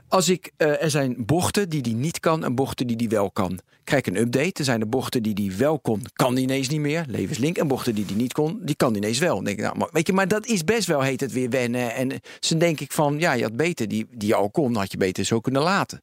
Als 0.08 0.30
ik, 0.30 0.52
eh, 0.58 0.84
er 0.84 0.90
zijn 0.90 1.26
bochten 1.26 1.70
die 1.70 1.82
die 1.82 1.96
niet 1.96 2.20
kan 2.20 2.44
en 2.44 2.56
bochten 2.56 2.88
die 2.88 2.96
die 2.96 3.10
wel 3.10 3.32
kan. 3.32 3.60
Krijg 3.84 4.06
ik 4.06 4.16
een 4.16 4.22
update. 4.22 4.52
Er 4.54 4.64
zijn 4.64 4.80
de 4.80 4.86
bochten 4.86 5.24
die 5.24 5.34
die 5.34 5.56
wel 5.56 5.80
kon, 5.80 6.02
kan 6.14 6.36
die 6.36 6.44
ineens 6.44 6.68
niet 6.68 6.80
meer. 6.80 7.06
Levenslink. 7.08 7.58
En 7.58 7.68
bochten 7.68 7.96
die 7.96 8.06
die 8.06 8.16
niet 8.16 8.34
kon, 8.34 8.60
die 8.62 8.76
kan 8.76 8.94
die 8.94 9.02
ineens 9.02 9.20
wel. 9.20 9.44
Denk 9.44 9.58
ik, 9.58 9.64
nou, 9.64 9.78
maar, 9.78 9.90
weet 9.92 10.08
je, 10.08 10.14
maar 10.14 10.28
dat 10.28 10.46
is 10.46 10.64
best 10.64 10.88
wel, 10.88 11.02
heet 11.02 11.20
het 11.20 11.32
weer 11.32 11.50
wennen. 11.50 11.94
En 11.94 12.12
eh, 12.12 12.18
ze 12.40 12.58
denk 12.58 12.80
ik 12.80 12.92
van, 12.92 13.20
ja, 13.20 13.34
je 13.34 13.44
had 13.44 13.56
beter 13.56 13.88
die, 13.88 14.08
die 14.12 14.36
al 14.36 14.50
kon, 14.50 14.76
had 14.76 14.92
je 14.92 14.98
beter 14.98 15.26
zo 15.26 15.40
kunnen 15.40 15.62
laten. 15.62 16.02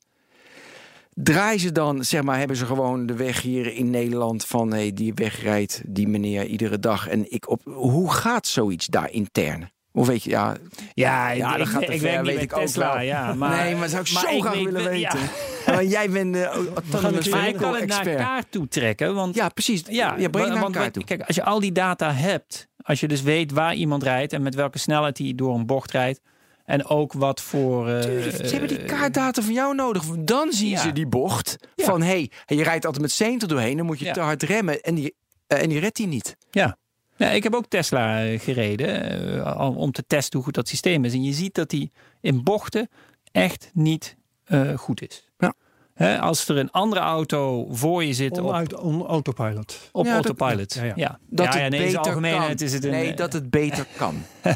Draaien 1.14 1.60
ze 1.60 1.72
dan, 1.72 2.04
zeg 2.04 2.22
maar, 2.22 2.38
hebben 2.38 2.56
ze 2.56 2.66
gewoon 2.66 3.06
de 3.06 3.14
weg 3.16 3.40
hier 3.42 3.74
in 3.74 3.90
Nederland 3.90 4.44
van 4.46 4.72
hey, 4.72 4.92
die 4.92 5.12
weg 5.14 5.42
rijdt 5.42 5.82
die 5.86 6.08
meneer 6.08 6.44
iedere 6.46 6.78
dag 6.78 7.08
en 7.08 7.32
ik 7.32 7.48
op. 7.50 7.60
Hoe 7.64 8.12
gaat 8.12 8.46
zoiets 8.46 8.86
daar 8.86 9.10
intern? 9.10 9.72
Hoe 9.90 10.06
weet 10.06 10.22
je, 10.22 10.30
ja, 10.30 10.56
Ja, 10.94 11.30
ja 11.30 11.52
ik, 11.52 11.58
dat 11.58 11.68
gaat 11.68 11.82
ik, 11.82 12.00
weet 12.00 12.42
ik 12.42 12.52
ook 12.52 12.60
Tesla. 12.60 12.92
wel. 12.94 13.02
Ja, 13.02 13.34
maar, 13.34 13.64
nee, 13.64 13.76
maar 13.76 13.88
zou 13.88 14.02
ik 14.04 14.12
maar 14.12 14.22
zo 14.32 14.40
graag 14.40 14.54
weet- 14.54 14.64
willen 14.64 14.98
ja. 14.98 15.12
weten. 15.12 15.28
Want 15.74 15.90
jij 15.90 16.10
bent 16.10 16.36
uh, 16.36 16.44
autonomous 16.44 17.24
keer- 17.24 17.30
Maar 17.36 17.48
ik 17.48 17.56
kan 17.56 17.74
het 17.74 17.86
naar 17.86 17.98
expert. 17.98 18.16
kaart 18.18 18.46
toe 18.50 18.68
trekken. 18.68 19.14
Want 19.14 19.34
Ja, 19.34 19.48
precies. 19.48 19.82
Ja, 19.88 20.14
Ja, 20.18 20.28
breng 20.28 20.48
naar 20.48 20.60
want- 20.60 20.74
elkaar 20.74 20.90
toe. 20.90 21.04
Kijk, 21.04 21.22
als 21.22 21.36
je 21.36 21.44
al 21.44 21.60
die 21.60 21.72
data 21.72 22.12
hebt, 22.12 22.68
als 22.82 23.00
je 23.00 23.08
dus 23.08 23.22
weet 23.22 23.52
waar 23.52 23.74
iemand 23.74 24.02
rijdt 24.02 24.32
en 24.32 24.42
met 24.42 24.54
welke 24.54 24.78
snelheid 24.78 25.18
hij 25.18 25.32
door 25.36 25.54
een 25.54 25.66
bocht 25.66 25.90
rijdt. 25.90 26.20
En 26.64 26.86
ook 26.86 27.12
wat 27.12 27.40
voor. 27.40 27.88
eh, 27.88 28.00
Tuurlijk, 28.00 28.36
ze 28.36 28.56
hebben 28.56 28.68
die 28.68 28.84
kaartdata 28.84 29.42
van 29.42 29.52
jou 29.52 29.74
nodig. 29.74 30.04
Dan 30.18 30.52
zien 30.52 30.68
Ja. 30.70 30.80
ze 30.80 30.92
die 30.92 31.06
bocht 31.06 31.56
Ja. 31.74 31.84
van 31.84 32.02
hey, 32.02 32.30
je 32.46 32.62
rijdt 32.62 32.84
altijd 32.84 33.02
met 33.02 33.12
70 33.12 33.48
doorheen, 33.48 33.76
dan 33.76 33.86
moet 33.86 33.98
je 33.98 34.04
Ja. 34.04 34.12
te 34.12 34.20
hard 34.20 34.42
remmen 34.42 34.80
en 34.80 34.94
die, 34.94 35.14
eh, 35.46 35.62
en 35.62 35.68
die 35.68 35.78
redt 35.78 35.98
hij 35.98 36.06
niet. 36.06 36.36
Ja. 36.50 36.76
ja, 37.16 37.30
ik 37.30 37.42
heb 37.42 37.54
ook 37.54 37.66
Tesla 37.68 38.24
eh, 38.24 38.40
gereden 38.40 39.10
eh, 39.44 39.76
om 39.76 39.92
te 39.92 40.04
testen 40.06 40.34
hoe 40.36 40.44
goed 40.44 40.54
dat 40.54 40.68
systeem 40.68 41.04
is. 41.04 41.12
En 41.12 41.22
je 41.24 41.32
ziet 41.32 41.54
dat 41.54 41.70
die 41.70 41.92
in 42.20 42.42
bochten 42.42 42.88
echt 43.32 43.70
niet 43.72 44.16
eh, 44.44 44.78
goed 44.78 45.02
is. 45.02 45.28
Ja. 45.38 45.54
Hè, 45.94 46.20
als 46.20 46.48
er 46.48 46.56
een 46.56 46.70
andere 46.70 47.00
auto 47.00 47.66
voor 47.70 48.04
je 48.04 48.12
zit 48.14 48.38
op, 48.38 48.46
Onuit, 48.46 48.74
on 48.74 49.06
autopilot. 49.06 49.88
op 49.92 50.04
Ja, 50.06 50.12
autopilot. 50.14 50.74
ja, 50.74 50.82
Ja, 50.82 50.86
ja. 50.88 50.92
ja. 50.96 51.18
Dat 51.28 51.46
ja, 51.46 51.52
het 51.52 51.60
ja, 51.62 51.68
nee, 51.68 51.84
in 51.84 51.90
zijn 51.90 52.02
algemeenheid 52.02 52.56
kan. 52.58 52.66
is 52.66 52.72
het 52.72 52.84
een, 52.84 52.90
nee, 52.90 53.10
eh, 53.10 53.16
dat 53.16 53.32
het 53.32 53.50
beter 53.50 53.86
kan. 53.96 54.22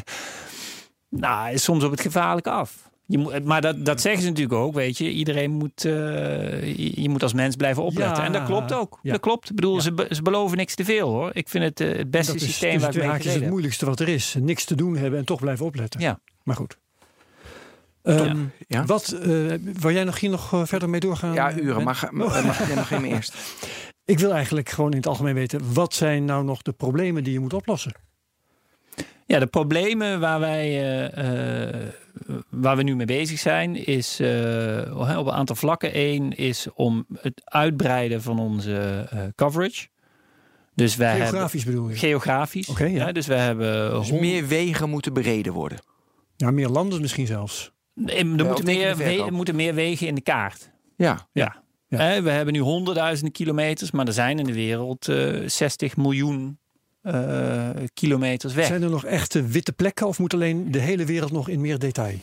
Nou, 1.09 1.51
is 1.53 1.63
soms 1.63 1.83
op 1.83 1.91
het 1.91 2.01
gevaarlijke 2.01 2.49
af. 2.49 2.87
Je 3.05 3.17
moet, 3.17 3.45
maar 3.45 3.61
dat, 3.61 3.85
dat 3.85 4.01
zeggen 4.01 4.21
ze 4.21 4.27
natuurlijk 4.27 4.59
ook, 4.59 4.73
weet 4.73 4.97
je. 4.97 5.11
Iedereen 5.11 5.51
moet, 5.51 5.85
eh, 5.85 6.75
je, 6.95 7.09
moet 7.09 7.23
als 7.23 7.33
mens 7.33 7.55
blijven 7.55 7.83
opletten. 7.83 8.17
Ja, 8.17 8.25
en 8.25 8.31
dat 8.31 8.43
klopt 8.45 8.73
ook. 8.73 8.99
ja. 9.01 9.11
Dat 9.11 9.21
klopt. 9.21 9.49
Ik 9.49 9.55
bedoel, 9.55 9.75
Ja. 9.75 9.81
ze, 9.81 9.91
be- 9.93 10.07
ze 10.11 10.21
beloven 10.21 10.57
niks 10.57 10.75
te 10.75 10.85
veel 10.85 11.09
hoor. 11.09 11.29
Ik 11.33 11.49
vind 11.49 11.63
het 11.63 11.79
eh, 11.79 11.97
het 11.97 12.11
beste 12.11 12.31
dat 12.31 12.41
is 12.41 12.47
systeem 12.47 12.71
tussen 12.79 12.93
waar 12.93 13.03
ik 13.03 13.07
mee 13.11 13.19
gereden 13.19 13.41
het 13.41 13.49
moeilijkste 13.49 13.85
wat 13.85 13.99
er 13.99 14.07
is. 14.07 14.35
Niks 14.39 14.65
te 14.65 14.75
doen 14.75 14.97
hebben 14.97 15.19
en 15.19 15.25
toch 15.25 15.39
blijven 15.39 15.65
opletten. 15.65 15.99
Ja. 16.01 16.19
Maar 16.43 16.55
goed. 16.55 16.77
Ehm, 18.03 18.37
Ja? 18.67 18.85
Wat, 18.85 19.11
eh 19.11 19.29
wil 19.79 19.91
jij 19.91 20.03
nog 20.03 20.19
hier 20.19 20.29
nog 20.29 20.61
verder 20.63 20.89
mee 20.89 20.99
doorgaan? 20.99 21.33
Ja, 21.33 21.57
uren. 21.57 21.83
Maar, 21.83 22.07
maar, 22.11 22.27
maar 22.45 22.63
jij 22.67 22.75
mag 22.75 22.87
geen 22.87 23.01
meer 23.01 23.15
eerst. 23.15 23.33
Ik 24.05 24.19
wil 24.19 24.31
eigenlijk 24.33 24.69
gewoon 24.69 24.91
in 24.91 24.97
het 24.97 25.07
algemeen 25.07 25.33
weten... 25.33 25.73
wat 25.73 25.93
zijn 25.93 26.25
nou 26.25 26.43
nog 26.43 26.61
de 26.61 26.71
problemen 26.71 27.23
die 27.23 27.33
je 27.33 27.39
moet 27.39 27.53
oplossen? 27.53 27.93
Ja, 29.29 29.39
de 29.39 29.47
problemen 29.47 30.19
waar 30.19 30.39
wij 30.39 30.65
eh, 30.67 31.67
eh, 31.67 31.87
waar 32.49 32.77
we 32.77 32.83
nu 32.83 32.95
mee 32.95 33.05
bezig 33.05 33.39
zijn, 33.39 33.85
is 33.85 34.19
eh, 34.19 35.17
op 35.17 35.25
een 35.25 35.31
aantal 35.33 35.55
vlakken. 35.55 35.89
Eén 35.99 36.31
is 36.35 36.67
om 36.73 37.05
het 37.21 37.41
uitbreiden 37.43 38.21
van 38.21 38.39
onze 38.39 39.05
eh, 39.09 39.19
coverage. 39.35 39.87
Dus 40.75 40.95
wij 40.95 41.09
hebben 41.09 41.27
Geografisch 41.27 41.63
bedoel 41.65 41.89
je? 41.89 41.95
geografisch. 41.95 42.69
Oké, 42.69 42.83
ja. 42.85 43.11
dus 43.11 43.27
we 43.27 43.33
hebben 43.35 43.91
Dus 43.91 44.09
hond- 44.09 44.21
meer 44.21 44.47
wegen 44.47 44.89
moeten 44.89 45.13
bereden 45.13 45.53
worden. 45.53 45.79
Ja, 46.35 46.51
meer 46.51 46.69
landen 46.69 47.01
misschien 47.01 47.27
zelfs. 47.27 47.71
Nee, 47.93 48.15
er 48.15 48.25
Ja, 48.37 48.43
moeten, 48.43 48.65
meer, 48.65 48.97
we- 48.97 49.27
moeten 49.31 49.55
meer 49.55 49.73
wegen 49.73 50.07
in 50.07 50.15
de 50.15 50.21
kaart. 50.21 50.71
Ja. 50.97 51.27
Ja. 51.31 51.55
We 52.21 52.29
hebben 52.29 52.53
nu 52.53 52.59
honderdduizenden 52.59 53.33
kilometers, 53.33 53.91
maar 53.91 54.07
er 54.07 54.13
zijn 54.13 54.39
in 54.39 54.45
de 54.45 54.53
wereld 54.53 55.07
eh 55.07 55.33
60 55.45 55.97
miljoen 55.97 56.59
kilometers 57.93 58.53
weg. 58.53 58.65
Zijn 58.65 58.83
er 58.83 58.89
nog 58.89 59.05
echte 59.05 59.41
witte 59.41 59.71
plekken 59.71 60.07
of 60.07 60.19
moet 60.19 60.33
alleen 60.33 60.71
de 60.71 60.79
hele 60.79 61.05
wereld 61.05 61.31
nog 61.31 61.49
in 61.49 61.61
meer 61.61 61.79
detail? 61.79 62.15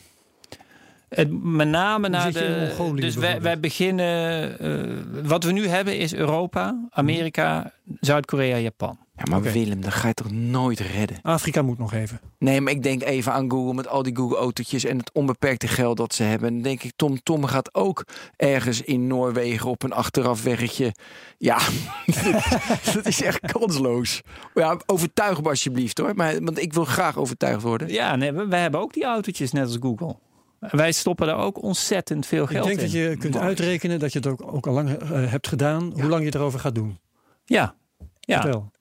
Het, 1.09 1.43
met 1.43 1.67
name 1.67 2.09
naar 2.09 2.31
de. 2.31 2.73
Mongolië 2.77 3.01
Dus 3.01 3.15
wij, 3.15 3.41
wij 3.41 3.59
beginnen. 3.59 4.59
eh, 4.59 4.93
wat 5.23 5.43
we 5.43 5.51
nu 5.51 5.67
hebben 5.67 5.97
is 5.97 6.13
Europa, 6.13 6.87
Amerika, 6.89 7.71
Zuid-Korea, 7.99 8.57
Japan. 8.57 8.97
Ja, 9.15 9.23
maar. 9.29 9.41
Willem, 9.41 9.81
dat 9.81 9.93
ga 9.93 10.07
je 10.07 10.13
toch 10.13 10.31
nooit 10.31 10.79
redden? 10.79 11.17
Afrika 11.21 11.61
moet 11.61 11.77
nog 11.77 11.93
even. 11.93 12.19
Nee, 12.39 12.61
maar 12.61 12.73
ik 12.73 12.83
denk 12.83 13.03
even 13.03 13.33
aan 13.33 13.51
Google 13.51 13.73
met 13.73 13.87
al 13.87 14.03
die 14.03 14.15
Google-autootjes 14.15 14.83
en 14.83 14.97
het 14.97 15.11
onbeperkte 15.13 15.67
geld 15.67 15.97
dat 15.97 16.13
ze 16.13 16.23
hebben. 16.23 16.47
En 16.47 16.53
dan 16.53 16.63
denk 16.63 16.83
ik, 16.83 16.91
Tom 16.95 17.23
Tom 17.23 17.45
gaat 17.45 17.75
ook 17.75 18.03
ergens 18.35 18.81
in 18.81 19.07
Noorwegen 19.07 19.69
op 19.69 19.83
een 19.83 19.93
achterafweggetje. 19.93 20.93
Ja, 21.37 21.57
dat 22.93 23.05
is 23.05 23.21
echt 23.23 23.39
kansloos. 23.51 24.21
Ja, 24.53 24.77
overtuig 24.85 25.41
me 25.41 25.49
alsjeblieft 25.49 25.97
hoor. 25.97 26.15
Maar, 26.15 26.43
want 26.43 26.59
ik 26.59 26.73
wil 26.73 26.85
graag 26.85 27.17
overtuigd 27.17 27.61
worden. 27.61 27.87
Ja, 27.89 28.15
nee, 28.15 28.31
we- 28.31 28.47
wij 28.47 28.61
hebben 28.61 28.79
ook 28.79 28.93
die 28.93 29.03
autootjes 29.03 29.51
net 29.51 29.63
als 29.65 29.77
Google. 29.81 30.15
Wij 30.59 30.91
stoppen 30.91 31.27
daar 31.27 31.37
ook 31.37 31.63
ontzettend 31.63 32.25
veel 32.25 32.43
Ik 32.43 32.49
geld 32.49 32.65
denk 32.67 32.77
in. 32.79 32.83
dat 32.83 32.93
je 32.93 33.15
kunt 33.17 33.33
Mooi. 33.33 33.45
uitrekenen 33.45 33.99
dat 33.99 34.11
je 34.13 34.19
het 34.19 34.27
ook, 34.27 34.53
ook 34.53 34.67
al 34.67 34.73
lang 34.73 34.89
eh, 34.89 35.09
hebt 35.09 35.47
gedaan. 35.47 35.91
Hoe 35.93 36.03
lang 36.09 36.23
je 36.23 36.35
erover 36.35 36.59
gaat 36.59 36.75
doen. 36.75 36.97
Ja. 37.45 37.75
ja. 38.19 38.41
Vertel. 38.41 38.71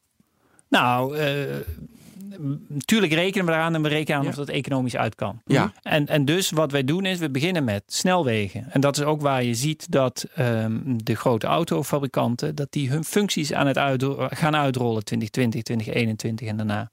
Nou, 0.69 1.17
eh, 1.17 1.55
natuurlijk 2.69 3.13
rekenen 3.13 3.47
we 3.47 3.53
eraan 3.53 3.75
en 3.75 3.83
we 3.83 3.89
rekenen 3.89 4.19
aan 4.19 4.25
Ja. 4.25 4.31
of 4.31 4.37
dat 4.37 4.49
economisch 4.49 4.97
uit 4.97 5.15
kan. 5.15 5.41
Ja. 5.45 5.73
En, 5.83 6.07
en 6.07 6.25
dus 6.25 6.51
wat 6.51 6.73
wij 6.73 6.85
doen 6.85 7.05
is, 7.05 7.19
we 7.19 7.31
beginnen 7.31 7.65
met 7.65 7.83
snelwegen. 7.87 8.67
En 8.71 8.81
dat 8.81 8.97
is 8.97 9.03
ook 9.05 9.21
waar 9.21 9.43
je 9.45 9.55
ziet 9.55 9.91
dat 9.93 10.27
ehm, 10.35 10.81
de 10.85 11.15
grote 11.15 11.47
autofabrikanten... 11.47 12.55
dat 12.55 12.73
die 12.73 12.91
hun 12.91 13.05
functies 13.05 13.53
aan 13.53 13.67
het 13.67 13.79
uitro- 13.79 14.29
gaan 14.31 14.57
uitrollen 14.57 15.05
2020, 15.05 15.63
2021 15.63 16.49
en 16.49 16.57
daarna. 16.57 16.91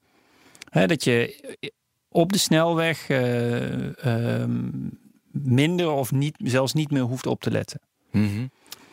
Hè, 0.69 0.87
dat 0.87 1.03
je 1.03 1.41
op 2.13 2.31
de 2.31 2.37
snelweg 2.39 3.09
eh, 3.09 4.05
ehm, 4.05 4.59
minder 5.31 5.89
of 5.91 6.11
niet, 6.11 6.35
zelfs 6.43 6.73
niet 6.73 6.91
meer 6.91 7.01
hoeft 7.01 7.25
op 7.27 7.41
te 7.41 7.51
letten. 7.51 7.79
Mhm. 8.11 8.45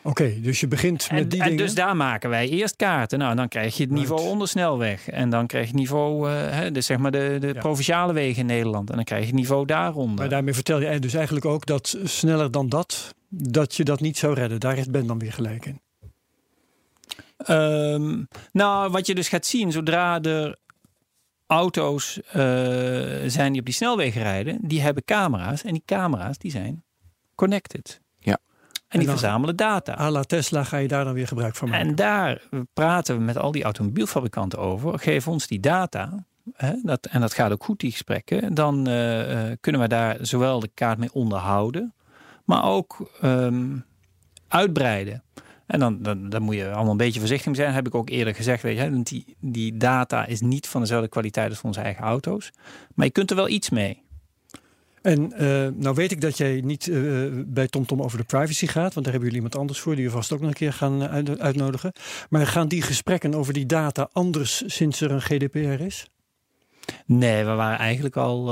Oké, 0.02 0.40
dus 0.40 0.60
je 0.60 0.68
begint 0.68 1.10
met 1.10 1.20
En, 1.22 1.28
die 1.28 1.40
en 1.40 1.48
dingen. 1.48 1.64
dus 1.64 1.74
daar 1.74 1.96
maken 1.96 2.30
wij 2.30 2.48
eerst 2.48 2.76
kaarten. 2.76 3.18
Nou, 3.18 3.36
dan 3.36 3.48
krijg 3.48 3.76
je 3.76 3.82
het 3.82 3.92
niveau 3.92 4.18
Right. 4.20 4.32
onder 4.32 4.48
snelweg. 4.48 5.08
En 5.08 5.30
dan 5.30 5.46
krijg 5.46 5.64
je 5.64 5.70
het 5.70 5.80
niveau, 5.80 6.30
eh, 6.30 6.50
hè, 6.50 6.70
dus 6.70 6.86
zeg 6.86 6.98
maar 6.98 7.10
de, 7.10 7.36
de 7.40 7.46
Ja. 7.46 7.52
provinciale 7.60 8.12
wegen 8.12 8.40
in 8.40 8.46
Nederland. 8.46 8.90
En 8.90 8.96
dan 8.96 9.04
krijg 9.04 9.20
je 9.20 9.26
het 9.26 9.36
niveau 9.36 9.66
daaronder. 9.66 10.14
Maar 10.18 10.28
daarmee 10.28 10.54
vertel 10.54 10.80
je 10.80 10.98
dus 10.98 11.14
eigenlijk 11.14 11.44
ook 11.46 11.66
dat 11.66 11.98
sneller 12.04 12.50
dan 12.50 12.68
dat, 12.68 13.14
dat 13.28 13.74
je 13.74 13.84
dat 13.84 14.00
niet 14.00 14.18
zou 14.18 14.34
redden. 14.34 14.60
Daar 14.60 14.74
heeft 14.74 14.90
Ben 14.90 15.06
dan 15.06 15.18
weer 15.18 15.32
gelijk 15.32 15.66
in. 15.66 15.80
Ehm, 17.36 18.22
nou, 18.52 18.90
wat 18.90 19.06
je 19.06 19.14
dus 19.14 19.28
gaat 19.28 19.46
zien, 19.46 19.72
zodra 19.72 20.20
er 20.22 20.56
auto's 21.50 22.20
eh, 22.22 22.32
zijn 23.26 23.50
die 23.50 23.60
op 23.60 23.66
die 23.66 23.74
snelwegen 23.74 24.22
rijden, 24.22 24.58
die 24.62 24.80
hebben 24.80 25.04
camera's. 25.04 25.62
En 25.62 25.72
die 25.72 25.82
camera's 25.84 26.38
die 26.38 26.50
zijn 26.50 26.84
connected. 27.34 28.00
Ja. 28.18 28.38
En 28.88 28.98
die 28.98 29.08
verzamelen 29.08 29.56
data. 29.56 30.00
A 30.00 30.10
la 30.10 30.22
Tesla 30.22 30.64
ga 30.64 30.76
je 30.76 30.88
daar 30.88 31.04
dan 31.04 31.14
weer 31.14 31.26
gebruik 31.26 31.56
van 31.56 31.68
maken. 31.68 31.88
En 31.88 31.94
daar 31.94 32.42
praten 32.72 33.16
we 33.16 33.22
met 33.22 33.36
al 33.36 33.52
die 33.52 33.64
automobielfabrikanten 33.64 34.58
over. 34.58 34.98
Geef 34.98 35.28
ons 35.28 35.46
die 35.46 35.60
data. 35.60 36.24
Hè, 36.54 36.72
dat, 36.82 37.06
en 37.06 37.20
dat 37.20 37.34
gaat 37.34 37.52
ook 37.52 37.64
goed, 37.64 37.80
die 37.80 37.90
gesprekken. 37.90 38.54
Dan 38.54 38.86
eh, 38.86 39.50
eh, 39.50 39.56
kunnen 39.60 39.80
we 39.80 39.88
daar 39.88 40.16
zowel 40.20 40.60
de 40.60 40.70
kaart 40.74 40.98
mee 40.98 41.12
onderhouden, 41.12 41.94
maar 42.44 42.64
ook 42.64 43.10
ehm, 43.20 43.76
uitbreiden. 44.48 45.22
En 45.70 45.78
dan, 45.78 46.02
dan, 46.02 46.28
dan 46.28 46.42
moet 46.42 46.54
je 46.54 46.70
allemaal 46.70 46.90
een 46.90 46.96
beetje 46.96 47.20
voorzichtig 47.20 47.56
zijn. 47.56 47.72
Heb 47.72 47.86
ik 47.86 47.94
ook 47.94 48.08
eerder 48.10 48.34
gezegd. 48.34 48.62
Weet 48.62 48.78
je, 48.78 48.90
want 48.90 49.08
die, 49.08 49.36
die 49.40 49.76
data 49.76 50.26
is 50.26 50.40
niet 50.40 50.66
van 50.66 50.80
dezelfde 50.80 51.08
kwaliteit 51.08 51.50
als 51.50 51.60
onze 51.62 51.80
eigen 51.80 52.04
auto's. 52.04 52.50
Maar 52.94 53.06
je 53.06 53.12
kunt 53.12 53.30
er 53.30 53.36
wel 53.36 53.48
iets 53.48 53.70
mee. 53.70 54.02
En 55.02 55.32
eh, 55.32 55.66
nou 55.74 55.94
weet 55.94 56.12
ik 56.12 56.20
dat 56.20 56.36
jij 56.36 56.60
niet 56.64 56.88
eh, 56.88 57.02
bij 57.46 57.66
TomTom 57.68 58.02
over 58.02 58.18
de 58.18 58.24
privacy 58.24 58.66
gaat, 58.66 58.94
want 58.94 58.94
daar 58.94 59.14
hebben 59.14 59.20
jullie 59.20 59.34
iemand 59.34 59.56
anders 59.56 59.80
voor 59.80 59.96
die 59.96 60.04
we 60.04 60.10
vast 60.10 60.32
ook 60.32 60.40
nog 60.40 60.48
een 60.48 60.54
keer 60.54 60.72
gaan 60.72 61.02
eh, 61.02 61.12
uit- 61.12 61.40
uitnodigen. 61.40 61.92
Maar 62.30 62.46
gaan 62.46 62.68
die 62.68 62.82
gesprekken 62.82 63.34
over 63.34 63.52
die 63.52 63.66
data 63.66 64.08
anders 64.12 64.62
sinds 64.66 65.00
er 65.00 65.10
een 65.10 65.22
GDPR 65.22 65.82
is? 65.82 66.06
Nee, 67.06 67.44
we 67.44 67.50
waren 67.52 67.78
eigenlijk 67.78 68.16
al 68.16 68.46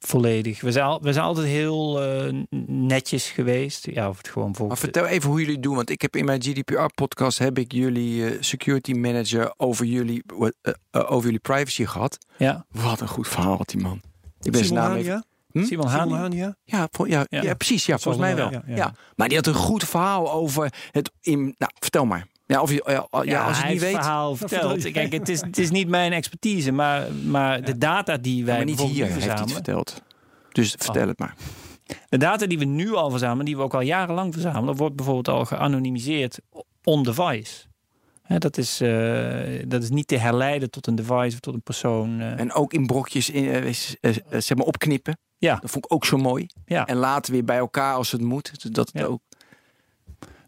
volledig. 0.00 0.60
We 0.60 0.72
zijn, 0.72 0.84
al, 0.84 1.02
we 1.02 1.12
zijn 1.12 1.24
altijd 1.24 1.46
heel 1.46 2.02
eh, 2.02 2.34
netjes 2.66 3.30
geweest. 3.30 3.86
Ja, 3.86 4.08
of 4.08 4.16
het 4.16 4.28
gewoon 4.28 4.54
Maar 4.68 4.78
vertel 4.78 5.06
even 5.06 5.30
hoe 5.30 5.40
jullie 5.40 5.60
doen. 5.60 5.74
Want 5.74 5.90
ik 5.90 6.02
heb 6.02 6.16
in 6.16 6.24
mijn 6.24 6.42
GDPR-podcast 6.42 7.38
heb 7.38 7.58
ik 7.58 7.72
jullie 7.72 8.26
eh, 8.26 8.36
security 8.40 8.92
manager 8.92 9.54
over 9.56 9.84
jullie, 9.84 10.22
eh, 10.62 10.72
over 10.90 11.24
jullie 11.24 11.38
privacy 11.38 11.84
gehad. 11.84 12.18
Ja, 12.36 12.66
Wat 12.70 13.00
een 13.00 13.08
goed 13.08 13.28
verhaal 13.28 13.56
had 13.56 13.68
die 13.68 13.80
man. 13.80 14.00
Ik 14.40 14.52
ben. 14.52 14.76
Hania? 14.76 15.24
Hm? 15.52 15.64
Simon 15.64 15.88
Simon 15.88 15.88
Hani. 15.88 16.14
Hania? 16.14 16.56
Ja, 16.64 16.88
ja, 17.06 17.26
ja. 17.28 17.42
Ja. 17.42 17.54
precies. 17.54 17.86
Ja, 17.86 17.98
volgens 17.98 18.24
mij 18.24 18.36
wel, 18.36 18.50
wel. 18.50 18.60
ja, 18.66 18.70
Ja, 18.70 18.76
ja. 18.76 18.94
Maar 19.16 19.28
die 19.28 19.36
had 19.36 19.46
een 19.46 19.54
goed 19.54 19.84
verhaal 19.84 20.32
over 20.32 20.72
het... 20.90 21.10
In, 21.20 21.54
nou, 21.58 21.72
vertel 21.78 22.04
maar. 22.04 22.26
Ja, 22.50 22.60
of 22.62 22.70
je, 22.70 22.82
ja, 22.86 23.22
ja, 23.22 23.44
als 23.46 23.56
je 23.56 23.62
het 23.62 23.72
niet 23.72 23.80
weet... 23.80 23.94
verhaal 23.94 24.36
vertel 24.36 24.58
verteld. 24.58 24.82
je. 24.82 24.90
Kijk, 24.90 25.12
het 25.12 25.28
is, 25.28 25.40
het 25.40 25.58
is 25.58 25.70
niet 25.70 25.88
mijn 25.88 26.12
expertise, 26.12 26.72
maar, 26.72 27.12
maar 27.12 27.62
de 27.64 27.78
data 27.78 28.16
die 28.16 28.44
wij 28.44 28.56
maar 28.56 28.64
niet 28.64 28.80
hier 28.80 29.06
heeft 29.06 29.26
hij 29.26 29.46
verteld. 29.48 30.02
Dus 30.52 30.70
vertel 30.70 31.02
Oh. 31.02 31.08
het 31.08 31.18
maar. 31.18 31.34
De 32.08 32.18
data 32.18 32.46
die 32.46 32.58
we 32.58 32.64
nu 32.64 32.94
al 32.94 33.10
verzamelen, 33.10 33.44
die 33.44 33.56
we 33.56 33.62
ook 33.62 33.74
al 33.74 33.80
jarenlang 33.80 34.32
verzamelen, 34.32 34.76
wordt 34.76 34.96
bijvoorbeeld 34.96 35.28
al 35.28 35.44
geanonimiseerd 35.44 36.38
on 36.84 37.02
device. 37.02 37.64
Hè, 38.22 38.38
dat, 38.38 38.56
is, 38.58 38.80
eh, 38.80 39.64
dat 39.66 39.82
is 39.82 39.90
niet 39.90 40.06
te 40.08 40.16
herleiden 40.16 40.70
tot 40.70 40.86
een 40.86 40.94
device 40.94 41.32
of 41.34 41.40
tot 41.40 41.54
een 41.54 41.62
persoon. 41.62 42.20
eh. 42.20 42.38
En 42.40 42.52
ook 42.52 42.72
in 42.72 42.86
brokjes 42.86 43.30
in, 43.30 43.48
eh, 44.00 44.10
zeg 44.40 44.56
maar 44.56 44.66
opknippen. 44.66 45.18
Ja. 45.38 45.56
Dat 45.60 45.70
vond 45.70 45.84
ik 45.84 45.92
ook 45.92 46.04
zo 46.04 46.16
mooi. 46.16 46.46
Ja. 46.66 46.86
En 46.86 46.96
later 46.96 47.32
weer 47.32 47.44
bij 47.44 47.56
elkaar 47.56 47.94
als 47.94 48.10
het 48.12 48.20
moet. 48.20 48.72
Dat 48.74 48.86
het 48.92 48.98
Ja. 49.02 49.04
ook... 49.08 49.20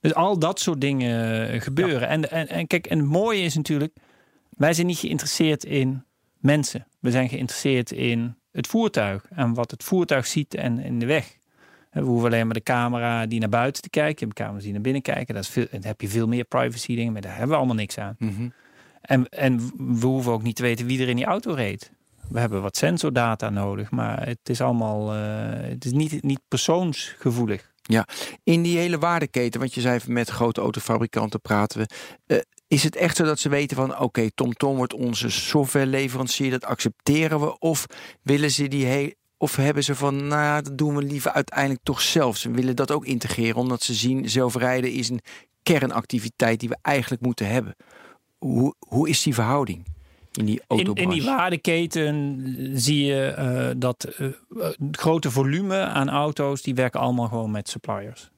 Dus 0.02 0.14
al 0.14 0.38
dat 0.38 0.60
soort 0.60 0.80
dingen 0.80 1.48
eh, 1.48 1.60
gebeuren. 1.60 2.08
En, 2.08 2.30
en, 2.30 2.48
en 2.48 2.66
kijk, 2.66 2.86
en 2.86 2.98
het 2.98 3.08
mooie 3.08 3.42
is 3.42 3.54
natuurlijk, 3.54 3.96
wij 4.50 4.72
zijn 4.72 4.86
niet 4.86 4.98
geïnteresseerd 4.98 5.64
in 5.64 6.04
mensen. 6.38 6.86
We 7.00 7.10
zijn 7.10 7.28
geïnteresseerd 7.28 7.92
in 7.92 8.36
het 8.52 8.66
voertuig 8.66 9.26
en 9.30 9.54
wat 9.54 9.70
het 9.70 9.84
voertuig 9.84 10.26
ziet 10.26 10.54
en 10.54 10.78
in 10.78 10.98
de 10.98 11.06
weg. 11.06 11.36
We 11.90 12.00
hoeven 12.00 12.26
alleen 12.26 12.44
maar 12.44 12.54
de 12.54 12.62
camera 12.62 13.26
die 13.26 13.40
naar 13.40 13.48
buiten 13.48 13.82
te 13.82 13.90
kijken. 13.90 14.18
Je 14.18 14.24
hebt 14.24 14.36
camera's 14.36 14.62
die 14.62 14.72
naar 14.72 14.80
binnen 14.80 15.02
kijken. 15.02 15.34
Dat 15.34 15.42
is 15.42 15.48
veel, 15.50 15.66
dan 15.70 15.82
heb 15.84 16.00
je 16.00 16.08
veel 16.08 16.28
meer 16.28 16.44
privacy 16.44 16.94
dingen, 16.94 17.12
maar 17.12 17.22
daar 17.22 17.32
hebben 17.32 17.50
we 17.50 17.56
allemaal 17.56 17.74
niks 17.74 17.98
aan. 17.98 18.14
Mhm. 18.18 18.48
En, 19.00 19.28
en 19.28 19.58
we 20.00 20.06
hoeven 20.06 20.32
ook 20.32 20.42
niet 20.42 20.56
te 20.56 20.62
weten 20.62 20.86
wie 20.86 21.02
er 21.02 21.08
in 21.08 21.16
die 21.16 21.24
auto 21.24 21.52
reed. 21.52 21.92
We 22.28 22.40
hebben 22.40 22.62
wat 22.62 22.76
sensordata 22.76 23.50
nodig, 23.50 23.90
maar 23.90 24.26
het 24.26 24.48
is 24.48 24.60
allemaal, 24.60 25.14
eh, 25.14 25.18
het 25.70 25.84
is 25.84 25.92
niet, 25.92 26.22
niet 26.22 26.40
persoonsgevoelig. 26.48 27.71
In 28.45 28.62
die 28.62 28.79
hele 28.79 28.99
waardeketen, 28.99 29.61
want 29.61 29.75
je 29.75 29.81
zei 29.81 30.01
met 30.07 30.29
grote 30.29 30.61
autofabrikanten 30.61 31.41
praten 31.41 31.78
we. 31.78 31.87
eh, 32.26 32.39
is 32.68 32.83
het 32.83 32.97
echt 32.97 33.16
zo 33.16 33.24
dat 33.24 33.39
ze 33.39 33.49
weten 33.49 33.76
van 33.76 33.99
oké, 33.99 34.30
TomTom 34.35 34.76
wordt 34.76 34.95
onze 34.95 35.30
softwareleverancier, 35.30 36.51
dat 36.51 36.64
accepteren 36.64 37.41
we? 37.41 37.59
Of 37.59 37.87
willen 38.22 38.51
ze 38.51 38.68
die 38.68 38.87
he 38.87 39.11
Of 39.37 39.57
hebben 39.57 39.85
ze 39.85 39.95
van, 39.95 40.16
nou 40.16 40.43
ja, 40.43 40.61
dat 40.61 40.78
doen 40.78 40.97
we 40.97 41.03
liever 41.03 41.30
uiteindelijk 41.30 41.85
toch 41.85 42.01
zelf. 42.01 42.37
Ze 42.37 42.51
willen 42.51 42.76
dat 42.76 42.91
ook 42.91 43.05
integreren, 43.05 43.57
omdat 43.57 43.83
ze 43.83 43.95
zien 43.95 44.30
zelfrijden 44.30 44.93
is 44.93 45.09
een 45.09 45.20
kernactiviteit 45.62 46.61
die 46.61 46.68
we 46.68 46.78
eigenlijk 46.83 47.22
moeten 47.22 47.49
hebben. 47.49 47.76
Hoe, 48.39 48.74
hoe 48.78 49.09
is 49.09 49.22
die 49.22 49.35
verhouding 49.35 49.85
in 50.33 50.45
die 50.45 50.61
In, 50.68 50.95
in 50.95 51.09
die 51.09 51.24
waardeketen 51.24 52.43
zie 52.74 53.05
je 53.05 53.24
eh, 53.26 53.68
dat 53.76 54.05
eh, 54.05 54.26
het 54.59 54.76
grote 54.97 55.30
volume 55.30 55.76
aan 55.76 56.11
auto's, 56.11 56.62
die 56.62 56.74
werken 56.74 57.01
allemaal 57.01 57.28
gewoon 57.28 57.51
met 57.51 57.68
suppliers. 57.68 58.30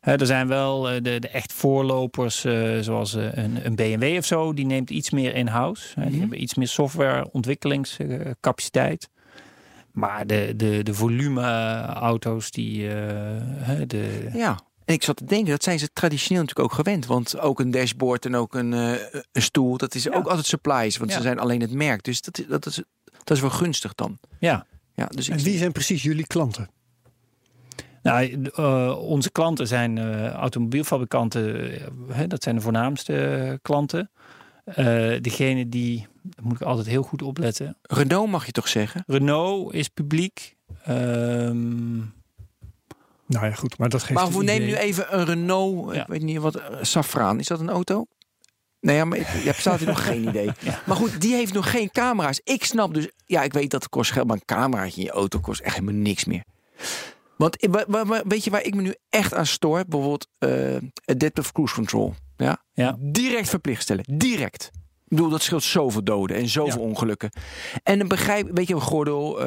Hè, 0.00 0.14
er 0.16 0.26
zijn 0.26 0.48
wel 0.48 0.90
eh, 0.90 0.94
de, 1.02 1.18
de 1.18 1.28
echt 1.28 1.52
voorlopers, 1.52 2.44
eh, 2.44 2.78
zoals 2.80 3.14
eh, 3.14 3.32
een, 3.32 3.66
een 3.66 3.74
BMW 3.74 4.16
of 4.18 4.24
zo, 4.24 4.52
die 4.54 4.66
neemt 4.66 4.90
iets 4.90 5.10
meer 5.10 5.34
in-house. 5.34 6.00
Die 6.00 6.10
Mhm. 6.10 6.20
hebben 6.20 6.42
iets 6.42 6.54
meer 6.54 6.68
softwareontwikkelingscapaciteit. 6.68 9.08
Maar 9.92 10.26
de, 10.26 10.52
de, 10.56 10.82
de 10.82 10.94
volume 10.94 11.40
eh, 11.40 11.82
auto's, 11.84 12.50
die, 12.50 12.88
eh, 12.88 12.94
de, 13.86 14.28
Ja, 14.32 14.58
en 14.84 14.94
ik 14.94 15.02
zat 15.02 15.16
te 15.16 15.24
denken, 15.24 15.50
dat 15.50 15.62
zijn 15.62 15.78
ze 15.78 15.88
traditioneel 15.92 16.42
natuurlijk 16.42 16.68
ook 16.70 16.76
gewend. 16.78 17.06
Want 17.06 17.38
ook 17.38 17.60
een 17.60 17.70
dashboard 17.70 18.24
en 18.26 18.34
ook 18.34 18.54
een, 18.54 18.72
eh, 18.72 18.92
een 19.32 19.42
stoel, 19.42 19.76
dat 19.76 19.94
is 19.94 20.02
Ja. 20.02 20.14
ook 20.14 20.26
altijd 20.26 20.46
supplies. 20.46 20.96
Want 20.96 21.10
Ja. 21.10 21.16
ze 21.16 21.22
zijn 21.22 21.38
alleen 21.38 21.60
het 21.60 21.72
merk. 21.72 22.02
Dus 22.04 22.20
dat, 22.20 22.38
is- 22.38 22.46
dat, 22.46 22.66
is, 22.66 22.82
dat 23.24 23.30
is 23.36 23.40
wel 23.40 23.50
gunstig 23.50 23.94
dan. 23.94 24.18
ja, 24.38 24.66
Ja, 24.96 25.06
dus 25.06 25.28
ik, 25.28 25.34
En 25.34 25.42
wie 25.42 25.58
zijn 25.58 25.72
precies 25.72 26.02
jullie 26.02 26.26
klanten? 26.26 26.68
Nou, 28.02 28.42
eh, 28.54 28.98
onze 29.00 29.30
klanten 29.30 29.66
zijn 29.66 29.98
eh, 29.98 30.30
automobielfabrikanten. 30.30 31.72
hè, 32.12 32.26
dat 32.26 32.42
zijn 32.42 32.54
de 32.54 32.60
voornaamste 32.60 33.58
klanten. 33.62 34.10
Eh 34.64 34.74
degene 35.20 35.68
die, 35.68 36.06
daar 36.22 36.44
moet 36.44 36.60
ik 36.60 36.66
altijd 36.66 36.86
heel 36.86 37.02
goed 37.02 37.22
opletten. 37.22 37.76
Renault 37.82 38.30
mag 38.30 38.46
je 38.46 38.52
toch 38.52 38.68
zeggen? 38.68 39.02
Renault 39.06 39.72
is 39.74 39.88
publiek. 39.88 40.56
Ehm, 40.84 42.00
Nou 43.26 43.46
ja, 43.46 43.52
goed, 43.52 43.78
maar 43.78 43.88
dat 43.88 44.02
geeft 44.02 44.20
Maar 44.20 44.32
we 44.32 44.44
nemen 44.44 44.68
nu 44.68 44.74
even 44.74 45.18
een 45.18 45.24
Renault, 45.24 45.94
Ja. 45.94 46.00
ik 46.02 46.06
weet 46.08 46.22
niet 46.22 46.38
wat, 46.38 46.54
eh, 46.54 46.76
Safraan. 46.82 47.38
Is 47.38 47.46
dat 47.46 47.60
een 47.60 47.70
auto? 47.70 48.06
Nee, 48.80 48.96
ja, 48.96 49.04
maar 49.04 49.18
ik, 49.18 49.26
je 49.28 49.52
hebt 49.52 49.78
hier 49.78 49.88
nog 49.88 50.04
geen 50.06 50.28
idee. 50.28 50.50
Maar 50.86 50.96
goed, 50.96 51.20
die 51.20 51.34
heeft 51.34 51.52
nog 51.52 51.70
geen 51.70 51.90
camera's. 51.90 52.40
Ik 52.44 52.64
snap 52.64 52.94
dus, 52.94 53.08
ja, 53.26 53.42
ik 53.42 53.52
weet 53.52 53.70
dat 53.70 53.82
het 53.82 53.90
kost 53.90 54.12
geld, 54.12 54.26
maar 54.26 54.36
een 54.36 54.44
cameraatje 54.44 55.00
in 55.00 55.06
je 55.06 55.12
auto 55.12 55.38
kost 55.40 55.60
echt 55.60 55.74
helemaal 55.74 56.00
niks 56.00 56.24
meer. 56.24 56.44
Want 57.36 57.56
eh, 57.56 58.20
weet 58.24 58.44
je 58.44 58.50
waar 58.50 58.62
ik 58.64 58.74
me 58.74 58.82
nu 58.82 58.94
echt 59.08 59.34
aan 59.34 59.46
stoor? 59.46 59.84
Bijvoorbeeld 59.88 60.28
eh 60.38 60.76
Adaptive 61.04 61.52
Cruise 61.52 61.74
Control. 61.74 62.14
Ja? 62.36 62.64
Ja. 62.72 62.96
Direct 62.98 63.48
verplicht 63.48 63.82
stellen. 63.82 64.04
Direct. 64.18 64.70
Bedoel, 65.14 65.30
dat 65.30 65.42
scheelt 65.42 65.62
zoveel 65.62 66.04
doden 66.04 66.36
en 66.36 66.48
zoveel 66.48 66.80
ongelukken. 66.80 67.30
En 67.82 67.98
dan 67.98 68.08
begrijp 68.08 68.50
weet 68.52 68.68
je, 68.68 68.74
een 68.74 68.80
gordel, 68.80 69.38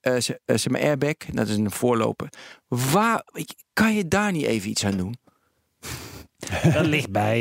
zeg 0.00 0.68
maar 0.68 0.80
airbag, 0.80 1.14
dat 1.32 1.48
is 1.48 1.56
een 1.56 1.70
voorloper. 1.70 2.28
Waar, 2.68 3.22
weet 3.32 3.48
je, 3.48 3.64
kan 3.72 3.94
je 3.94 4.08
daar 4.08 4.32
niet 4.32 4.44
even 4.44 4.70
iets 4.70 4.84
aan 4.84 4.96
doen? 4.96 5.16
dat 6.74 6.86
ligt 6.86 7.10
bij 7.10 7.40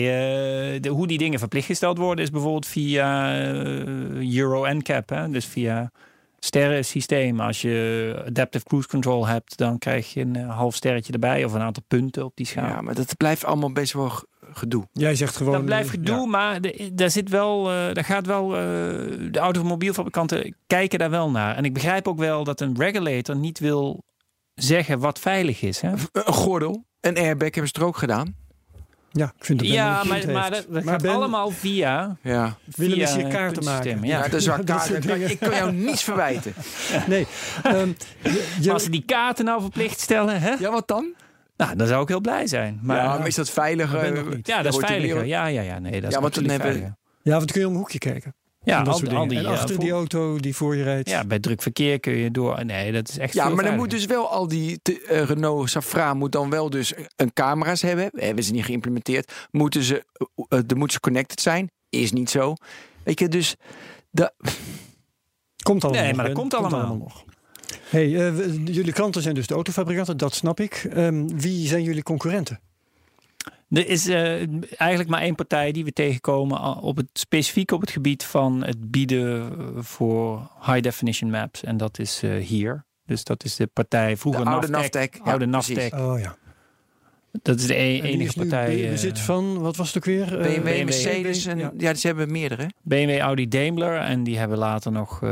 de, 0.80 0.90
hoe 0.90 1.08
die 1.08 1.18
dingen 1.18 1.40
verplicht 1.40 1.66
gesteld 1.66 1.98
worden. 1.98 2.24
Is 2.24 2.32
bijvoorbeeld 2.32 2.68
via 2.68 3.38
Euro 4.36 4.74
NCAP. 4.74 5.10
Hè? 5.10 5.30
Dus 5.30 5.46
via 5.46 5.92
sterrensysteem. 6.40 7.40
Als 7.40 7.62
je 7.62 8.24
Adaptive 8.28 8.66
Cruise 8.66 8.88
Control 8.88 9.28
hebt, 9.28 9.58
dan 9.58 9.78
krijg 9.78 10.14
je 10.14 10.22
een 10.22 10.36
half 10.36 10.76
sterretje 10.76 11.14
erbij. 11.14 11.46
Of 11.46 11.54
een 11.54 11.62
aantal 11.62 11.84
punten 11.88 12.26
op 12.26 12.32
die 12.36 12.46
schaal. 12.46 12.68
Ja, 12.68 12.82
maar 12.82 12.96
dat 12.96 13.18
blijft 13.18 13.46
allemaal 13.46 13.72
best 13.72 13.94
wel 13.94 14.12
gedoe. 14.54 14.88
Jij 14.94 15.16
zegt 15.16 15.36
gewoon... 15.36 15.54
Dat 15.54 15.66
blijft 15.66 15.88
eh, 15.88 15.94
gedoe, 15.94 16.20
ja. 16.20 16.26
maar 16.26 16.62
de- 16.62 16.90
daar 16.94 17.10
zit 17.12 17.30
wel, 17.30 17.70
eh, 17.72 17.94
daar 17.94 18.04
gaat 18.04 18.26
wel, 18.26 18.56
eh, 18.56 18.62
de 19.32 19.40
automobielfabrikanten 19.40 20.56
kijken 20.68 21.00
daar 21.00 21.10
wel 21.10 21.32
naar. 21.32 21.56
En 21.56 21.66
ik 21.66 21.74
begrijp 21.74 22.08
ook 22.08 22.18
wel 22.20 22.44
dat 22.44 22.62
een 22.62 22.76
regulator 22.78 23.36
niet 23.36 23.60
wil 23.60 24.04
zeggen 24.56 25.00
wat 25.00 25.20
veilig 25.20 25.62
is. 25.62 25.82
Hè? 25.82 25.92
Een 26.12 26.34
gordel, 26.34 26.86
een 27.02 27.18
airbag 27.18 27.50
hebben 27.54 27.68
ze 27.74 27.80
er 27.80 27.86
ook 27.86 27.98
gedaan. 27.98 28.36
Ja, 29.12 29.26
ik 29.38 29.46
vind 29.46 29.60
dat 29.60 29.68
Ben 29.68 29.78
Ja, 29.78 30.04
maar, 30.04 30.32
maar 30.32 30.52
dat, 30.52 30.66
dat 30.70 30.84
Maar 30.84 30.94
gaat 30.94 31.02
Ben, 31.02 31.12
allemaal 31.14 31.50
via. 31.52 32.18
Ja, 32.22 32.58
Willem 32.76 32.94
via 32.94 33.04
is 33.08 33.14
hier 33.16 33.28
kaarten 33.28 33.64
maken. 33.64 34.02
Ja. 34.02 34.22
ja 34.22 34.22
dat 34.28 34.34
is 34.34 34.46
waar 34.48 34.58
Ja, 34.60 34.64
dat 34.64 34.82
soort 34.82 34.92
kaart. 35.06 35.08
dingen. 35.08 35.30
Ik 35.32 35.40
kan 35.40 35.50
jou 35.56 35.72
niets 35.74 36.04
verwijten. 36.04 36.54
Nee. 37.08 37.28
ehm, 37.64 37.88
je- 38.22 38.32
je- 38.60 38.64
Maar 38.64 38.74
als 38.74 38.84
ze 38.84 38.90
die 38.90 39.04
kaarten 39.06 39.46
nou 39.46 39.62
verplicht 39.62 40.00
stellen, 40.00 40.42
hè? 40.42 40.50
Ja, 40.52 40.72
wat 40.72 40.88
dan? 40.88 41.14
Nou, 41.60 41.76
dan 41.76 41.88
zou 41.88 42.02
ik 42.02 42.08
heel 42.08 42.22
blij 42.22 42.48
zijn. 42.48 42.80
Maar, 42.82 42.98
ja, 42.98 43.18
maar 43.18 43.28
is 43.28 43.36
dat 43.36 43.50
veiliger? 43.50 44.40
Ja, 44.44 44.62
dat 44.62 44.74
is 44.74 44.80
veiliger. 44.86 45.26
Ja, 45.26 45.46
ja, 45.46 45.62
ja, 45.62 45.80
nee, 45.80 45.92
dat 46.02 46.10
is 46.10 46.16
Ja, 46.16 46.22
want 46.22 46.36
hebben- 46.36 46.60
veiliger. 46.60 46.96
ja, 47.22 47.32
want 47.36 47.40
dan 47.40 47.48
kun 47.48 47.62
je 47.62 47.68
om 47.68 47.74
een 47.74 47.80
hoekje 47.80 47.98
kijken. 47.98 48.36
Ja, 48.64 48.78
En 48.78 48.84
dat 48.84 48.94
al, 48.94 49.00
soort 49.00 49.12
al 49.14 49.28
dingen. 49.28 49.44
die, 49.44 49.54
en 49.54 49.60
achter 49.60 49.80
die 49.80 49.92
auto 49.92 50.38
die 50.38 50.56
voor 50.56 50.76
je 50.76 50.84
rijdt. 50.84 51.10
ja, 51.10 51.26
bij 51.26 51.40
druk 51.40 51.62
verkeer 51.62 52.00
kun 52.00 52.14
je 52.14 52.32
door. 52.32 52.66
Nee, 52.66 52.92
dat 52.92 53.10
is 53.10 53.18
echt 53.18 53.34
Ja, 53.34 53.50
maar 53.50 53.64
dan 53.64 53.76
moet 53.76 53.90
dus 53.90 54.06
wel 54.06 54.30
al 54.30 54.48
die 54.48 54.80
te- 54.82 55.02
eh, 55.02 55.24
Renault 55.24 55.70
Safra 55.70 56.14
moet 56.14 56.32
dan 56.32 56.50
wel 56.50 56.70
dus 56.70 56.94
een 57.16 57.34
camera's 57.34 57.82
hebben. 57.82 58.10
Hebben 58.14 58.44
ze 58.44 58.52
niet 58.52 58.66
geïmplementeerd. 58.66 59.48
Moeten 59.52 59.84
ze, 59.84 60.06
uh, 60.50 60.60
de 60.66 60.76
moeten 60.76 60.94
ze 60.94 61.00
connected 61.00 61.42
zijn. 61.42 61.72
Is 61.90 62.12
niet 62.12 62.30
zo. 62.30 62.54
Weet 63.04 63.20
je, 63.20 63.28
dus 63.28 63.56
da, 64.12 64.32
Komt 65.64 65.84
allemaal 65.84 66.02
Nee, 66.02 66.10
nog, 66.10 66.18
maar 66.20 66.28
dat 66.30 66.38
komt 66.38 66.54
allemaal. 66.54 66.96
nog. 66.98 67.24
Hey, 67.90 68.28
eh, 68.28 68.56
jullie 68.66 68.94
klanten 68.94 69.22
zijn 69.22 69.36
dus 69.36 69.48
de 69.48 69.54
autofabrikanten, 69.54 70.18
dat 70.18 70.34
snap 70.36 70.60
ik. 70.60 70.88
Ehm, 70.94 71.28
wie 71.28 71.68
zijn 71.68 71.84
jullie 71.84 72.04
concurrenten? 72.04 72.60
Er 73.70 73.88
is 73.88 74.08
eh, 74.08 74.32
eigenlijk 74.80 75.10
maar 75.10 75.22
één 75.22 75.36
partij 75.36 75.72
die 75.72 75.84
we 75.84 75.94
tegenkomen 75.94 76.60
al- 76.60 76.74
op 76.82 76.98
het, 76.98 77.08
specifiek 77.14 77.72
op 77.72 77.82
het 77.82 77.92
gebied 77.92 78.24
van 78.24 78.64
het 78.64 78.92
bieden 78.92 79.52
eh, 79.60 79.66
voor 79.84 80.50
high 80.66 80.82
definition 80.82 81.30
maps. 81.30 81.64
En 81.64 81.78
dat 81.78 82.00
is 82.00 82.24
eh, 82.24 82.36
hier. 82.36 82.86
Dus 83.06 83.24
dat 83.24 83.44
is 83.44 83.56
de 83.56 83.68
partij 83.68 84.18
vroeger 84.18 84.44
De 84.44 84.50
oude 84.50 84.68
Navtec. 84.68 84.92
Navtec, 84.92 85.26
ja, 85.92 85.98
oude. 85.98 86.14
Oh 86.14 86.20
ja. 86.20 86.36
Dat 87.42 87.60
is 87.60 87.66
de 87.68 87.76
e- 87.76 88.02
enige 88.02 88.34
partij. 88.40 88.84
eh, 88.84 88.90
bezit 88.90 89.20
van, 89.20 89.60
wat 89.60 89.76
was 89.76 89.88
het 89.88 89.98
ook 89.98 90.06
weer? 90.06 90.40
Eh, 90.40 90.44
BMW, 90.54 90.64
BMW, 90.64 90.84
Mercedes. 90.84 91.46
En, 91.46 91.58
ja. 91.58 91.72
ja. 91.78 91.94
ze 91.94 92.08
hebben 92.08 92.32
meerdere. 92.32 92.70
BMW, 92.82 93.18
Audi, 93.20 93.48
Daimler. 93.48 93.98
En 93.98 94.24
die 94.24 94.38
hebben 94.38 94.58
later 94.58 94.92
nog 94.92 95.24
eh 95.24 95.30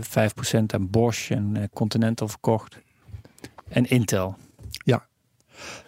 5% 0.00 0.74
aan 0.74 0.90
Bosch 0.90 1.30
en 1.30 1.56
eh, 1.56 1.62
Continental 1.74 2.28
verkocht. 2.28 2.78
En 3.68 3.86
Intel. 3.90 4.36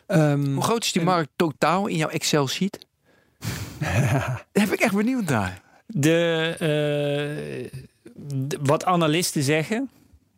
Ehm, 0.07 0.45
Hoe 0.53 0.63
groot 0.63 0.85
is 0.85 0.93
die 0.93 1.01
en- 1.03 1.09
markt 1.09 1.29
totaal 1.37 1.87
in 1.87 1.97
jouw 1.97 2.09
Excel-sheet? 2.09 2.79
Daar 3.79 4.47
heb 4.53 4.73
ik 4.73 4.81
echt 4.81 4.95
benieuwd 4.95 5.25
naar. 5.25 5.63
De, 5.87 6.47
eh, 6.59 7.81
de- 8.15 8.59
wat 8.63 8.85
analisten 8.85 9.43
zeggen. 9.43 9.91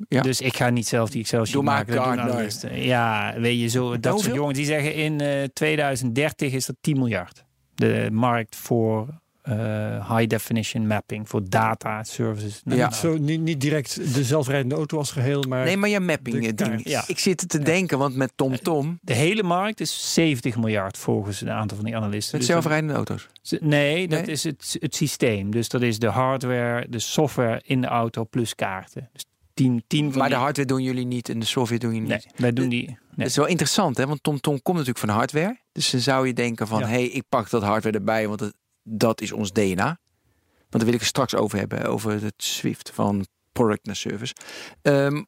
Ja. 0.09 0.23
Dus 0.23 0.41
ik 0.41 0.57
ga 0.57 0.71
niet 0.71 0.87
zelf 0.87 1.11
die 1.11 1.21
Excel 1.21 1.45
sheet 1.45 1.55
Doe 1.55 1.63
maar 1.63 1.75
maken. 1.75 2.17
dat 2.29 2.61
doen. 2.61 2.81
Ja, 2.83 3.35
weet 3.39 3.61
je, 3.61 3.69
zo, 3.69 4.01
dat 4.01 4.21
soort 4.21 4.35
jongens 4.35 4.57
die 4.57 4.67
zeggen 4.67 4.95
in 4.95 5.21
eh 5.21 5.45
2030 5.53 6.53
is 6.53 6.67
dat 6.67 6.77
10 6.81 6.97
miljard. 6.99 7.45
De 7.75 8.09
markt 8.13 8.57
voor 8.57 9.21
eh, 9.43 10.17
high 10.17 10.27
definition 10.29 10.87
mapping, 10.87 11.29
voor 11.29 11.49
data 11.49 12.03
services. 12.03 12.61
Nou, 12.65 12.79
Ja. 12.79 12.89
nou, 12.89 13.01
Zo, 13.01 13.17
niet, 13.19 13.41
niet 13.41 13.61
direct 13.61 14.15
de 14.15 14.25
zelfrijdende 14.25 14.75
auto 14.75 14.99
als 14.99 15.11
geheel, 15.11 15.43
maar 15.49 15.65
Nee, 15.65 15.77
maar 15.77 15.89
je 15.89 16.01
mapping 16.01 16.41
de 16.55 16.65
eh, 16.65 16.71
ding. 16.71 16.89
Ja. 16.89 17.05
Ik 17.07 17.19
zit 17.19 17.49
te 17.49 17.59
denken, 17.59 17.99
want 17.99 18.17
met 18.17 18.33
TomTom, 18.37 18.99
De 19.03 19.13
hele 19.15 19.43
markt 19.43 19.81
is 19.81 20.13
70 20.15 20.57
miljard 20.57 20.99
volgens 20.99 21.41
een 21.41 21.51
aantal 21.51 21.77
van 21.77 21.87
die 21.87 21.97
analisten. 21.97 22.31
met 22.39 22.41
Dus 22.41 22.51
zelfrijdende 22.51 22.95
auto's. 22.95 23.29
nee, 23.61 24.09
dat 24.09 24.21
Nee? 24.25 24.31
is 24.35 24.45
het, 24.45 24.77
het 24.81 24.95
systeem. 24.95 25.51
Dus 25.51 25.69
dat 25.69 25.83
is 25.83 25.99
de 25.99 26.07
hardware, 26.09 26.87
de 26.89 26.99
software 26.99 27.61
in 27.65 27.81
de 27.81 27.87
auto 27.87 28.25
plus 28.25 28.55
kaarten. 28.55 29.09
Dus 29.13 29.25
10, 29.63 29.85
10 29.87 30.09
van 30.11 30.19
Maar 30.19 30.29
de 30.29 30.35
die- 30.35 30.43
hardware 30.45 30.69
doen 30.69 30.83
jullie 30.83 31.07
niet 31.07 31.29
en 31.29 31.39
de 31.39 31.47
software 31.47 31.81
doen 31.81 31.93
jullie 31.93 32.09
Nee, 32.09 32.19
niet. 32.27 32.41
wij 32.41 32.53
doen 32.53 32.69
die. 32.69 32.87
Dat 32.87 33.17
Nee. 33.17 33.27
is 33.27 33.37
wel 33.37 33.47
interessant, 33.47 33.97
hè? 33.97 34.07
Want 34.07 34.23
TomTom 34.23 34.63
komt 34.63 34.77
natuurlijk 34.79 35.07
van 35.07 35.15
hardware. 35.17 35.61
Dus 35.73 35.91
dan 35.91 36.01
zou 36.01 36.27
je 36.27 36.33
denken 36.33 36.67
van, 36.67 36.79
Ja. 36.79 36.87
hé, 36.87 36.93
hey, 36.93 37.07
ik 37.07 37.25
pak 37.29 37.51
dat 37.51 37.63
hardware 37.63 37.97
erbij, 37.99 38.29
want 38.29 38.41
het- 38.41 38.55
dat 38.83 39.21
is 39.21 39.33
ons 39.33 39.53
DNA. 39.53 39.85
Want 40.57 40.85
daar 40.85 40.85
wil 40.85 40.93
ik 40.93 40.99
het 40.99 41.09
straks 41.09 41.35
over 41.35 41.59
hebben, 41.59 41.85
over 41.85 42.23
het 42.23 42.35
Swift 42.37 42.91
van 42.95 43.27
product 43.53 43.87
naar 43.87 43.97
service. 43.97 44.35
Ehm, 44.83 45.23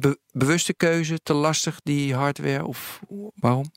be- 0.00 0.18
bewuste 0.32 0.74
keuze, 0.74 1.18
te 1.22 1.34
lastig 1.34 1.80
die 1.82 2.14
hardware 2.14 2.64
of 2.66 3.00
waarom? 3.34 3.70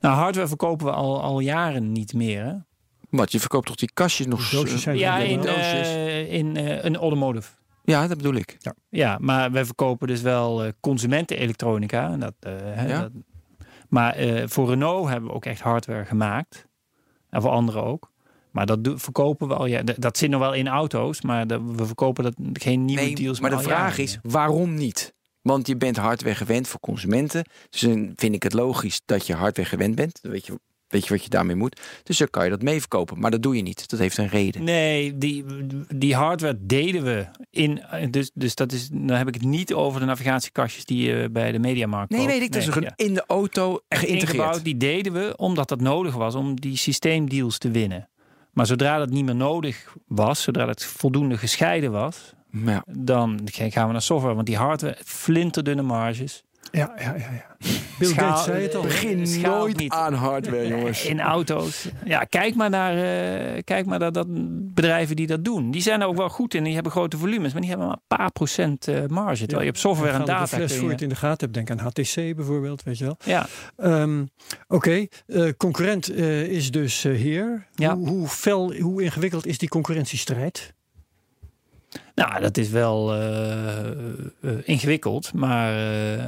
Nou, 0.00 0.14
hardware 0.16 0.48
verkopen 0.48 0.86
we 0.86 0.92
al, 0.92 1.22
al 1.22 1.40
jaren 1.40 1.92
niet 1.92 2.12
meer. 2.14 2.44
Hè? 2.44 2.54
Want 3.10 3.32
je 3.32 3.40
verkoopt 3.40 3.66
toch 3.66 3.76
die 3.76 3.90
kastjes 3.94 4.26
nog? 4.26 4.48
Doosjes 4.48 4.72
eh, 4.72 4.78
zijn 4.78 4.98
Ja, 4.98 5.16
in, 5.18 5.44
eh, 5.46 6.32
in 6.32 6.56
eh, 6.56 6.84
een 6.84 6.96
automotive. 6.96 7.48
Ja, 7.84 8.06
dat 8.06 8.16
bedoel 8.16 8.34
ik. 8.34 8.56
Ja, 8.88 9.18
maar 9.20 9.52
wij 9.52 9.64
verkopen 9.64 10.08
dus 10.08 10.20
wel 10.22 10.64
eh, 10.64 10.72
consumentenelektronica. 10.80 12.10
En 12.10 12.20
Dat, 12.20 12.34
eh, 12.40 12.52
hè, 12.58 12.86
Ja. 12.88 13.00
dat, 13.00 13.10
maar 13.88 14.14
eh, 14.14 14.42
voor 14.46 14.68
Renault 14.68 15.08
hebben 15.08 15.28
we 15.28 15.34
ook 15.34 15.44
echt 15.44 15.60
hardware 15.60 16.04
gemaakt. 16.04 16.66
En 17.30 17.42
voor 17.42 17.50
anderen 17.50 17.84
ook. 17.84 18.10
Maar 18.50 18.66
dat 18.66 18.78
verkopen 18.94 19.48
we 19.48 19.54
al. 19.54 19.66
Ja, 19.66 19.82
dat, 19.82 20.18
zit 20.18 20.30
nog 20.30 20.40
wel 20.40 20.52
in 20.54 20.68
auto's, 20.68 21.22
maar 21.22 21.46
dat, 21.46 21.60
we 21.76 21.86
verkopen 21.86 22.24
dat 22.24 22.34
geen 22.52 22.84
nieuwe 22.84 23.02
Nee, 23.02 23.14
deals 23.14 23.40
maar 23.40 23.50
de 23.50 23.58
vraag 23.58 23.98
is, 23.98 24.18
waarom 24.22 24.74
niet? 24.74 25.14
Want 25.42 25.66
je 25.66 25.76
bent 25.76 25.96
hardware 25.96 26.34
gewend 26.34 26.68
voor 26.68 26.80
consumenten. 26.80 27.44
Dus 27.70 27.80
dan 27.80 28.12
vind 28.16 28.34
ik 28.34 28.42
het 28.42 28.52
logisch 28.52 29.02
dat 29.04 29.26
je 29.26 29.34
hardware 29.34 29.68
gewend 29.68 29.94
bent. 29.94 30.22
Dan 30.22 30.32
weet 30.32 30.46
je, 30.46 30.58
weet 30.92 31.06
je 31.06 31.14
wat 31.14 31.22
je 31.24 31.28
daarmee 31.30 31.56
moet. 31.56 31.80
Dus 32.02 32.18
dan 32.18 32.30
kan 32.30 32.44
je 32.44 32.50
dat 32.50 32.62
mee 32.62 32.80
verkopen. 32.80 33.18
Maar 33.18 33.30
dat 33.30 33.42
doe 33.42 33.56
je 33.56 33.62
niet. 33.62 33.88
Dat 33.90 33.98
heeft 33.98 34.18
een 34.18 34.28
reden. 34.28 34.64
Nee, 34.64 35.18
die, 35.18 35.44
die 35.94 36.14
hardware 36.14 36.56
deden 36.60 37.02
we 37.04 37.26
in, 37.50 37.82
dus, 38.10 38.30
dus 38.34 38.54
dat 38.54 38.72
is, 38.72 38.88
dan 38.92 39.16
heb 39.16 39.28
ik 39.28 39.34
het 39.34 39.42
niet 39.44 39.72
over 39.74 40.00
de 40.00 40.06
navigatiekastjes 40.06 40.84
die 40.84 41.02
je 41.08 41.28
bij 41.30 41.52
de 41.52 41.58
Mediamarkt 41.58 42.10
Nee, 42.12 42.26
weet 42.26 42.42
ik. 42.42 42.52
Dat 42.52 42.74
Nee, 42.74 42.84
ja. 42.84 42.92
in 42.96 43.14
de 43.14 43.24
auto 43.26 43.80
Echt 43.88 44.04
ingebouwd, 44.04 44.64
die 44.64 44.76
deden 44.76 45.12
we 45.12 45.34
omdat 45.36 45.68
dat 45.68 45.80
nodig 45.80 46.14
was 46.14 46.34
om 46.34 46.60
die 46.60 46.76
systeemdeals 46.76 47.58
te 47.58 47.70
winnen. 47.70 48.08
Maar 48.52 48.66
zodra 48.66 48.98
dat 48.98 49.10
niet 49.10 49.24
meer 49.24 49.34
nodig 49.34 49.94
was, 50.06 50.42
zodra 50.42 50.66
het 50.66 50.84
voldoende 50.84 51.36
gescheiden 51.38 51.92
was, 51.92 52.32
Ja. 52.64 52.84
dan 52.90 53.40
gaan 53.54 53.86
we 53.86 53.92
naar 53.92 54.02
software. 54.02 54.34
Want 54.34 54.46
die 54.46 54.56
hardware, 54.56 54.96
flinterdunne 55.04 55.82
marges. 55.82 56.42
Ja, 56.72 56.92
ja, 56.98 57.14
ja. 57.14 57.30
ja. 57.32 57.46
Bill 57.98 58.08
Schaal- 58.08 58.28
Gates 58.28 58.44
zei 58.44 58.62
het 58.62 58.74
al. 58.74 58.82
Begin 58.82 59.40
nooit 59.40 59.76
niet. 59.76 59.92
aan 59.92 60.14
hardware, 60.14 60.66
jongens. 60.66 61.04
In 61.04 61.20
auto's. 61.20 61.88
Ja, 62.04 62.24
kijk 62.24 62.54
maar 62.54 62.70
naar, 62.70 62.92
eh, 62.96 63.62
kijk 63.64 63.86
maar 63.86 63.98
naar 63.98 64.12
dat 64.12 64.26
bedrijven 64.74 65.16
die 65.16 65.26
dat 65.26 65.44
doen. 65.44 65.70
Die 65.70 65.82
zijn 65.82 66.00
er 66.00 66.06
ook 66.06 66.16
wel 66.16 66.28
goed 66.28 66.54
in. 66.54 66.64
Die 66.64 66.74
hebben 66.74 66.92
grote 66.92 67.18
volumes, 67.18 67.52
maar 67.52 67.60
die 67.60 67.70
hebben 67.70 67.86
maar 67.88 67.96
een 67.96 68.16
paar 68.16 68.30
procent 68.32 68.88
eh, 68.88 69.06
marge. 69.06 69.38
Terwijl 69.40 69.60
je 69.60 69.66
hebt 69.66 69.78
software 69.78 70.12
en 70.12 70.24
data. 70.24 70.46
fles 70.46 70.74
voor 70.76 70.84
je 70.86 70.92
het 70.92 71.02
in 71.02 71.08
de 71.08 71.14
gaten 71.14 71.38
hebt. 71.50 71.54
Denk 71.54 71.70
aan 71.70 71.86
HTC 71.86 72.14
bijvoorbeeld, 72.36 72.82
weet 72.82 72.98
je 72.98 73.04
wel. 73.04 73.16
ja, 73.24 73.46
Ehm, 73.76 74.24
Oké, 74.68 75.06
eh, 75.26 75.48
concurrent 75.56 76.08
eh, 76.08 76.42
is 76.42 76.70
dus 76.70 77.04
eh, 77.04 77.12
hier. 77.16 77.66
Ja. 77.74 77.94
Hoe, 77.96 78.08
hoe 78.08 78.28
fel, 78.28 78.74
hoe 78.74 79.02
ingewikkeld 79.02 79.46
is 79.46 79.58
die 79.58 79.68
concurrentiestrijd? 79.68 80.72
Nou, 82.14 82.40
dat 82.40 82.56
is 82.56 82.68
wel 82.68 83.14
eh, 83.14 83.86
eh, 83.90 83.94
ingewikkeld, 84.64 85.32
maar, 85.34 85.72
eh, 85.72 86.26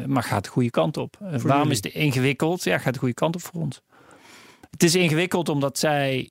eh, 0.00 0.04
maar 0.06 0.22
gaat 0.22 0.44
de 0.44 0.50
goede 0.50 0.70
kant 0.70 0.96
op. 0.96 1.16
Waarom 1.20 1.40
jullie? 1.42 1.70
is 1.70 1.76
het 1.76 1.86
ingewikkeld? 1.92 2.64
Ja, 2.64 2.78
gaat 2.78 2.92
de 2.92 2.98
goede 2.98 3.14
kant 3.14 3.34
op 3.34 3.42
voor 3.42 3.60
ons. 3.60 3.80
Het 4.70 4.82
is 4.82 4.94
ingewikkeld 4.94 5.48
omdat 5.48 5.78
zij 5.78 6.30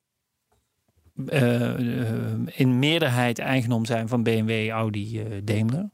in 2.46 2.80
meerderheid 2.80 3.40
eigendom 3.40 3.86
zijn 3.86 4.08
van 4.08 4.24
BMW, 4.24 4.70
Audi, 4.70 5.20
eh, 5.20 5.26
Daimler. 5.44 5.90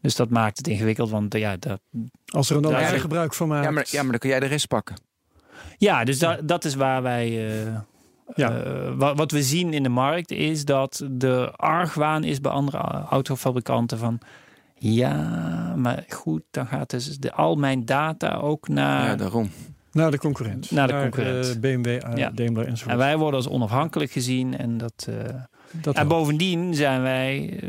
Dus 0.00 0.16
dat 0.16 0.30
maakt 0.30 0.56
het 0.58 0.68
ingewikkeld, 0.68 1.10
want 1.10 1.34
ja, 1.34 1.56
dat, 1.56 1.80
Als 2.26 2.50
er 2.50 2.70
ja. 2.70 2.98
gebruik 2.98 3.34
van 3.34 3.48
maakt. 3.48 3.64
Ja 3.64 3.70
maar, 3.70 3.86
ja, 3.90 4.02
maar 4.02 4.10
dan 4.10 4.20
kun 4.20 4.30
jij 4.30 4.40
de 4.40 4.46
rest 4.46 4.68
pakken. 4.68 4.96
Ja, 5.78 6.04
dus 6.04 6.18
da- 6.18 6.40
dat 6.42 6.64
is 6.64 6.74
waar 6.74 7.02
wij. 7.02 7.50
eh, 7.66 7.78
Ja. 8.34 8.62
eh, 8.62 8.92
wat, 8.96 9.16
wat 9.16 9.30
we 9.30 9.42
zien 9.42 9.72
in 9.72 9.82
de 9.82 9.88
markt 9.88 10.30
is 10.30 10.64
dat 10.64 11.04
de 11.10 11.52
argwaan 11.56 12.24
is 12.24 12.40
bij 12.40 12.52
andere 12.52 12.78
autofabrikanten 13.10 13.98
van. 13.98 14.18
Ja, 14.74 15.14
maar 15.76 16.04
goed, 16.08 16.42
dan 16.50 16.66
gaat 16.66 16.90
dus 16.90 17.18
de, 17.18 17.32
al 17.32 17.54
mijn 17.56 17.84
data 17.84 18.34
ook 18.36 18.68
naar. 18.68 19.04
ja, 19.06 19.16
daarom. 19.16 19.50
Naar 19.92 20.10
de 20.10 20.18
concurrent. 20.18 20.70
Naar 20.70 20.86
de 20.88 21.00
concurrent. 21.00 21.54
eh, 21.54 21.60
BMW, 21.60 21.86
eh, 21.86 22.16
Ja. 22.16 22.30
Daimler 22.30 22.66
enzovoort. 22.66 22.92
en 22.92 22.98
wij 22.98 23.16
worden 23.16 23.36
als 23.40 23.48
onafhankelijk 23.48 24.10
gezien. 24.10 24.58
En, 24.58 24.78
dat, 24.78 25.06
eh, 25.08 25.14
dat 25.72 25.94
en 25.94 26.08
wel. 26.08 26.18
bovendien 26.18 26.74
zijn 26.74 27.02
wij 27.02 27.60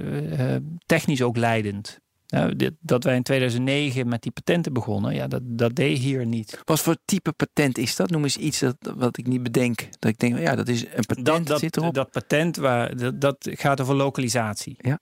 technisch 0.86 1.22
ook 1.22 1.38
leidend. 1.38 1.99
Nou, 2.32 2.56
dit, 2.56 2.74
dat 2.80 3.04
wij 3.04 3.16
in 3.16 3.24
2009 3.24 4.08
met 4.08 4.22
die 4.22 4.32
patenten 4.32 4.74
begonnen, 4.74 5.14
ja, 5.14 5.28
dat, 5.28 5.42
dat 5.44 5.76
deed 5.76 5.98
hier 5.98 6.26
niet. 6.26 6.62
Wat 6.64 6.80
voor 6.80 6.96
type 7.06 7.32
patent 7.32 7.78
is 7.78 7.96
dat? 7.96 8.10
Noem 8.10 8.24
eens 8.24 8.38
iets 8.38 8.60
dat, 8.60 8.76
wat 8.96 9.18
ik 9.18 9.28
niet 9.28 9.44
bedenk. 9.44 9.88
Dat 10.00 10.12
ik 10.12 10.18
denk, 10.18 10.40
ja, 10.40 10.56
dat 10.56 10.68
is 10.68 10.86
een 10.86 11.06
patent, 11.06 11.48
dat, 11.48 11.60
zit 11.60 11.78
erop. 11.78 11.94
dat 11.94 12.12
patent 12.12 12.56
waar, 12.56 12.98
dat, 12.98 13.22
dat 13.22 13.50
gaat 13.52 13.82
over 13.82 13.96
lokalisatie. 13.96 14.76
Ja. 14.78 15.00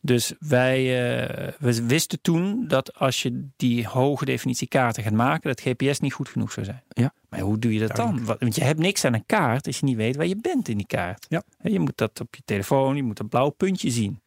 Dus 0.00 0.32
wij 0.38 0.78
eh, 0.78 1.52
we 1.58 1.86
wisten 1.86 2.20
toen 2.20 2.68
dat 2.68 2.94
als 2.94 3.22
je 3.22 3.46
die 3.56 3.86
hoge 3.86 4.24
definitie 4.24 4.68
kaarten 4.68 5.02
gaat 5.02 5.12
maken, 5.12 5.54
dat 5.54 5.60
GPS 5.60 6.00
niet 6.00 6.12
goed 6.12 6.28
genoeg 6.28 6.52
zou 6.52 6.66
zijn. 6.66 6.82
Ja. 6.88 7.12
Maar 7.28 7.40
hoe 7.40 7.58
doe 7.58 7.72
je 7.72 7.80
dat 7.80 7.96
dan? 7.96 8.24
Want 8.24 8.54
je 8.54 8.64
hebt 8.64 8.78
niks 8.78 9.04
aan 9.04 9.14
een 9.14 9.26
kaart 9.26 9.66
als 9.66 9.78
je 9.78 9.84
niet 9.84 9.96
weet 9.96 10.16
waar 10.16 10.26
je 10.26 10.36
bent 10.40 10.68
in 10.68 10.76
die 10.76 10.86
kaart. 10.86 11.26
Ja. 11.28 11.42
Je 11.62 11.80
moet 11.80 11.96
dat 11.96 12.20
op 12.20 12.34
je 12.34 12.42
telefoon, 12.44 12.96
je 12.96 13.02
moet 13.02 13.18
een 13.18 13.28
blauw 13.28 13.50
puntje 13.50 13.90
zien. 13.90 14.20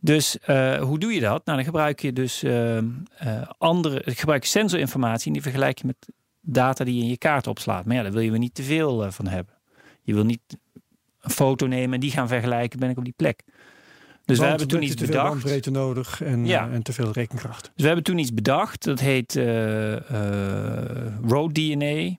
Dus 0.00 0.38
eh, 0.38 0.82
hoe 0.82 0.98
doe 0.98 1.12
je 1.12 1.20
dat? 1.20 1.44
Nou, 1.44 1.56
dan 1.56 1.64
gebruik 1.64 2.00
je 2.00 2.12
dus 2.12 2.42
ehm, 2.42 2.88
eh, 3.16 3.42
andere, 3.58 4.02
gebruik 4.04 4.42
je 4.42 4.48
sensorinformatie 4.48 5.26
en 5.26 5.32
die 5.32 5.42
vergelijk 5.42 5.78
je 5.78 5.86
met 5.86 6.08
data 6.40 6.84
die 6.84 6.94
je 6.96 7.02
in 7.02 7.08
je 7.08 7.18
kaart 7.18 7.46
opslaat. 7.46 7.84
Maar 7.84 7.96
ja, 7.96 8.02
daar 8.02 8.12
wil 8.12 8.20
je 8.20 8.32
er 8.32 8.38
niet 8.38 8.54
te 8.54 8.62
veel 8.62 9.12
van 9.12 9.26
hebben. 9.26 9.54
Je 10.02 10.14
wil 10.14 10.24
niet 10.24 10.40
een 11.20 11.30
foto 11.30 11.66
nemen 11.66 11.94
en 11.94 12.00
die 12.00 12.10
gaan 12.10 12.28
vergelijken, 12.28 12.78
ben 12.78 12.90
ik 12.90 12.98
op 12.98 13.04
die 13.04 13.14
plek. 13.16 13.42
Dus 14.24 14.38
we 14.38 14.44
hebben 14.44 14.68
toen 14.68 14.82
iets 14.82 14.94
te 14.94 14.98
veel 15.04 15.06
bedacht. 15.06 15.28
bandbreedte 15.28 15.70
nodig 15.70 16.22
en, 16.22 16.46
Ja. 16.46 16.70
en 16.70 16.82
te 16.82 16.92
veel 16.92 17.12
rekenkracht. 17.12 17.62
Dus 17.62 17.72
we 17.76 17.86
hebben 17.86 18.04
toen 18.04 18.18
iets 18.18 18.34
bedacht. 18.34 18.84
Dat 18.84 19.00
heet 19.00 19.34
Road 21.28 21.54
DNA. 21.54 22.16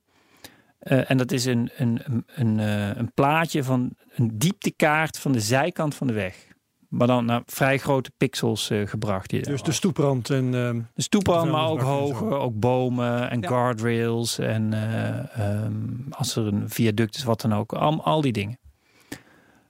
En 0.78 1.16
dat 1.16 1.32
is 1.32 1.44
een, 1.44 1.70
een, 1.76 2.00
een, 2.04 2.24
een, 2.34 2.58
een 2.98 3.12
plaatje 3.14 3.64
van 3.64 3.90
een 4.14 4.38
dieptekaart 4.38 5.18
van 5.18 5.32
de 5.32 5.40
zijkant 5.40 5.94
van 5.94 6.06
de 6.06 6.12
weg. 6.12 6.46
Maar 6.92 7.06
dan 7.06 7.24
naar 7.24 7.42
vrij 7.46 7.78
grote 7.78 8.10
pixels 8.16 8.70
eh, 8.70 8.86
gebracht. 8.86 9.30
Dus 9.30 9.62
de 9.62 9.72
stoeprand 9.72 10.30
en 10.30 10.54
ehm, 10.54 10.80
de 10.94 11.02
stoeprand, 11.02 11.50
maar 11.50 11.68
ook 11.68 11.80
hoger, 11.80 12.38
ook 12.38 12.60
bomen 12.60 13.30
en 13.30 13.40
Ja. 13.40 13.48
guardrails. 13.48 14.38
En 14.38 14.72
eh, 14.72 15.38
ehm, 15.38 15.74
als 16.10 16.36
er 16.36 16.46
een 16.46 16.70
viaduct 16.70 17.16
is, 17.16 17.24
wat 17.24 17.40
dan 17.40 17.54
ook. 17.54 17.72
Al, 17.72 18.04
al 18.04 18.20
die 18.20 18.32
dingen. 18.32 18.58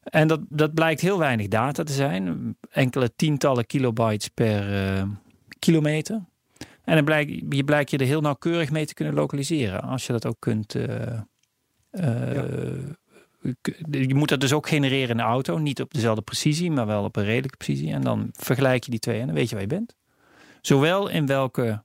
En 0.02 0.28
dat, 0.28 0.40
dat 0.48 0.74
blijkt 0.74 1.00
heel 1.00 1.18
weinig 1.18 1.48
data 1.48 1.82
te 1.82 1.92
zijn. 1.92 2.56
Enkele 2.70 3.14
tientallen 3.16 3.66
kilobytes 3.66 4.28
per 4.28 4.74
eh, 4.96 5.02
kilometer. 5.58 6.20
En 6.84 6.94
dan 6.94 7.04
blijkt, 7.04 7.30
je 7.48 7.64
blijkt 7.64 7.90
je 7.90 7.98
er 7.98 8.06
heel 8.06 8.20
nauwkeurig 8.20 8.70
mee 8.70 8.86
te 8.86 8.94
kunnen 8.94 9.14
lokaliseren. 9.14 9.82
Als 9.82 10.06
je 10.06 10.12
dat 10.12 10.26
ook 10.26 10.36
kunt... 10.38 10.74
eh, 10.74 11.18
eh, 11.90 12.42
Je 13.90 14.14
moet 14.14 14.28
dat 14.28 14.40
dus 14.40 14.53
ook 14.53 14.68
genereren 14.68 15.09
in 15.09 15.16
de 15.16 15.22
auto. 15.22 15.59
Niet 15.59 15.80
op 15.80 15.95
dezelfde 15.95 16.22
precisie, 16.22 16.70
maar 16.70 16.86
wel 16.86 17.05
op 17.05 17.16
een 17.16 17.24
redelijke 17.24 17.57
precisie. 17.57 17.93
En 17.93 18.03
dan 18.03 18.30
vergelijk 18.32 18.84
je 18.84 18.90
die 18.90 19.01
twee 19.01 19.20
en 19.20 19.26
dan 19.26 19.34
weet 19.34 19.49
je 19.49 19.55
waar 19.55 19.64
je 19.64 19.70
bent. 19.70 19.95
Zowel 20.61 21.09
in 21.09 21.26
welke 21.26 21.82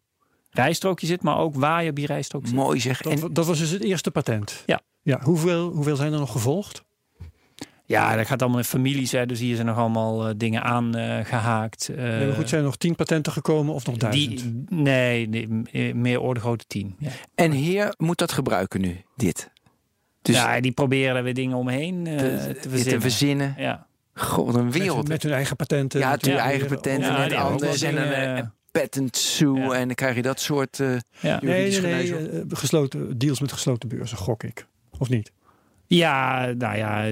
rijstrook 0.50 1.00
je 1.00 1.08
zit, 1.08 1.22
maar 1.22 1.38
ook 1.38 1.56
waar 1.56 1.84
je 1.84 1.90
op 1.90 1.96
die 1.96 2.06
rijstrook 2.06 2.46
zit. 2.46 2.56
Mooi 2.56 2.80
zeg. 2.80 3.02
En, 3.02 3.20
dat, 3.20 3.36
dat 3.36 3.46
was 3.46 3.60
dus 3.60 3.70
het 3.70 3.84
eerste 3.84 4.12
patent. 4.12 4.64
Ja. 4.66 4.82
ja 5.02 5.20
hoeveel, 5.22 5.72
hoeveel 5.72 5.96
zijn 5.96 6.14
er 6.14 6.20
nog 6.20 6.32
gevolgd? 6.32 6.86
Ja, 7.86 8.16
dat 8.16 8.28
gaat 8.28 8.42
allemaal 8.42 8.60
in 8.60 8.66
families. 8.66 9.12
Hè, 9.12 9.26
dus 9.26 9.40
hier 9.40 9.56
zijn 9.56 9.68
nog 9.68 9.78
allemaal 9.78 10.28
eh, 10.28 10.34
dingen 10.38 10.64
aangehaakt. 10.64 11.90
Nee, 11.96 12.26
maar 12.26 12.36
goed, 12.36 12.50
zijn 12.50 12.62
er 12.62 12.68
nog 12.68 12.78
tien 12.78 12.96
patenten 12.96 13.32
gekomen 13.32 13.74
of 13.74 13.86
nog 13.86 13.98
duizend? 13.98 14.40
die, 14.40 14.66
nee, 14.70 15.28
nee, 15.28 15.62
eh, 15.72 15.94
meer 15.94 16.20
orde 16.20 16.40
grootte 16.40 16.66
tien. 16.68 16.96
Ja. 17.00 17.12
en 17.36 17.52
heer 17.52 17.94
moet 17.98 18.18
dat 18.18 18.32
gebruiken 18.32 18.82
nu, 18.82 19.02
dit. 19.16 19.50
Dus 20.28 20.36
ja, 20.36 20.60
die 20.60 20.72
proberen 20.72 21.16
er 21.16 21.24
weer 21.24 21.34
dingen 21.34 21.58
omheen 21.58 22.08
eh, 22.08 22.18
te, 22.18 22.58
te, 22.62 22.70
dit 22.70 22.90
te 22.90 23.02
verzinnen. 23.02 23.56
Ja. 23.58 23.86
God, 24.14 24.46
wat 24.46 24.56
een 24.56 24.64
met, 24.66 24.74
wereld. 24.78 25.08
met 25.08 25.24
hun 25.24 25.32
eigen 25.32 25.56
patenten. 25.56 26.00
ja, 26.00 26.18
Ja, 26.20 26.38
eigen 26.38 26.68
patenten 26.68 27.12
Ja, 27.12 27.30
en 27.30 27.36
anders. 27.36 27.82
En 27.82 27.98
een 27.98 28.04
dingen, 28.04 28.38
eh, 28.38 28.44
patent 28.72 29.18
sue. 29.18 29.60
Ja. 29.60 29.72
En 29.72 29.86
dan 29.86 29.96
krijg 29.96 30.16
je 30.16 30.22
dat 30.22 30.40
soort... 30.40 30.80
eh, 30.80 30.88
Ja. 31.20 31.40
Nee, 31.42 31.52
nee, 31.54 31.72
juridisch 31.72 32.10
nee. 32.10 32.30
eh, 32.30 32.42
gesloten, 32.50 33.18
deals 33.18 33.40
met 33.40 33.52
gesloten 33.52 33.90
beurzen, 33.90 34.18
gok 34.18 34.44
ik. 34.44 34.66
Of 35.00 35.10
niet? 35.10 35.32
ja, 35.88 36.46
nou 36.58 36.78
ja. 36.78 37.06
eh, 37.08 37.12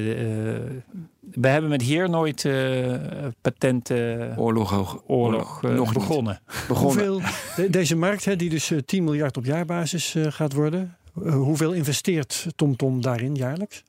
we 1.31 1.47
hebben 1.47 1.69
met 1.69 1.81
hier 1.81 2.09
nooit 2.09 2.45
eh 2.45 2.93
patenten 3.41 4.33
oorlog, 4.37 4.69
hoog- 4.69 5.03
oorlog 5.07 5.63
eh, 5.63 5.71
nog 5.73 5.93
begonnen. 5.93 6.39
begonnen. 6.67 7.05
Hoeveel, 7.07 7.21
de- 7.55 7.69
deze 7.69 7.95
markt, 7.95 8.25
hè, 8.25 8.35
die 8.35 8.49
dus 8.49 8.71
eh, 8.71 8.77
10 8.85 9.03
miljard 9.03 9.37
op 9.37 9.45
jaarbasis 9.45 10.15
eh, 10.15 10.25
gaat 10.29 10.53
worden. 10.53 10.95
Eh, 11.23 11.33
hoeveel 11.33 11.71
investeert 11.71 12.47
TomTom 12.55 13.01
daarin 13.01 13.35
jaarlijks? 13.35 13.83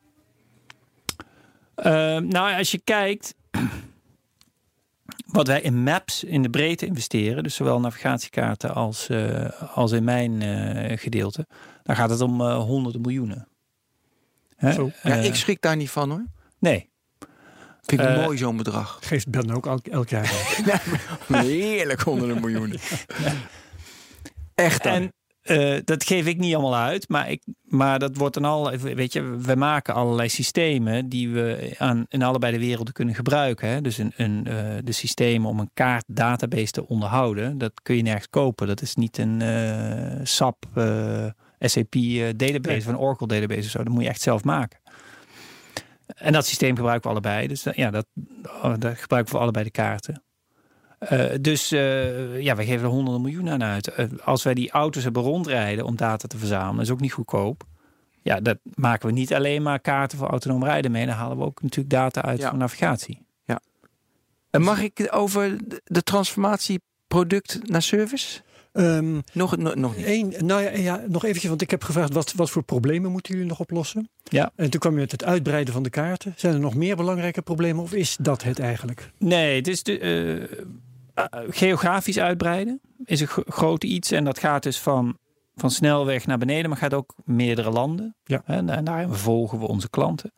Eh, 1.75 2.19
nou, 2.19 2.57
als 2.59 2.71
je 2.71 2.81
kijkt 2.85 3.35
wat 5.27 5.47
wij 5.47 5.61
in 5.61 5.83
maps 5.83 6.25
in 6.25 6.43
de 6.43 6.51
breedte 6.51 6.87
investeren, 6.87 7.43
dus 7.43 7.55
zowel 7.55 7.81
navigatiekaarten 7.81 8.75
als, 8.75 9.09
eh, 9.09 9.75
als 9.75 9.93
in 9.93 10.05
mijn 10.05 10.43
eh, 10.43 10.99
gedeelte, 10.99 11.47
dan 11.83 11.97
gaat 11.97 12.11
het 12.11 12.21
om 12.21 12.41
eh, 12.41 12.59
honderden 12.59 13.01
miljoenen. 13.01 13.49
Hè? 14.57 14.73
Zo. 14.73 14.91
Ja, 15.03 15.15
ik 15.15 15.35
schrik 15.35 15.61
daar 15.61 15.77
niet 15.77 15.91
van 15.91 16.11
hoor. 16.11 16.25
Nee. 16.59 16.91
Vind 17.83 18.01
ik 18.01 18.17
mooi 18.17 18.39
zo'n 18.39 18.57
bedrag. 18.57 18.99
Geeft 19.01 19.29
Ben 19.29 19.51
ook 19.51 19.67
elk, 19.67 19.87
elk 19.87 20.09
jaar. 20.09 20.31
Heerlijk 21.29 22.01
honderden 22.01 22.41
miljoenen. 22.41 22.79
Echt 24.55 24.83
dan. 24.83 24.93
En 24.93 25.13
eh, 25.47 25.81
dat 25.85 26.05
geef 26.05 26.27
ik 26.27 26.39
niet 26.39 26.55
allemaal 26.55 26.77
uit, 26.77 27.09
maar, 27.09 27.31
ik, 27.31 27.43
maar 27.63 27.99
dat 27.99 28.17
wordt 28.17 28.35
dan 28.35 28.45
al, 28.45 28.71
weet 28.79 29.13
je, 29.13 29.23
we 29.37 29.55
maken 29.55 29.95
allerlei 29.95 30.29
systemen 30.29 31.09
die 31.09 31.31
we 31.31 31.75
aan, 31.79 32.05
in 32.09 32.23
allebei 32.23 32.53
de 32.53 32.59
werelden 32.59 32.93
kunnen 32.95 33.15
gebruiken. 33.15 33.69
Hè? 33.69 33.81
Dus 33.81 33.99
een, 33.99 34.13
een, 34.17 34.47
eh, 34.47 34.55
de 34.85 34.93
systemen 34.93 35.51
om 35.51 35.61
een 35.61 35.71
kaartdatabase 35.75 36.71
te 36.73 36.89
onderhouden, 36.89 37.59
dat 37.59 37.73
kun 37.83 37.97
je 37.97 38.03
nergens 38.03 38.29
kopen. 38.31 38.67
Dat 38.67 38.83
is 38.83 38.95
niet 38.95 39.19
een 39.19 39.43
eh, 39.43 40.21
SAP, 40.23 40.65
SAP 41.59 41.93
database 42.37 42.61
Nee. 42.69 42.87
een 42.87 42.99
Oracle 42.99 43.27
database 43.27 43.61
of 43.61 43.71
zo. 43.71 43.83
Dat 43.85 43.93
moet 43.93 44.03
je 44.03 44.09
echt 44.09 44.21
zelf 44.23 44.45
maken. 44.45 44.81
En 46.17 46.33
dat 46.33 46.47
systeem 46.47 46.77
gebruiken 46.77 47.11
we 47.11 47.17
allebei. 47.17 47.47
Dus 47.49 47.63
dat- 47.63 47.77
ja, 47.77 47.91
dat, 47.91 48.07
dat 48.63 48.99
gebruiken 48.99 49.25
we 49.25 49.27
voor 49.31 49.41
allebei 49.41 49.65
de 49.65 49.71
kaarten. 49.71 50.23
Eh, 50.99 51.25
dus 51.41 51.73
eh, 51.73 52.41
ja, 52.41 52.57
we 52.57 52.65
geven 52.65 52.85
er 52.85 52.91
honderden 52.93 53.23
miljoenen 53.23 53.53
aan 53.53 53.63
uit. 53.65 53.89
Eh, 53.89 54.07
als 54.25 54.43
wij 54.43 54.55
die 54.55 54.71
auto's 54.71 55.03
hebben 55.05 55.23
rondrijden 55.23 55.85
om 55.85 55.97
data 55.97 56.27
te 56.29 56.39
verzamelen, 56.39 56.83
is 56.83 56.91
ook 56.91 57.01
niet 57.01 57.13
goedkoop. 57.13 57.65
Ja, 58.23 58.41
dat 58.41 58.59
maken 58.75 59.07
we 59.07 59.13
niet 59.13 59.35
alleen 59.35 59.63
maar 59.63 59.81
kaarten 59.81 60.19
voor 60.19 60.29
autonoom 60.29 60.65
rijden 60.65 60.91
mee. 60.91 61.07
Dan 61.07 61.15
halen 61.15 61.37
we 61.39 61.45
ook 61.45 61.63
natuurlijk 61.63 61.91
data 61.95 62.23
uit 62.23 62.39
Ja. 62.41 62.49
voor 62.49 62.59
navigatie. 62.59 63.25
En 64.51 64.63
mag 64.63 64.81
ik 64.81 65.09
over 65.11 65.57
de 65.85 66.03
transformatie 66.03 66.81
product 67.07 67.61
naar 67.63 67.83
service? 67.83 68.41
Ehm, 68.73 69.21
Nog, 69.33 69.57
nog, 69.57 69.75
nog 69.75 69.97
niet. 69.97 70.07
Eén, 70.07 70.35
nou 70.39 70.63
ja, 70.63 70.71
ja, 70.71 71.03
nog 71.09 71.25
eventjes, 71.25 71.49
want 71.49 71.63
ik 71.63 71.71
heb 71.71 71.83
gevraagd 71.85 72.13
wat, 72.13 72.33
wat 72.33 72.51
voor 72.51 72.63
problemen 72.63 73.11
moeten 73.11 73.33
jullie 73.33 73.49
nog 73.49 73.61
oplossen? 73.61 74.09
Ja. 74.23 74.51
En 74.55 74.71
toen 74.71 74.81
kwam 74.81 74.93
je 74.93 74.99
met 74.99 75.13
het 75.13 75.25
uitbreiden 75.25 75.75
van 75.75 75.83
de 75.83 75.91
kaarten. 75.91 76.35
Zijn 76.37 76.55
er 76.55 76.61
nog 76.61 76.75
meer 76.75 76.97
belangrijke 76.97 77.43
problemen 77.43 77.83
of 77.83 77.93
is 77.93 78.17
dat 78.21 78.43
het 78.43 78.59
eigenlijk? 78.59 79.11
Nee, 79.19 79.57
het 79.57 79.69
is 79.69 79.83
de, 79.83 79.99
geografisch 81.49 82.19
uitbreiden 82.19 82.81
is 83.05 83.21
een 83.21 83.27
gro- 83.27 83.43
groot 83.47 83.85
iets. 83.85 84.11
En 84.11 84.25
dat 84.25 84.39
gaat 84.39 84.63
dus 84.63 84.79
van, 84.81 85.19
van 85.55 85.71
snelweg 85.71 86.27
naar 86.27 86.39
beneden, 86.39 86.69
maar 86.69 86.79
gaat 86.79 86.95
ook 86.95 87.15
meerdere 87.25 87.71
landen. 87.71 88.15
Ja. 88.25 88.43
En, 88.45 88.69
en 88.71 88.85
daarin 88.85 89.13
volgen 89.13 89.59
we 89.59 89.67
onze 89.67 89.91
klanten. 89.91 90.33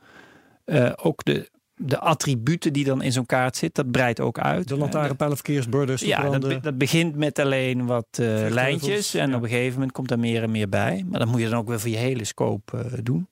Eh, 0.65 0.93
ook 1.03 1.25
de, 1.25 1.51
de 1.75 1.99
attributen 1.99 2.73
die 2.73 2.85
dan 2.85 3.03
in 3.03 3.13
zo'n 3.13 3.27
kaart 3.27 3.57
zit, 3.57 3.75
dat 3.75 3.91
breidt 3.91 4.21
ook 4.21 4.39
uit. 4.39 4.69
De 4.69 4.75
Eh, 4.75 4.81
lantaarnpalen, 4.81 5.37
verkeersborden, 5.37 5.97
Ja, 6.01 6.31
dat, 6.31 6.41
be- 6.41 6.61
dat 6.61 6.79
begint 6.79 7.17
met 7.17 7.39
alleen 7.39 7.87
wat 7.87 8.07
eh, 8.11 8.27
lijntjes. 8.49 9.15
En 9.15 9.31
ja. 9.31 9.37
op 9.37 9.43
een 9.43 9.49
gegeven 9.49 9.73
moment 9.73 9.93
komt 9.93 10.11
er 10.11 10.19
meer 10.19 10.43
en 10.43 10.51
meer 10.51 10.69
bij. 10.69 11.05
Maar 11.09 11.19
dat 11.19 11.29
moet 11.29 11.41
je 11.41 11.49
dan 11.49 11.59
ook 11.59 11.69
weer 11.69 11.81
voor 11.81 11.91
je 11.91 11.97
hele 11.97 12.25
scope 12.25 12.79
eh, 12.79 12.99
doen. 13.03 13.29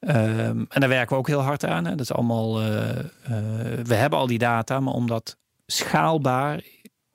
Ehm, 0.00 0.64
en 0.68 0.80
daar 0.80 0.88
werken 0.88 1.08
we 1.12 1.16
ook 1.20 1.26
heel 1.26 1.40
hard 1.40 1.64
aan. 1.64 1.84
Hè. 1.84 1.90
Dat 1.90 2.00
is 2.00 2.12
allemaal, 2.12 2.60
eh, 2.60 2.98
eh, 2.98 3.04
we 3.82 3.94
hebben 3.94 4.18
al 4.18 4.26
die 4.26 4.38
data, 4.38 4.80
maar 4.80 4.94
om 4.94 5.06
dat 5.06 5.36
schaalbaar, 5.66 6.62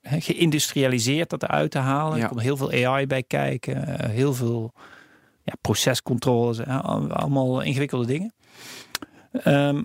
hè, 0.01 0.21
geïndustrialiseerd 0.21 1.29
dat 1.29 1.43
eruit 1.43 1.71
te 1.71 1.77
halen. 1.77 2.17
Ja. 2.17 2.23
Er 2.23 2.29
komt 2.29 2.41
heel 2.41 2.57
veel 2.57 2.71
AI 2.87 3.07
bij 3.07 3.23
kijken. 3.23 3.87
eh, 3.99 4.09
heel 4.09 4.33
veel 4.33 4.73
ja, 5.43 5.53
procescontroles. 5.61 6.65
allemaal 6.65 7.61
ingewikkelde 7.61 8.05
dingen. 8.05 8.33
Ehm, 9.31 9.83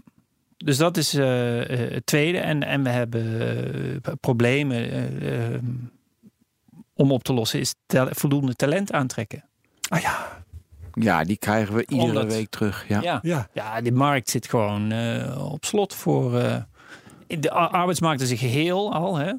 dus 0.56 0.76
dat 0.76 0.96
is 0.96 1.14
eh, 1.14 1.60
eh, 1.84 1.92
het 1.92 2.06
tweede. 2.06 2.38
En, 2.38 2.62
en 2.62 2.82
we 2.82 2.88
hebben 2.88 4.00
problemen 4.20 4.90
eh, 4.90 5.44
ehm, 5.54 5.64
om 6.94 7.12
op 7.12 7.22
te 7.24 7.32
lossen. 7.32 7.60
Is 7.60 7.74
tel- 7.86 8.08
voldoende 8.10 8.54
talent 8.54 8.92
aantrekken. 8.92 9.44
Ah 9.88 10.00
ja, 10.00 10.40
Ja, 10.94 11.24
die 11.24 11.36
krijgen 11.36 11.74
we 11.74 11.86
iedere 11.88 12.08
Omdat- 12.08 12.32
week 12.32 12.48
terug. 12.50 12.88
Ja. 12.88 13.00
Ja. 13.02 13.18
ja. 13.22 13.48
Ja, 13.52 13.80
de 13.80 13.92
markt 13.92 14.30
zit 14.30 14.46
gewoon 14.48 14.92
eh, 14.92 15.52
op 15.52 15.64
slot 15.64 15.94
voor. 15.94 16.42
De 17.40 17.50
ar- 17.50 17.68
arbeidsmarkt 17.70 18.20
is 18.20 18.30
een 18.30 18.36
geheel 18.36 18.92
al. 18.94 19.16
Hè? 19.16 19.32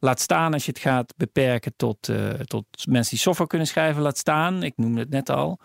Laat 0.00 0.20
staan 0.20 0.52
als 0.52 0.64
je 0.64 0.70
het 0.70 0.80
gaat 0.80 1.14
beperken 1.16 1.72
tot, 1.76 2.08
eh, 2.08 2.28
tot 2.28 2.64
mensen 2.88 3.10
die 3.10 3.18
software 3.18 3.48
kunnen 3.50 3.66
schrijven. 3.68 4.02
Laat 4.02 4.18
staan, 4.18 4.62
ik 4.62 4.72
noemde 4.76 5.00
het 5.00 5.10
net 5.10 5.30
al. 5.30 5.58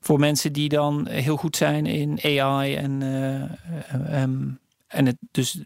Voor 0.00 0.18
mensen 0.18 0.52
die 0.52 0.68
dan 0.68 1.06
heel 1.08 1.36
goed 1.36 1.56
zijn 1.56 1.86
in 1.86 2.18
AI 2.40 2.74
en, 2.74 3.02
eh, 3.02 3.42
eh, 3.42 4.22
ehm, 4.22 4.42
en 4.86 5.06
het 5.06 5.16
dus 5.30 5.58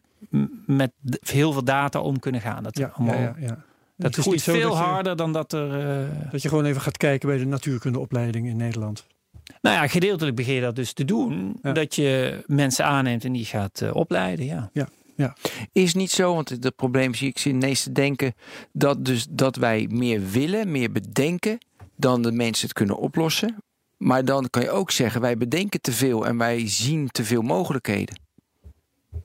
met 0.66 0.92
heel 1.20 1.52
veel 1.52 1.64
data 1.64 2.00
om 2.00 2.18
kunnen 2.18 2.40
gaan. 2.40 2.62
Dat, 2.62 2.78
ja, 2.78 2.90
allemaal, 2.94 3.14
ja, 3.14 3.20
ja, 3.20 3.34
ja. 3.38 3.46
dat 3.48 3.56
Het 3.96 4.16
is 4.16 4.22
groeit 4.24 4.42
veel 4.42 4.68
dat 4.68 4.78
je- 4.78 4.84
harder 4.84 5.16
dan 5.16 5.32
dat 5.32 5.52
er. 5.52 5.80
eh, 6.00 6.30
Dat 6.30 6.42
je 6.42 6.48
gewoon 6.48 6.64
even 6.64 6.80
gaat 6.80 6.96
kijken 6.96 7.28
bij 7.28 7.38
de 7.38 7.46
natuurkundeopleiding 7.46 8.46
in 8.46 8.56
Nederland. 8.56 9.06
nou 9.60 9.76
ja, 9.76 9.86
gedeeltelijk 9.86 10.36
begin 10.36 10.54
je 10.54 10.60
dat 10.60 10.76
dus 10.76 10.92
te 10.92 11.04
doen. 11.04 11.58
Ja. 11.62 11.72
Dat 11.72 11.94
je 11.94 12.42
mensen 12.46 12.84
aanneemt 12.84 13.24
en 13.24 13.32
die 13.32 13.44
gaat 13.44 13.92
opleiden. 13.92 14.44
Ja. 14.46 14.88
Is 15.72 15.94
niet 15.94 16.10
zo, 16.10 16.34
want 16.34 16.48
het 16.48 16.76
probleem 16.76 17.14
zie 17.14 17.28
ik 17.28 17.44
ineens 17.44 17.82
te 17.82 17.92
denken 17.92 18.34
dat, 18.72 19.04
dus, 19.04 19.26
dat 19.30 19.56
wij 19.56 19.86
meer 19.90 20.30
willen, 20.30 20.70
meer 20.70 20.92
bedenken 20.92 21.58
dan 21.96 22.22
de 22.22 22.32
mensen 22.32 22.64
het 22.68 22.76
kunnen 22.76 22.96
oplossen. 22.96 23.56
Maar 23.96 24.24
dan 24.24 24.50
kan 24.50 24.62
je 24.62 24.70
ook 24.70 24.90
zeggen, 24.90 25.20
wij 25.20 25.36
bedenken 25.36 25.80
te 25.80 25.92
veel 25.92 26.26
en 26.26 26.38
wij 26.38 26.68
zien 26.68 27.08
te 27.08 27.24
veel 27.24 27.42
mogelijkheden. 27.42 28.20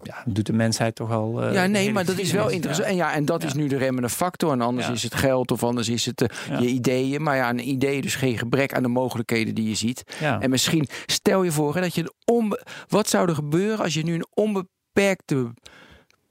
ja, 0.02 0.24
doet 0.26 0.46
de 0.46 0.54
mensheid 0.54 0.96
toch 0.96 1.12
al. 1.12 1.44
eh, 1.44 1.54
ja, 1.54 1.66
nee, 1.66 1.92
maar 1.92 2.06
dat 2.06 2.18
is 2.18 2.32
wel 2.32 2.50
interessant. 2.50 2.88
En 2.88 2.96
ja, 2.96 3.14
en 3.14 3.26
dat 3.26 3.44
is 3.44 3.52
Ja. 3.52 3.58
nu 3.58 3.68
de 3.68 3.78
remmende 3.78 4.10
factor. 4.10 4.52
En 4.52 4.62
anders 4.62 4.88
Ja. 4.88 4.94
is 4.94 5.04
het 5.04 5.16
geld 5.16 5.52
of 5.52 5.64
anders 5.64 5.90
is 5.90 6.06
het 6.06 6.22
eh, 6.22 6.38
Ja. 6.50 6.60
je 6.60 6.68
ideeën. 6.68 7.24
Maar 7.24 7.36
ja, 7.36 7.50
een 7.50 7.68
idee 7.70 8.02
dus 8.02 8.16
geen 8.16 8.38
gebrek 8.38 8.74
aan 8.74 8.84
de 8.84 8.90
mogelijkheden 8.90 9.56
die 9.56 9.70
je 9.70 9.76
ziet. 9.76 10.04
Ja. 10.20 10.40
En 10.42 10.50
misschien 10.50 10.88
stel 11.06 11.44
je 11.44 11.52
voor 11.52 11.76
hè, 11.76 11.82
dat 11.82 11.96
je 11.96 12.02
een 12.02 12.14
onbe 12.36 12.66
wat 12.88 13.10
zou 13.10 13.28
er 13.30 13.36
gebeuren 13.36 13.80
als 13.84 13.94
je 13.94 14.04
nu 14.04 14.14
een 14.14 14.28
onbeperkte 14.34 15.54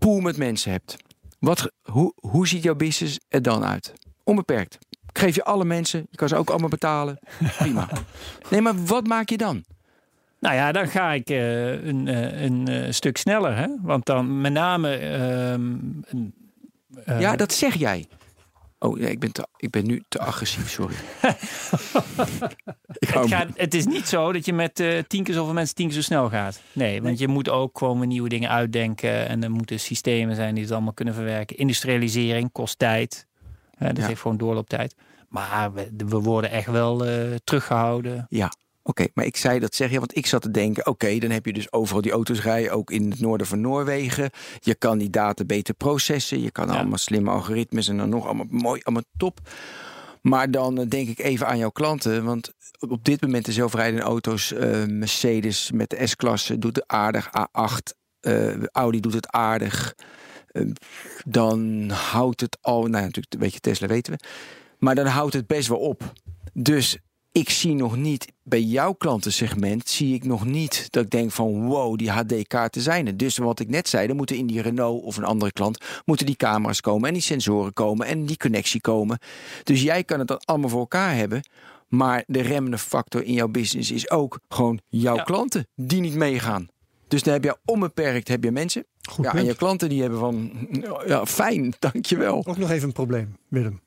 pool 0.02 0.20
met 0.20 0.36
mensen 0.36 0.70
hebt? 0.70 0.96
Wat, 1.38 1.72
hoe, 1.82 2.12
hoe 2.16 2.48
ziet 2.48 2.62
jouw 2.62 2.74
business 2.74 3.18
er 3.28 3.42
dan 3.42 3.64
uit? 3.64 3.92
Onbeperkt. 4.24 4.78
Ik 4.90 5.18
geef 5.18 5.34
je 5.34 5.44
alle 5.44 5.64
mensen, 5.64 6.06
je 6.10 6.16
kan 6.16 6.28
ze 6.28 6.36
ook 6.36 6.50
allemaal 6.50 6.68
betalen. 6.68 7.18
Prima. 7.58 7.88
Nee, 8.50 8.60
maar 8.60 8.84
wat 8.84 9.06
maak 9.06 9.28
je 9.28 9.36
dan? 9.36 9.64
Nou 10.40 10.54
ja, 10.54 10.72
dan 10.72 10.88
ga 10.88 11.12
ik 11.12 11.30
eh, 11.30 11.84
een, 11.84 12.08
eh, 12.08 12.42
een 12.42 12.68
eh, 12.68 12.90
stuk 12.92 13.16
sneller. 13.16 13.56
Hè? 13.56 13.66
Want 13.82 14.04
dan 14.06 14.40
met 14.40 14.52
name. 14.52 14.94
ehm, 14.96 15.76
eh, 17.04 17.20
Ja, 17.20 17.36
dat 17.36 17.52
zeg 17.52 17.74
jij. 17.74 18.06
Oh, 18.82 18.98
nee, 18.98 19.10
ik, 19.10 19.18
ben 19.18 19.32
te, 19.32 19.46
ik 19.56 19.70
ben 19.70 19.86
nu 19.86 20.02
te 20.08 20.18
agressief, 20.18 20.70
sorry. 20.70 20.94
ik 22.98 23.08
het, 23.08 23.28
gaat, 23.28 23.48
het 23.54 23.74
is 23.74 23.86
niet 23.86 24.08
zo 24.08 24.32
dat 24.32 24.44
je 24.44 24.52
met 24.52 24.80
eh, 24.80 24.98
tien 25.06 25.24
keer 25.24 25.34
zoveel 25.34 25.52
mensen 25.52 25.74
tien 25.74 25.86
keer 25.86 25.94
zo 25.94 26.02
snel 26.02 26.28
gaat. 26.28 26.60
Nee, 26.72 27.02
want 27.02 27.18
je 27.18 27.28
moet 27.28 27.48
ook 27.48 27.78
gewoon 27.78 27.98
weer 27.98 28.06
nieuwe 28.06 28.28
dingen 28.28 28.50
uitdenken. 28.50 29.28
En 29.28 29.42
er 29.42 29.50
moeten 29.50 29.80
systemen 29.80 30.36
zijn 30.36 30.54
die 30.54 30.62
het 30.64 30.72
allemaal 30.72 30.92
kunnen 30.92 31.14
verwerken. 31.14 31.56
Industrialisering 31.56 32.52
kost 32.52 32.78
tijd. 32.78 33.26
Hè, 33.76 33.86
dat 33.86 33.96
Ja. 33.96 34.06
heeft 34.06 34.20
gewoon 34.20 34.36
doorlooptijd. 34.36 34.94
Maar 35.28 35.72
we, 35.72 35.88
we 35.96 36.18
worden 36.20 36.50
echt 36.50 36.66
wel 36.66 37.06
eh, 37.06 37.34
teruggehouden. 37.44 38.26
Ja, 38.28 38.52
oké. 38.82 39.06
maar 39.14 39.24
ik 39.24 39.36
zei 39.36 39.58
dat 39.58 39.74
zeg 39.74 39.90
je, 39.90 39.98
want 39.98 40.16
ik 40.16 40.26
zat 40.26 40.42
te 40.42 40.50
denken... 40.50 40.86
oké, 40.86 41.18
dan 41.18 41.30
heb 41.30 41.46
je 41.46 41.52
dus 41.52 41.72
overal 41.72 42.02
die 42.02 42.12
auto's 42.12 42.42
rijden, 42.42 42.72
ook 42.72 42.90
in 42.90 43.10
het 43.10 43.20
noorden 43.20 43.46
van 43.46 43.60
Noorwegen. 43.60 44.30
Je 44.60 44.74
kan 44.74 44.98
die 44.98 45.10
data 45.10 45.44
beter 45.44 45.74
processen. 45.74 46.40
Je 46.42 46.50
kan 46.50 46.68
Ja. 46.68 46.74
allemaal 46.74 46.98
slimme 46.98 47.30
algoritmes 47.30 47.88
en 47.88 47.96
dan 47.96 48.08
nog 48.08 48.24
allemaal 48.26 48.46
mooi, 48.50 48.80
allemaal 48.82 49.04
top. 49.16 49.40
Maar 50.22 50.50
dan 50.50 50.78
eh, 50.78 50.88
denk 50.88 51.08
ik 51.08 51.18
even 51.18 51.46
aan 51.46 51.58
jouw 51.58 51.70
klanten. 51.70 52.24
Want 52.24 52.52
op 52.88 53.04
dit 53.04 53.20
moment 53.20 53.44
de 53.44 53.52
zelfrijdende 53.52 54.02
auto's... 54.02 54.52
eh, 54.52 54.84
Mercedes 54.86 55.70
met 55.70 55.90
de 55.90 56.06
S-klasse 56.06 56.58
doet 56.58 56.76
het 56.76 56.86
aardig. 56.88 57.26
A8, 57.28 57.96
eh, 58.20 58.62
Audi 58.64 59.00
doet 59.00 59.14
het 59.14 59.28
aardig. 59.30 59.94
Dan 61.24 61.90
houdt 61.90 62.40
het 62.40 62.58
al... 62.60 62.80
Nou 62.80 63.04
natuurlijk, 63.04 63.34
weet 63.38 63.52
je, 63.54 63.60
Tesla 63.60 63.86
weten 63.86 64.12
we. 64.12 64.18
Maar 64.78 64.94
dan 64.94 65.06
houdt 65.06 65.34
het 65.34 65.46
best 65.46 65.68
wel 65.68 65.78
op. 65.78 66.12
Dus 66.52 66.98
ik 67.32 67.50
zie 67.50 67.74
nog 67.74 67.96
niet 67.96 68.32
bij 68.42 68.62
jouw 68.62 68.92
klantensegment 68.92 69.88
zie 69.88 70.14
ik 70.14 70.24
nog 70.24 70.44
niet 70.44 70.86
dat 70.90 71.04
ik 71.04 71.10
denk 71.10 71.30
van 71.32 71.66
wow, 71.66 71.98
die 71.98 72.10
HD-kaarten 72.10 72.82
zijn 72.82 73.06
er. 73.06 73.16
Dus 73.16 73.36
wat 73.36 73.60
ik 73.60 73.68
net 73.68 73.88
zei, 73.88 74.06
dan 74.06 74.16
moeten 74.16 74.36
in 74.36 74.46
die 74.46 74.62
Renault 74.62 75.02
of 75.02 75.16
een 75.16 75.24
andere 75.24 75.52
klant 75.52 75.84
moeten 76.04 76.26
die 76.26 76.36
camera's 76.36 76.80
komen 76.80 77.08
en 77.08 77.14
die 77.14 77.22
sensoren 77.22 77.72
komen 77.72 78.06
en 78.06 78.26
die 78.26 78.36
connectie 78.36 78.80
komen. 78.80 79.18
Dus 79.62 79.82
jij 79.82 80.04
kan 80.04 80.18
het 80.18 80.28
dan 80.28 80.40
allemaal 80.44 80.68
voor 80.68 80.80
elkaar 80.80 81.14
hebben. 81.14 81.40
Maar 81.88 82.24
de 82.26 82.40
remmende 82.40 82.78
factor 82.78 83.22
in 83.22 83.32
jouw 83.32 83.48
business 83.48 83.90
is 83.90 84.10
ook 84.10 84.40
gewoon 84.48 84.80
jouw 84.88 85.16
Ja. 85.16 85.22
klanten 85.22 85.66
die 85.74 86.00
niet 86.00 86.14
meegaan. 86.14 86.68
Dus 87.08 87.22
dan 87.22 87.32
heb 87.32 87.44
je 87.44 87.56
onbeperkt 87.64 88.28
heb 88.28 88.44
je 88.44 88.50
mensen. 88.50 88.84
Goed 89.10 89.24
ja, 89.24 89.34
en 89.34 89.44
je 89.44 89.54
klanten 89.54 89.88
die 89.88 90.00
hebben 90.00 90.18
van 90.18 90.52
ja, 91.06 91.26
fijn, 91.26 91.74
dankjewel. 91.78 92.46
Ook 92.46 92.56
nog 92.56 92.70
even 92.70 92.86
een 92.86 92.92
probleem, 92.92 93.36
Willem. 93.48 93.80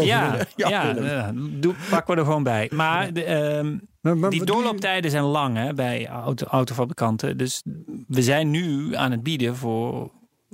Ja. 0.00 0.36
Ja, 0.56 0.94
ja, 0.94 1.32
doe, 1.34 1.74
pakken 1.90 2.14
we 2.14 2.20
er 2.20 2.26
gewoon 2.26 2.42
bij. 2.42 2.70
Maar 2.74 3.12
de, 3.12 3.24
ehm, 3.24 3.76
Maar, 4.00 4.16
maar 4.16 4.30
die 4.30 4.44
doorlooptijden 4.44 5.10
zijn 5.10 5.22
lang 5.24 5.56
hè, 5.56 5.74
bij 5.74 6.08
auto, 6.08 6.46
autofabrikanten. 6.46 7.36
Dus 7.36 7.62
we 8.08 8.22
zijn 8.22 8.50
nu 8.50 8.94
aan 8.96 9.10
het 9.10 9.22
bieden 9.22 9.56
voor 9.56 10.10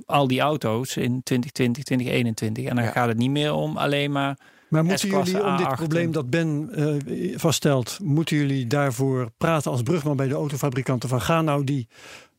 al 0.07 0.27
die 0.29 0.41
auto's 0.41 0.97
in 0.97 1.23
2020, 1.23 1.83
2021. 1.85 2.65
En 2.65 2.75
dan 2.77 2.85
Ja. 2.85 2.91
gaat 2.91 3.09
het 3.09 3.19
niet 3.19 3.31
meer 3.31 3.53
om 3.53 3.77
alleen 3.77 4.13
maar... 4.13 4.39
Maar 4.69 4.85
moeten 4.85 5.09
jullie 5.09 5.45
om 5.45 5.57
dit 5.57 5.67
A8 5.67 5.73
probleem 5.77 6.13
dat 6.13 6.31
Ben 6.31 6.69
eh, 6.73 7.39
vaststelt, 7.39 7.99
moeten 8.03 8.37
jullie 8.37 8.67
daarvoor 8.67 9.31
praten 9.39 9.71
als 9.71 9.83
brugman 9.83 10.17
bij 10.17 10.29
de 10.29 10.35
autofabrikanten 10.35 11.09
van 11.09 11.21
ga 11.21 11.43
nou 11.43 11.65
die 11.65 11.89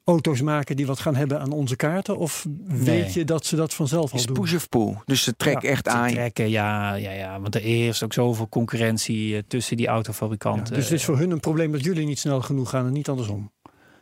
auto's 0.04 0.42
maken 0.42 0.76
die 0.76 0.86
wat 0.86 1.00
gaan 1.00 1.16
hebben 1.16 1.40
aan 1.40 1.52
onze 1.52 1.76
kaarten? 1.76 2.18
Of 2.18 2.46
weet 2.68 3.14
je 3.14 3.24
dat 3.24 3.46
ze 3.46 3.56
dat 3.56 3.74
vanzelf 3.74 4.12
al 4.12 4.20
Is 4.20 4.26
doen? 4.26 4.36
push 4.36 4.54
of 4.54 4.70
pull. 4.70 4.96
Dus 5.06 5.24
ze 5.24 5.36
trekken 5.36 5.70
echt 5.70 5.88
aan. 5.88 6.10
trekken. 6.10 6.50
Ja, 6.50 6.94
ja, 6.94 7.12
ja, 7.12 7.40
want 7.42 7.56
er 7.56 7.62
heerst 7.62 8.04
ook 8.04 8.14
zoveel 8.14 8.50
concurrentie 8.50 9.36
eh, 9.36 9.42
tussen 9.48 9.78
die 9.78 9.86
Ja, 9.86 9.92
autofabrikanten. 9.92 10.74
dus 10.74 10.84
het 10.84 10.94
is 10.94 11.06
voor 11.06 11.18
hun 11.18 11.32
een 11.32 11.40
probleem 11.40 11.72
dat 11.72 11.84
jullie 11.84 12.06
niet 12.06 12.20
snel 12.20 12.42
genoeg 12.42 12.70
gaan 12.70 12.86
en 12.86 12.94
niet 12.94 13.10
andersom. 13.10 13.52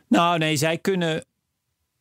Nou, 0.08 0.38
nee, 0.38 0.56
zij 0.56 0.78
kunnen. 0.78 1.24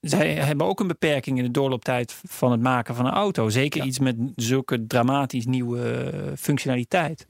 Zij 0.02 0.34
hebben 0.34 0.66
ook 0.68 0.80
een 0.80 0.88
beperking 0.88 1.38
in 1.38 1.44
de 1.44 1.52
doorlooptijd 1.52 2.16
van 2.28 2.52
het 2.52 2.62
maken 2.62 2.96
van 2.96 3.06
een 3.06 3.12
auto. 3.14 3.50
Zeker 3.50 3.80
Ja. 3.82 3.86
iets 3.88 4.00
met 4.00 4.16
zulke 4.36 4.88
dramatisch 4.88 5.46
nieuwe 5.46 6.12
functionaliteit. 6.38 7.26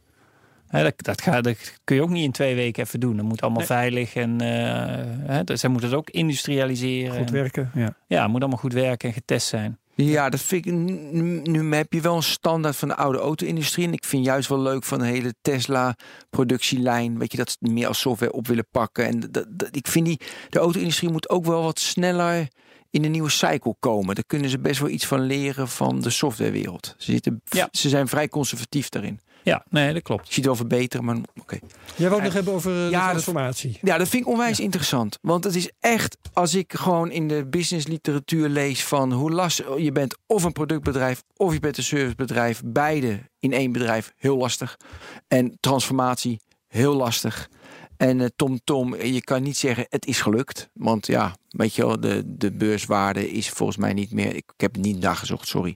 Hè, 0.69 0.83
dat, 0.83 0.93
dat, 0.97 1.21
gaat, 1.21 1.43
dat 1.43 1.57
kun 1.83 1.95
je 1.95 2.01
ook 2.01 2.09
niet 2.09 2.23
in 2.23 2.31
twee 2.31 2.55
weken 2.55 2.83
even 2.83 2.99
doen. 2.99 3.15
Dat 3.15 3.25
moet 3.25 3.41
allemaal 3.41 3.57
Nee. 3.59 3.67
veilig 3.67 4.15
en 4.15 4.39
hè, 5.31 5.43
dus 5.43 5.59
zij 5.59 5.69
moeten 5.69 5.89
het 5.89 5.97
ook 5.97 6.09
industrialiseren. 6.09 7.17
Goed 7.17 7.27
En- 7.27 7.33
werken. 7.33 7.71
Ja. 7.73 7.95
Ja, 8.07 8.21
het 8.21 8.31
moet 8.31 8.41
allemaal 8.41 8.59
goed 8.59 8.73
werken 8.73 9.07
en 9.07 9.13
getest 9.13 9.47
zijn. 9.47 9.79
Ja, 9.95 10.29
dat 10.29 10.39
vind 10.41 10.65
ik. 10.65 10.73
Nu, 10.73 11.41
nu 11.43 11.75
heb 11.75 11.93
je 11.93 12.01
wel 12.01 12.15
een 12.15 12.23
standaard 12.23 12.75
van 12.75 12.87
de 12.87 12.95
oude 12.95 13.17
auto-industrie. 13.19 13.85
En 13.87 13.93
ik 13.93 14.05
vind 14.05 14.25
juist 14.25 14.49
wel 14.49 14.59
leuk 14.61 14.83
van 14.83 14.99
de 14.99 15.05
hele 15.05 15.33
Tesla-productielijn. 15.41 17.17
Weet 17.19 17.31
je, 17.31 17.37
dat 17.37 17.49
ze 17.49 17.57
meer 17.71 17.87
als 17.87 17.99
software 17.99 18.31
op 18.31 18.47
willen 18.47 18.67
pakken. 18.71 19.05
En 19.05 19.19
dat, 19.19 19.45
dat- 19.49 19.75
ik 19.75 19.87
vind 19.87 20.05
die. 20.05 20.19
De 20.49 20.59
auto-industrie 20.59 21.11
moet 21.11 21.29
ook 21.29 21.45
wel 21.45 21.63
wat 21.63 21.79
sneller 21.79 22.47
in 22.89 23.03
een 23.03 23.11
nieuwe 23.11 23.29
cycle 23.29 23.75
komen. 23.79 24.15
Daar 24.15 24.23
kunnen 24.27 24.49
ze 24.49 24.59
best 24.59 24.79
wel 24.79 24.89
iets 24.89 25.05
van 25.05 25.21
leren 25.21 25.67
van 25.67 26.01
de 26.01 26.09
softwarewereld. 26.09 26.95
Ze, 26.97 27.11
zitten, 27.11 27.41
Ja. 27.43 27.67
ze 27.71 27.89
zijn 27.89 28.07
vrij 28.07 28.27
conservatief 28.29 28.89
daarin. 28.89 29.19
Ja, 29.43 29.65
nee, 29.69 29.93
dat 29.93 30.01
klopt. 30.01 30.21
Je 30.27 30.33
ziet 30.33 30.35
het 30.35 30.45
wel 30.45 30.55
verbeteren, 30.55 31.05
maar 31.05 31.17
oké. 31.41 31.59
Jij 31.95 32.09
wou 32.09 32.13
het 32.15 32.23
nog 32.23 32.33
hebben 32.33 32.53
over 32.53 32.71
eh, 32.71 32.83
de 32.83 32.89
Ja, 32.89 32.99
dat- 33.01 33.09
transformatie. 33.09 33.77
Ja, 33.81 33.97
dat 33.97 34.07
vind 34.07 34.23
ik 34.23 34.29
onwijs 34.29 34.59
interessant. 34.59 35.17
Want 35.21 35.43
het 35.43 35.55
is 35.55 35.71
echt, 35.79 36.17
als 36.33 36.53
ik 36.53 36.73
gewoon 36.73 37.11
in 37.11 37.27
de 37.27 37.45
businessliteratuur 37.45 38.49
lees 38.49 38.83
van 38.83 39.11
hoe 39.13 39.31
lastig 39.31 39.65
je 39.77 39.91
bent, 39.91 40.17
of 40.27 40.43
een 40.43 40.51
productbedrijf 40.51 41.23
of 41.35 41.53
je 41.53 41.59
bent 41.59 41.77
een 41.77 41.83
servicebedrijf, 41.83 42.61
beide 42.65 43.19
in 43.39 43.53
één 43.53 43.71
bedrijf, 43.71 44.13
heel 44.17 44.37
lastig. 44.37 44.77
En 45.27 45.57
transformatie, 45.59 46.39
heel 46.67 46.95
lastig. 46.95 47.49
En 47.99 48.21
eh, 48.21 48.27
Tom 48.35 48.59
Tom, 48.63 48.95
je 48.95 49.23
kan 49.23 49.43
niet 49.43 49.57
zeggen 49.57 49.85
het 49.89 50.05
is 50.05 50.21
gelukt. 50.21 50.69
Want 50.73 51.07
ja, 51.07 51.35
weet 51.49 51.75
je 51.75 51.85
wel, 51.85 51.99
de, 51.99 52.23
de 52.25 52.51
beurswaarde 52.51 53.31
is 53.31 53.49
volgens 53.49 53.77
mij 53.77 53.93
niet 53.93 54.11
meer, 54.11 54.35
ik, 54.35 54.51
heb 54.57 54.73
het 54.73 54.81
niet 54.81 54.99
nagezocht, 54.99 55.47
sorry, 55.47 55.75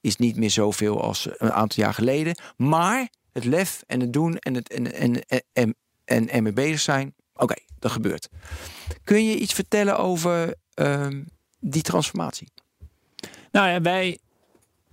is 0.00 0.16
niet 0.16 0.36
meer 0.36 0.50
zoveel 0.50 1.02
als 1.02 1.28
een 1.36 1.52
aantal 1.52 1.84
jaar 1.84 1.94
geleden. 1.94 2.36
Maar 2.56 3.08
het 3.32 3.44
lef 3.44 3.82
en 3.86 4.00
het 4.00 4.12
doen 4.12 4.38
en 4.38 4.54
het 4.54 4.72
en, 4.72 4.92
en, 4.92 5.26
en, 5.26 5.42
en, 5.52 5.76
en 6.04 6.30
ermee 6.30 6.52
bezig 6.52 6.80
zijn, 6.80 7.14
oké, 7.34 7.54
dat 7.78 7.90
gebeurt. 7.90 8.28
Kun 9.04 9.24
je 9.24 9.36
iets 9.36 9.52
vertellen 9.52 9.98
over 9.98 10.54
ehm, 10.74 11.22
die 11.60 11.82
transformatie? 11.82 12.48
Nou 13.50 13.68
ja, 13.68 13.80
wij, 13.80 14.18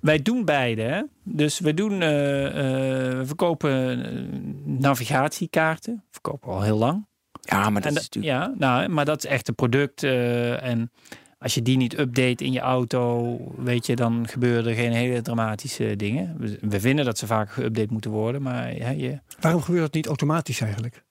wij 0.01 0.21
doen 0.21 0.45
beide. 0.45 0.81
Hè? 0.81 1.01
Dus 1.23 1.59
we 1.59 1.73
doen, 1.73 2.01
eh, 2.01 2.45
eh, 2.45 3.17
we 3.17 3.25
verkopen 3.25 4.05
eh, 4.05 4.21
navigatiekaarten. 4.65 6.03
Verkopen 6.11 6.49
we 6.49 6.55
al 6.55 6.61
heel 6.61 6.77
lang. 6.77 7.05
Ja, 7.41 7.69
maar 7.69 7.81
dat 7.81 7.91
is 7.91 7.97
natuurlijk... 8.09 8.33
Ja, 8.33 8.53
nou, 8.57 8.87
maar 8.89 9.05
dat 9.05 9.23
is 9.23 9.29
echt 9.29 9.47
een 9.47 9.55
product. 9.55 10.03
eh, 10.03 10.63
en 10.63 10.91
als 11.39 11.53
je 11.53 11.61
die 11.61 11.77
niet 11.77 11.99
update 11.99 12.43
in 12.43 12.51
je 12.51 12.59
auto, 12.59 13.37
weet 13.57 13.85
je, 13.85 13.95
dan 13.95 14.27
gebeuren 14.27 14.65
er 14.71 14.75
geen 14.75 14.91
hele 14.91 15.21
dramatische 15.21 15.95
dingen. 15.95 16.35
We, 16.39 16.57
we 16.61 16.79
vinden 16.79 17.05
dat 17.05 17.17
ze 17.17 17.25
vaker 17.27 17.63
geüpdate 17.63 17.91
moeten 17.91 18.11
worden, 18.11 18.41
maar 18.41 18.75
ja, 18.75 18.89
je, 18.89 19.19
Waarom 19.39 19.61
gebeurt 19.61 19.83
dat 19.83 19.93
niet 19.93 20.07
automatisch 20.07 20.61
eigenlijk? 20.61 21.03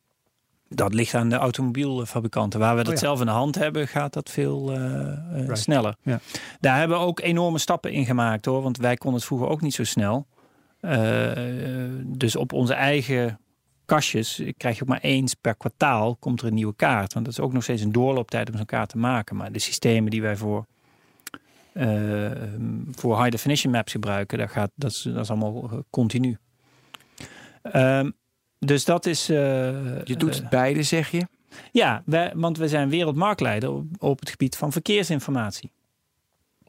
Dat 0.74 0.94
ligt 0.94 1.14
aan 1.14 1.28
de 1.28 1.36
automobielfabrikanten. 1.36 2.60
Waar 2.60 2.76
we 2.76 2.82
dat 2.82 2.92
ja. 2.92 2.98
zelf 2.98 3.20
in 3.20 3.26
de 3.26 3.32
hand 3.32 3.54
hebben, 3.54 3.88
gaat 3.88 4.12
dat 4.12 4.30
veel 4.30 4.72
eh, 4.72 5.02
eh, 5.02 5.16
Right. 5.32 5.58
sneller. 5.58 5.96
Ja. 6.02 6.20
Daar 6.60 6.78
hebben 6.78 6.98
we 6.98 7.04
ook 7.04 7.20
enorme 7.20 7.58
stappen 7.58 7.92
in 7.92 8.04
gemaakt 8.04 8.44
hoor. 8.44 8.62
Want 8.62 8.76
wij 8.76 8.96
konden 8.96 9.18
het 9.18 9.28
vroeger 9.28 9.48
ook 9.48 9.60
niet 9.60 9.74
zo 9.74 9.84
snel. 9.84 10.26
Eh, 10.80 11.30
dus 12.04 12.36
op 12.36 12.52
onze 12.52 12.74
eigen 12.74 13.38
kastjes 13.84 14.42
krijg 14.56 14.76
je 14.76 14.82
ook 14.82 14.88
maar 14.88 15.00
eens 15.00 15.34
per 15.34 15.56
kwartaal 15.56 16.16
komt 16.16 16.40
er 16.40 16.46
een 16.46 16.54
nieuwe 16.54 16.76
kaart. 16.76 17.12
Want 17.12 17.24
dat 17.24 17.34
is 17.34 17.40
ook 17.40 17.52
nog 17.52 17.62
steeds 17.62 17.82
een 17.82 17.92
doorlooptijd 17.92 18.50
om 18.50 18.56
zo'n 18.56 18.66
kaart 18.66 18.88
te 18.88 18.98
maken. 18.98 19.36
Maar 19.36 19.52
de 19.52 19.58
systemen 19.58 20.10
die 20.10 20.22
wij 20.22 20.36
voor, 20.36 20.66
voor 22.90 23.18
high 23.18 23.30
definition 23.30 23.72
maps 23.72 23.92
gebruiken, 23.92 24.38
dat, 24.38 24.50
gaat, 24.50 24.70
dat, 24.74 24.90
is, 24.90 25.02
dat 25.02 25.24
is 25.24 25.30
allemaal 25.30 25.84
continu. 25.90 26.38
Ehm, 27.62 28.10
dus 28.66 28.84
dat 28.84 29.06
is. 29.06 29.28
eh, 29.28 29.36
Je 30.04 30.14
doet 30.16 30.34
eh, 30.34 30.40
het 30.40 30.48
beide, 30.50 30.82
zeg 30.82 31.10
je? 31.10 31.26
ja, 31.72 32.02
wij, 32.06 32.32
want 32.34 32.58
we 32.58 32.68
zijn 32.68 32.88
wereldmarktleider 32.88 33.70
op, 33.70 33.84
op 33.98 34.20
het 34.20 34.30
gebied 34.30 34.56
van 34.56 34.72
verkeersinformatie. 34.72 35.70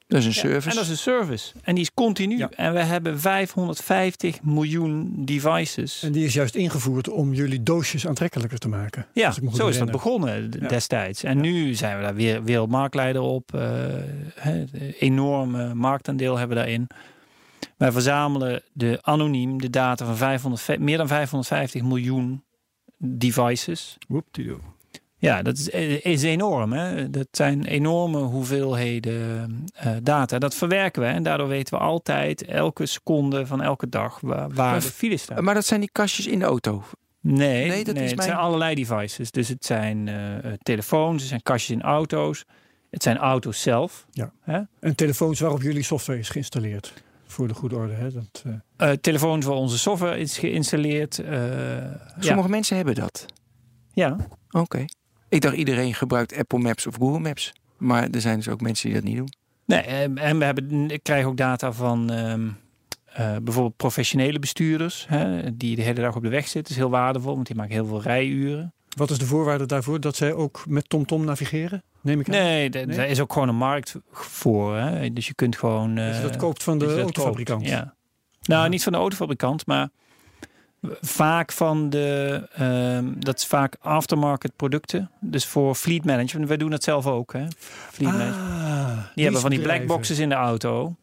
Dat 0.08 0.20
is 0.20 0.26
een 0.26 0.32
Ja, 0.32 0.40
service. 0.40 0.70
En 0.70 0.76
dat 0.76 0.84
is 0.84 0.90
een 0.90 0.98
service. 0.98 1.54
En 1.64 1.74
die 1.76 1.84
is 1.84 1.94
continu. 1.94 2.38
Ja. 2.38 2.50
En 2.50 2.74
we 2.74 2.80
hebben 2.80 3.20
550 3.20 4.42
miljoen 4.44 5.12
devices. 5.26 6.04
En 6.04 6.12
die 6.12 6.26
is 6.26 6.34
juist 6.34 6.56
ingevoerd 6.56 7.10
om 7.10 7.34
jullie 7.34 7.64
doosjes 7.64 8.08
aantrekkelijker 8.08 8.58
te 8.60 8.68
maken. 8.68 9.06
ja, 9.14 9.32
zo 9.54 9.68
is 9.68 9.78
dat 9.78 9.92
begonnen 9.92 10.52
Ja. 10.60 10.68
destijds. 10.68 11.24
En 11.24 11.42
nu 11.42 11.74
zijn 11.74 11.98
we 11.98 12.04
daar 12.04 12.16
weer 12.16 12.44
wereldmarktleider 12.44 13.22
op. 13.22 13.54
eh, 13.56 13.62
hè, 14.36 14.66
de 14.66 14.98
enorme 15.00 15.74
marktaandeel 15.74 16.38
hebben 16.38 16.58
we 16.58 16.64
daarin. 16.64 16.88
Wij 17.82 17.92
verzamelen 17.92 18.64
de 18.74 19.00
anoniem 19.02 19.62
de 19.62 19.70
data 19.70 20.06
van 20.06 20.16
500, 20.18 20.80
meer 20.80 20.98
dan 20.98 21.08
550 21.08 21.82
miljoen 21.82 22.44
devices. 22.98 23.98
Woeptiedoe. 24.08 24.58
Ja, 25.18 25.42
dat 25.42 25.58
is, 25.58 25.68
is 26.00 26.24
enorm. 26.24 26.74
Hè? 26.74 27.10
Dat 27.10 27.28
zijn 27.32 27.66
enorme 27.66 28.18
hoeveelheden 28.20 29.66
eh, 29.74 29.92
data. 30.04 30.40
Dat 30.40 30.56
verwerken 30.56 31.02
we 31.02 31.08
en 31.08 31.24
daardoor 31.24 31.48
weten 31.48 31.78
we 31.78 31.84
altijd 31.84 32.46
elke 32.46 32.86
seconde 32.86 33.46
van 33.46 33.62
elke 33.62 33.90
dag 33.90 34.20
waar, 34.20 34.80
de 34.80 34.82
files 34.82 35.22
staan. 35.22 35.44
Maar 35.44 35.54
dat 35.54 35.66
zijn 35.66 35.80
die 35.80 35.92
kastjes 35.92 36.28
in 36.28 36.40
de 36.40 36.46
auto. 36.46 36.84
Nee, 37.20 37.68
Nee, 37.68 37.84
dat 37.84 37.96
is 37.96 38.02
het 38.08 38.16
mijn- 38.16 38.30
zijn 38.30 38.40
allerlei 38.42 38.76
devices. 38.76 39.32
Dus 39.32 39.48
het 39.48 39.66
zijn 39.66 40.08
eh, 40.08 40.38
eh, 40.38 40.54
telefoons, 40.64 41.20
het 41.20 41.30
zijn 41.30 41.44
kastjes 41.44 41.78
in 41.78 41.82
auto's. 41.84 42.46
Het 42.90 43.04
zijn 43.04 43.18
auto's 43.18 43.62
zelf. 43.62 44.06
Ja. 44.12 44.32
Hè? 44.42 44.60
En 44.80 44.96
telefoons 44.96 45.40
waarop 45.40 45.62
jullie 45.62 45.84
software 45.84 46.20
is 46.20 46.30
geïnstalleerd. 46.30 46.94
Voor 47.32 47.48
de 47.48 47.54
goede 47.54 47.76
orde. 47.76 47.94
Hè? 47.94 48.12
Dat, 48.12 48.44
eh, 48.46 48.90
Eh, 48.92 48.98
telefoons 49.02 49.46
waar 49.46 49.56
onze 49.56 49.78
software 49.80 50.18
is 50.20 50.38
geïnstalleerd. 50.38 51.20
eh, 51.20 51.78
Sommige 52.20 52.50
mensen 52.50 52.76
hebben 52.76 52.96
dat. 52.96 53.26
ja. 53.94 54.16
Oké. 54.52 54.86
Ik 55.30 55.42
dacht 55.42 55.56
iedereen 55.56 55.94
gebruikt 55.94 56.38
Apple 56.38 56.60
Maps 56.60 56.88
of 56.88 56.96
Google 56.96 57.20
Maps. 57.20 57.54
Maar 57.78 58.08
er 58.10 58.22
zijn 58.22 58.36
dus 58.38 58.48
ook 58.48 58.62
mensen 58.62 58.86
die 58.90 58.96
dat 59.00 59.08
niet 59.08 59.18
doen. 59.18 59.34
Nee, 59.66 59.82
en 60.16 60.38
we 60.40 60.46
hebben, 60.46 60.90
ik 60.90 61.04
krijg 61.04 61.26
ook 61.26 61.38
data 61.38 61.72
van 61.74 62.10
ehm, 62.12 62.48
eh, 63.06 63.36
bijvoorbeeld 63.44 63.76
professionele 63.78 64.40
bestuurders. 64.40 65.06
Hè, 65.10 65.58
die 65.58 65.76
de 65.76 65.82
hele 65.82 66.02
dag 66.02 66.16
op 66.16 66.22
de 66.24 66.30
weg 66.30 66.48
zitten. 66.48 66.74
is 66.74 66.80
heel 66.80 66.90
waardevol, 66.90 67.36
want 67.36 67.48
die 67.48 67.56
maken 67.56 67.74
heel 67.74 67.86
veel 67.86 68.02
rijuren. 68.02 68.74
wat 68.98 69.10
is 69.10 69.18
de 69.18 69.26
voorwaarde 69.26 69.66
daarvoor? 69.66 70.00
Dat 70.00 70.16
zij 70.16 70.34
ook 70.34 70.64
met 70.68 70.90
TomTom 70.90 71.26
navigeren? 71.26 71.84
Neem 72.02 72.20
ik 72.20 72.26
aan. 72.28 72.32
Nee, 72.36 72.70
Nee? 72.70 72.86
daar 72.86 73.08
is 73.08 73.20
ook 73.20 73.34
gewoon 73.34 73.48
een 73.50 73.56
markt 73.56 73.96
voor. 74.12 74.76
Hè. 74.76 75.14
Dus 75.14 75.28
je 75.28 75.34
kunt 75.34 75.58
gewoon... 75.58 75.96
Dat 75.96 76.06
je 76.06 76.12
eh, 76.12 76.22
dat 76.22 76.36
koopt 76.36 76.64
van 76.64 76.78
de 76.78 76.86
dat 76.86 77.00
autofabrikant. 77.00 77.60
koopt, 77.62 77.72
Ja. 77.74 77.94
Nou, 78.42 78.70
niet 78.70 78.84
van 78.84 78.92
de 78.92 78.98
autofabrikant, 78.98 79.66
maar 79.66 79.90
vaak 81.02 81.52
van 81.52 81.90
de... 81.90 82.48
ehm, 82.54 83.06
dat 83.20 83.38
is 83.40 83.46
vaak 83.46 83.76
aftermarket 83.80 84.56
producten. 84.56 85.12
Dus 85.20 85.46
voor 85.46 85.76
fleet 85.76 86.06
management. 86.06 86.48
Wij 86.48 86.58
doen 86.58 86.70
dat 86.70 86.84
zelf 86.84 87.08
ook, 87.08 87.34
hè. 87.34 87.46
Fleet 87.92 88.12
management. 88.12 88.52
Ah, 88.62 88.98
Die 89.16 89.24
hebben 89.24 89.42
van 89.42 89.50
die 89.50 89.60
leasebedrijven. 89.60 89.64
blackboxes 89.86 90.20
in 90.20 90.30
de 90.30 90.36
auto. 90.36 90.96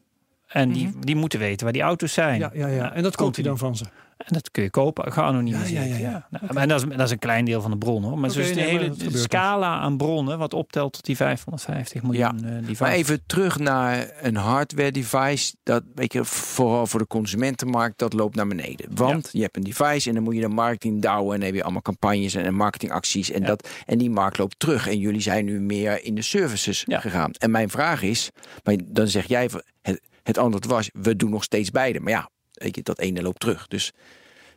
En 0.46 0.72
die, 0.72 0.86
Mhm. 0.88 1.00
die 1.00 1.16
moeten 1.16 1.38
weten 1.38 1.64
waar 1.64 1.72
die 1.72 1.82
auto's 1.82 2.12
zijn. 2.12 2.38
Ja, 2.40 2.50
ja, 2.54 2.66
ja. 2.66 2.82
Nou, 2.82 2.94
En 2.94 3.02
dat 3.02 3.16
koopt 3.16 3.36
hij 3.36 3.44
dan 3.44 3.58
van 3.58 3.76
ze. 3.76 3.84
En 4.18 4.34
dat 4.34 4.50
kun 4.50 4.62
je 4.62 4.70
kopen, 4.70 5.12
geanonimiseerd. 5.12 5.70
Ja, 5.70 5.80
Ja, 5.82 5.94
ja, 5.96 5.96
ja, 5.96 6.10
ja. 6.10 6.26
Nou, 6.40 6.52
maar 6.54 6.68
dat, 6.68 6.82
is, 6.82 6.88
dat 6.96 7.00
is 7.06 7.10
een 7.10 7.18
klein 7.18 7.44
deel 7.44 7.60
van 7.60 7.70
de 7.70 7.78
bron 7.78 8.02
hoor. 8.02 8.18
Maar 8.18 8.30
Oké, 8.30 8.40
is 8.40 8.54
de 8.54 8.60
hele 8.60 8.94
scala 9.12 9.78
aan 9.78 9.96
bronnen 9.96 10.38
wat 10.38 10.54
optelt 10.54 10.92
tot 10.92 11.04
die 11.04 11.16
550 11.16 12.02
miljoen 12.02 12.44
eh 12.44 12.50
devices. 12.52 12.78
Maar 12.78 12.92
even 12.92 13.20
terug 13.26 13.58
naar 13.58 14.10
een 14.20 14.36
hardware 14.36 14.92
device. 14.92 15.54
Dat 15.62 15.82
weet 15.94 16.12
je, 16.12 16.24
vooral 16.24 16.86
voor 16.86 17.00
de 17.00 17.06
consumentenmarkt, 17.06 17.98
dat 17.98 18.12
loopt 18.12 18.36
naar 18.36 18.46
beneden. 18.46 18.86
Want 18.94 19.28
je 19.32 19.40
hebt 19.42 19.56
een 19.56 19.62
device 19.62 20.08
en 20.08 20.14
dan 20.14 20.24
moet 20.24 20.34
je 20.34 20.40
de 20.40 20.48
marketing 20.48 21.02
douwen. 21.02 21.32
En 21.32 21.38
dan 21.38 21.46
heb 21.46 21.54
je 21.56 21.62
allemaal 21.62 21.82
campagnes 21.82 22.34
en 22.34 22.54
marketingacties. 22.54 23.30
En, 23.30 23.40
Ja. 23.40 23.46
dat, 23.46 23.68
en 23.86 23.98
die 23.98 24.10
markt 24.10 24.38
loopt 24.38 24.58
terug. 24.58 24.88
En 24.88 24.98
jullie 24.98 25.20
zijn 25.20 25.44
nu 25.44 25.60
meer 25.60 26.04
in 26.04 26.14
de 26.14 26.22
services 26.22 26.82
Ja. 26.86 27.00
gegaan. 27.00 27.30
En 27.32 27.50
mijn 27.50 27.70
vraag 27.70 28.02
is, 28.02 28.30
maar 28.64 28.76
dan 28.84 29.08
zeg 29.08 29.26
jij, 29.26 29.50
het, 29.82 30.00
het 30.22 30.38
antwoord 30.38 30.66
was, 30.66 30.90
we 30.92 31.16
doen 31.16 31.30
nog 31.30 31.44
steeds 31.44 31.70
beide. 31.70 32.00
Maar 32.00 32.12
ja, 32.12 32.28
weet 32.58 32.76
je, 32.76 32.82
dat 32.82 32.98
ene 32.98 33.22
loopt 33.22 33.40
terug. 33.40 33.66
Dus 33.68 33.86
het 33.86 33.94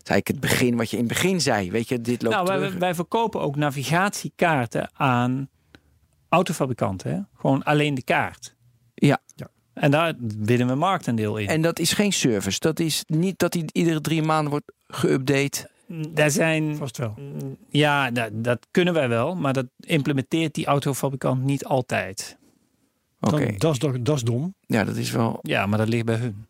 is 0.04 0.10
eigenlijk 0.10 0.28
het 0.28 0.40
begin 0.40 0.78
wat 0.78 0.90
je 0.90 0.98
in 0.98 1.04
het 1.04 1.14
begin 1.14 1.42
zei. 1.42 1.72
Weet 1.72 1.88
je, 1.90 2.02
dit 2.02 2.22
loopt 2.22 2.36
nou, 2.36 2.48
terug. 2.48 2.70
wij, 2.70 2.80
wij 2.80 2.96
verkopen 2.96 3.42
ook 3.42 3.56
navigatiekaarten 3.56 4.90
aan 4.94 5.50
autofabrikanten. 6.30 7.12
Hè? 7.12 7.20
Gewoon 7.40 7.64
alleen 7.64 7.96
de 7.96 8.04
kaart. 8.04 8.56
Ja. 8.94 9.20
Ja. 9.36 9.48
En 9.74 9.92
daar 9.92 10.14
winnen 10.38 10.68
we 10.68 10.76
marktaandeel 10.76 11.38
in. 11.38 11.48
En 11.48 11.62
dat 11.62 11.80
is 11.80 11.94
geen 11.94 12.14
service. 12.14 12.60
Dat 12.60 12.80
is 12.80 13.04
niet 13.08 13.40
dat 13.40 13.52
die 13.52 13.66
iedere 13.72 14.02
drie 14.02 14.22
maanden 14.22 14.50
wordt 14.52 14.72
geüpdate. 14.88 15.70
daar 16.10 16.32
zijn... 16.32 16.76
Vast 16.76 16.98
wel. 16.98 17.16
Ja, 17.70 18.12
dat, 18.12 18.30
dat 18.34 18.68
kunnen 18.72 18.94
wij 18.94 19.08
wel. 19.10 19.36
Maar 19.36 19.54
dat 19.54 19.66
implementeert 19.80 20.54
die 20.54 20.66
autofabrikant 20.66 21.44
niet 21.44 21.66
altijd. 21.66 22.38
Oké, 23.20 23.46
Dan- 23.46 23.58
Dat, 23.58 23.72
is, 23.74 23.80
toch- 23.80 24.02
dat 24.02 24.16
is 24.16 24.24
dom. 24.24 24.54
ja, 24.66 24.84
dat 24.84 24.96
is 24.96 25.12
wel. 25.12 25.40
Ja, 25.42 25.66
maar 25.66 25.78
dat 25.78 25.88
ligt 25.88 26.06
bij 26.06 26.16
hun. 26.16 26.46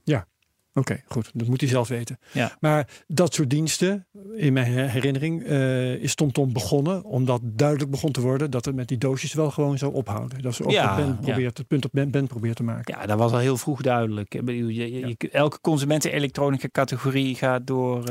Oké, 0.73 1.01
goed. 1.07 1.29
Dat 1.33 1.47
moet 1.47 1.61
hij 1.61 1.69
zelf 1.69 1.87
weten. 1.87 2.19
Ja. 2.31 2.57
Maar 2.59 2.87
dat 3.07 3.33
soort 3.33 3.49
diensten, 3.49 4.07
in 4.35 4.53
mijn 4.53 4.71
her- 4.73 4.89
herinnering, 4.89 5.43
eh, 5.43 5.93
is 5.93 6.15
TomTom 6.15 6.53
begonnen. 6.53 7.03
Omdat 7.03 7.41
duidelijk 7.43 7.91
begon 7.91 8.11
te 8.11 8.21
worden 8.21 8.51
dat 8.51 8.65
het 8.65 8.75
met 8.75 8.87
die 8.87 8.97
doosjes 8.97 9.33
wel 9.33 9.51
gewoon 9.51 9.77
zou 9.77 9.93
ophouden. 9.93 10.41
Dat 10.41 10.55
ze 10.55 10.63
ook 10.63 10.71
Ja, 10.71 10.95
ben 10.95 11.05
ja. 11.07 11.13
probeert, 11.13 11.57
het 11.57 11.67
punt 11.67 11.85
op 11.85 11.91
Ben, 11.93 12.11
ben 12.11 12.27
probeert 12.27 12.55
te 12.55 12.63
maken. 12.63 12.95
Ja, 12.99 13.05
dat 13.05 13.17
was 13.17 13.31
al 13.31 13.37
heel 13.37 13.57
vroeg 13.57 13.81
duidelijk. 13.81 14.33
Je, 14.33 14.65
je- 14.67 15.29
elke 15.31 15.59
consumentenelektronica 15.61 16.67
categorie 16.71 17.35
gaat 17.35 17.67
door... 17.67 18.03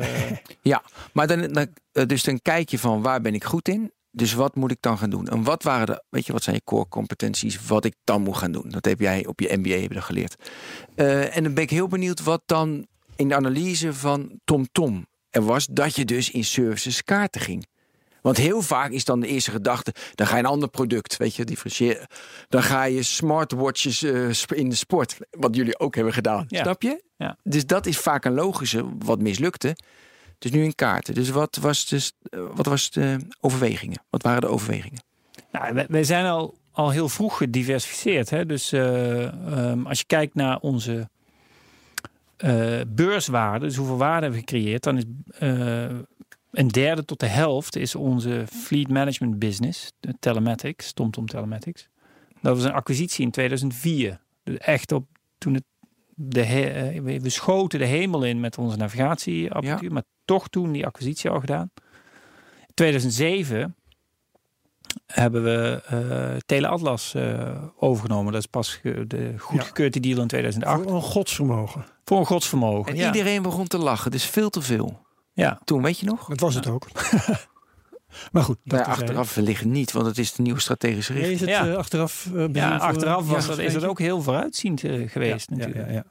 eh, 0.62 0.76
Maar 1.12 1.26
dan, 1.26 1.52
dan, 1.52 1.66
eh, 1.92 2.06
dus 2.06 2.24
dan 2.24 2.40
kijk 2.42 2.68
je 2.68 2.78
van 2.78 3.02
waar 3.02 3.20
ben 3.20 3.34
ik 3.34 3.44
goed 3.44 3.68
in. 3.68 3.92
Dus 4.11 4.32
wat 4.32 4.54
moet 4.54 4.70
ik 4.70 4.76
dan 4.80 4.98
gaan 4.98 5.11
doen? 5.11 5.28
En 5.28 5.42
wat 5.42 5.62
waren 5.62 5.86
de, 5.86 6.04
weet 6.08 6.26
je, 6.26 6.32
wat 6.32 6.42
zijn 6.42 6.56
je 6.56 6.64
core 6.64 6.88
competenties? 6.88 7.66
Wat 7.66 7.84
ik 7.84 7.94
dan 8.04 8.22
moet 8.22 8.36
gaan 8.36 8.52
doen? 8.52 8.68
Dat 8.68 8.84
heb 8.84 9.00
jij 9.00 9.26
op 9.26 9.40
je 9.40 9.56
MBA 9.56 9.70
heb 9.70 9.88
je 9.88 9.94
dat 9.94 10.04
geleerd. 10.04 10.50
Eh, 10.94 11.36
en 11.36 11.42
dan 11.42 11.54
ben 11.54 11.62
ik 11.62 11.70
heel 11.70 11.88
benieuwd 11.88 12.22
wat 12.22 12.42
dan 12.46 12.86
in 13.16 13.28
de 13.28 13.34
analyse 13.34 13.94
van 13.94 14.40
TomTom 14.44 15.06
er 15.30 15.42
was 15.42 15.66
dat 15.66 15.96
je 15.96 16.04
dus 16.04 16.30
in 16.30 16.44
services 16.44 17.04
kaarten 17.04 17.40
ging. 17.40 17.66
Want 18.22 18.36
heel 18.36 18.62
vaak 18.62 18.90
is 18.90 19.04
dan 19.04 19.20
de 19.20 19.26
eerste 19.26 19.50
gedachte, 19.50 19.94
dan 20.14 20.26
ga 20.26 20.36
je 20.36 20.42
een 20.42 20.48
ander 20.48 20.68
product, 20.68 21.16
weet 21.16 21.34
je, 21.34 21.44
differentiëren. 21.44 22.06
Dan 22.48 22.62
ga 22.62 22.84
je 22.84 23.02
smartwatches 23.02 24.02
eh, 24.02 24.58
in 24.58 24.68
de 24.68 24.74
sport, 24.74 25.16
wat 25.30 25.56
jullie 25.56 25.78
ook 25.78 25.94
hebben 25.94 26.12
gedaan. 26.12 26.44
Ja. 26.48 26.62
Snap 26.62 26.82
je? 26.82 27.02
Ja. 27.16 27.36
Dus 27.42 27.66
dat 27.66 27.86
is 27.86 27.98
vaak 27.98 28.24
een 28.24 28.34
logische, 28.34 28.84
wat 28.98 29.20
mislukte. 29.20 29.76
Het 30.41 30.53
is 30.53 30.59
nu 30.59 30.64
in 30.64 30.74
kaarten. 30.74 31.14
Dus 31.14 31.30
wat 31.30 31.57
was, 31.61 31.86
dus, 31.86 32.12
eh, 32.22 32.41
wat 32.55 32.66
was 32.66 32.91
de 32.91 33.18
overwegingen? 33.41 34.03
Wat 34.11 34.22
waren 34.22 34.41
de 34.41 34.47
overwegingen? 34.47 35.03
Nou, 35.53 35.84
wij, 35.88 36.05
zijn 36.05 36.26
al, 36.26 36.55
al 36.72 36.91
heel 36.91 37.09
vroeg 37.09 37.36
gediversifieerd. 37.36 38.30
Hè? 38.30 38.47
Dus 38.47 38.72
eh, 38.72 39.24
ehm, 39.26 39.86
als 39.86 39.99
je 39.99 40.05
kijkt 40.07 40.34
naar 40.34 40.59
onze 40.59 41.09
eh, 42.36 42.80
beurswaarde, 42.88 43.66
dus 43.66 43.76
hoeveel 43.76 43.97
waarde 43.97 44.22
hebben 44.22 44.41
we 44.41 44.47
gecreëerd, 44.47 44.82
dan 44.82 44.97
is 44.97 45.05
een 46.51 46.68
derde 46.68 47.05
tot 47.05 47.20
de 47.20 47.26
helft 47.26 47.76
is 47.76 47.95
onze 47.95 48.45
fleet 48.53 48.88
management 48.88 49.38
business, 49.38 49.93
de 50.01 50.14
telematics, 50.20 50.93
TomTom 50.93 51.26
Telematics. 51.26 51.88
Dat 52.41 52.57
was 52.57 52.64
een 52.64 52.72
acquisitie 52.72 53.24
in 53.24 53.30
2004. 53.30 54.20
Dus 54.43 54.57
echt 54.59 54.93
op 54.93 55.07
toen 55.38 55.55
het 55.55 55.64
de 56.14 56.43
he- 56.45 57.03
we- 57.03 57.20
we 57.20 57.28
schoten 57.28 57.78
de 57.78 57.84
hemel 57.84 58.24
in 58.24 58.41
met 58.41 58.59
onze 58.59 58.76
navigatieapparatuur, 58.76 59.93
maar 59.93 60.03
toch 60.37 60.49
toen 60.49 60.72
die 60.72 60.87
acquisitie 60.87 61.31
al 61.31 61.41
gedaan. 61.41 61.70
In 62.66 62.74
2007 62.74 63.74
hebben 65.07 65.43
we 65.45 65.83
eh 65.87 66.37
Teleatlas 66.47 67.14
eh, 67.14 67.62
overgenomen. 67.76 68.33
Dat 68.33 68.41
is 68.41 68.47
pas 68.47 68.74
ge- 68.74 69.05
de 69.07 69.35
goedgekeurde 69.39 70.01
deal 70.01 70.20
in 70.20 70.26
2008. 70.28 70.83
Voor 70.83 70.93
een 70.95 71.03
godsvermogen. 71.03 71.85
Voor 72.05 72.18
een 72.18 72.26
godsvermogen. 72.26 72.93
En 72.93 72.99
ja. 72.99 73.07
iedereen 73.07 73.43
begon 73.43 73.66
te 73.66 73.78
lachen. 73.78 74.11
Dus 74.11 74.24
veel 74.24 74.51
te 74.51 74.62
veel. 74.62 75.03
ja. 75.33 75.61
Toen, 75.64 75.83
weet 75.83 75.99
je 75.99 76.07
nog? 76.07 76.28
Dat 76.28 76.41
was 76.41 76.55
het 76.55 76.66
ook. 76.66 76.87
maar 78.33 78.43
goed, 78.43 78.59
dat 78.64 78.78
terzijde. 78.78 79.01
achteraf 79.03 79.35
wellicht 79.35 79.64
niet, 79.64 79.93
want 79.93 80.07
het 80.07 80.18
is 80.18 80.33
de 80.33 80.43
nieuwe 80.43 80.61
strategische 80.61 81.12
Nee, 81.12 81.22
richting. 81.26 81.51
is 81.51 81.57
het 81.57 81.66
Ja. 81.66 81.72
eh, 81.72 81.78
achteraf 81.78 82.28
eh, 82.35 82.45
ja, 82.53 82.76
achteraf 82.76 83.28
was 83.28 83.43
ja, 83.43 83.49
dat, 83.51 83.59
is 83.59 83.72
dat 83.72 83.85
ook 83.85 83.99
heel 83.99 84.22
vooruitziend 84.22 84.85
eh, 84.85 85.09
geweest 85.09 85.49
Ja, 85.51 85.57
ja, 85.57 85.66
natuurlijk. 85.66 85.89
ja, 85.89 85.95
ja. 85.95 86.05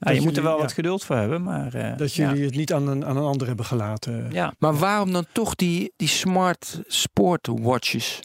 Ja, 0.00 0.10
je 0.10 0.20
moet 0.20 0.36
er 0.36 0.42
wel 0.42 0.58
wat 0.58 0.72
geduld 0.72 1.04
voor 1.04 1.16
hebben, 1.16 1.42
maar... 1.42 1.74
eh, 1.74 1.96
Dat 1.96 2.14
ja. 2.14 2.28
jullie 2.28 2.44
het 2.44 2.54
niet 2.54 2.72
aan 2.72 2.88
een, 2.88 3.04
aan 3.04 3.16
een 3.16 3.22
ander 3.22 3.46
hebben 3.46 3.64
gelaten. 3.64 4.28
Ja. 4.32 4.54
Maar 4.58 4.74
waarom 4.76 5.12
dan 5.12 5.26
toch 5.32 5.54
die, 5.54 5.92
die 5.96 6.08
smart 6.08 6.80
sportwatches? 6.86 8.20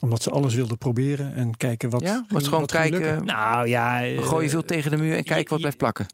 Omdat 0.00 0.22
ze 0.22 0.30
alles 0.30 0.54
wilden 0.54 0.78
proberen 0.78 1.34
en 1.34 1.56
kijken 1.56 1.90
wat. 1.90 2.00
Ja, 2.02 2.24
wat 2.28 2.44
gewoon 2.44 2.60
wat 2.60 2.70
kijken. 2.72 3.24
Nou 3.24 3.68
ja... 3.68 4.00
We 4.00 4.06
eh, 4.16 4.22
gooien 4.26 4.50
veel 4.50 4.64
tegen 4.64 4.90
de 4.90 4.96
muur 4.96 5.16
en 5.16 5.24
kijken 5.24 5.44
wat 5.48 5.50
je- 5.50 5.56
blijft 5.58 5.76
plakken. 5.78 6.06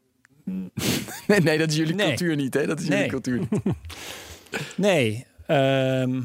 nee, 1.27 1.39
nee, 1.39 1.57
dat 1.57 1.69
is 1.69 1.75
jullie 1.75 1.95
Nee. 1.95 2.07
cultuur 2.07 2.35
niet, 2.35 2.53
hè? 2.53 2.65
Dat 2.67 2.79
is 2.79 2.87
Nee. 2.87 2.95
jullie 2.97 3.11
cultuur 3.11 3.39
niet. 3.39 3.61
Nee. 4.75 5.25
ehm, 5.47 6.21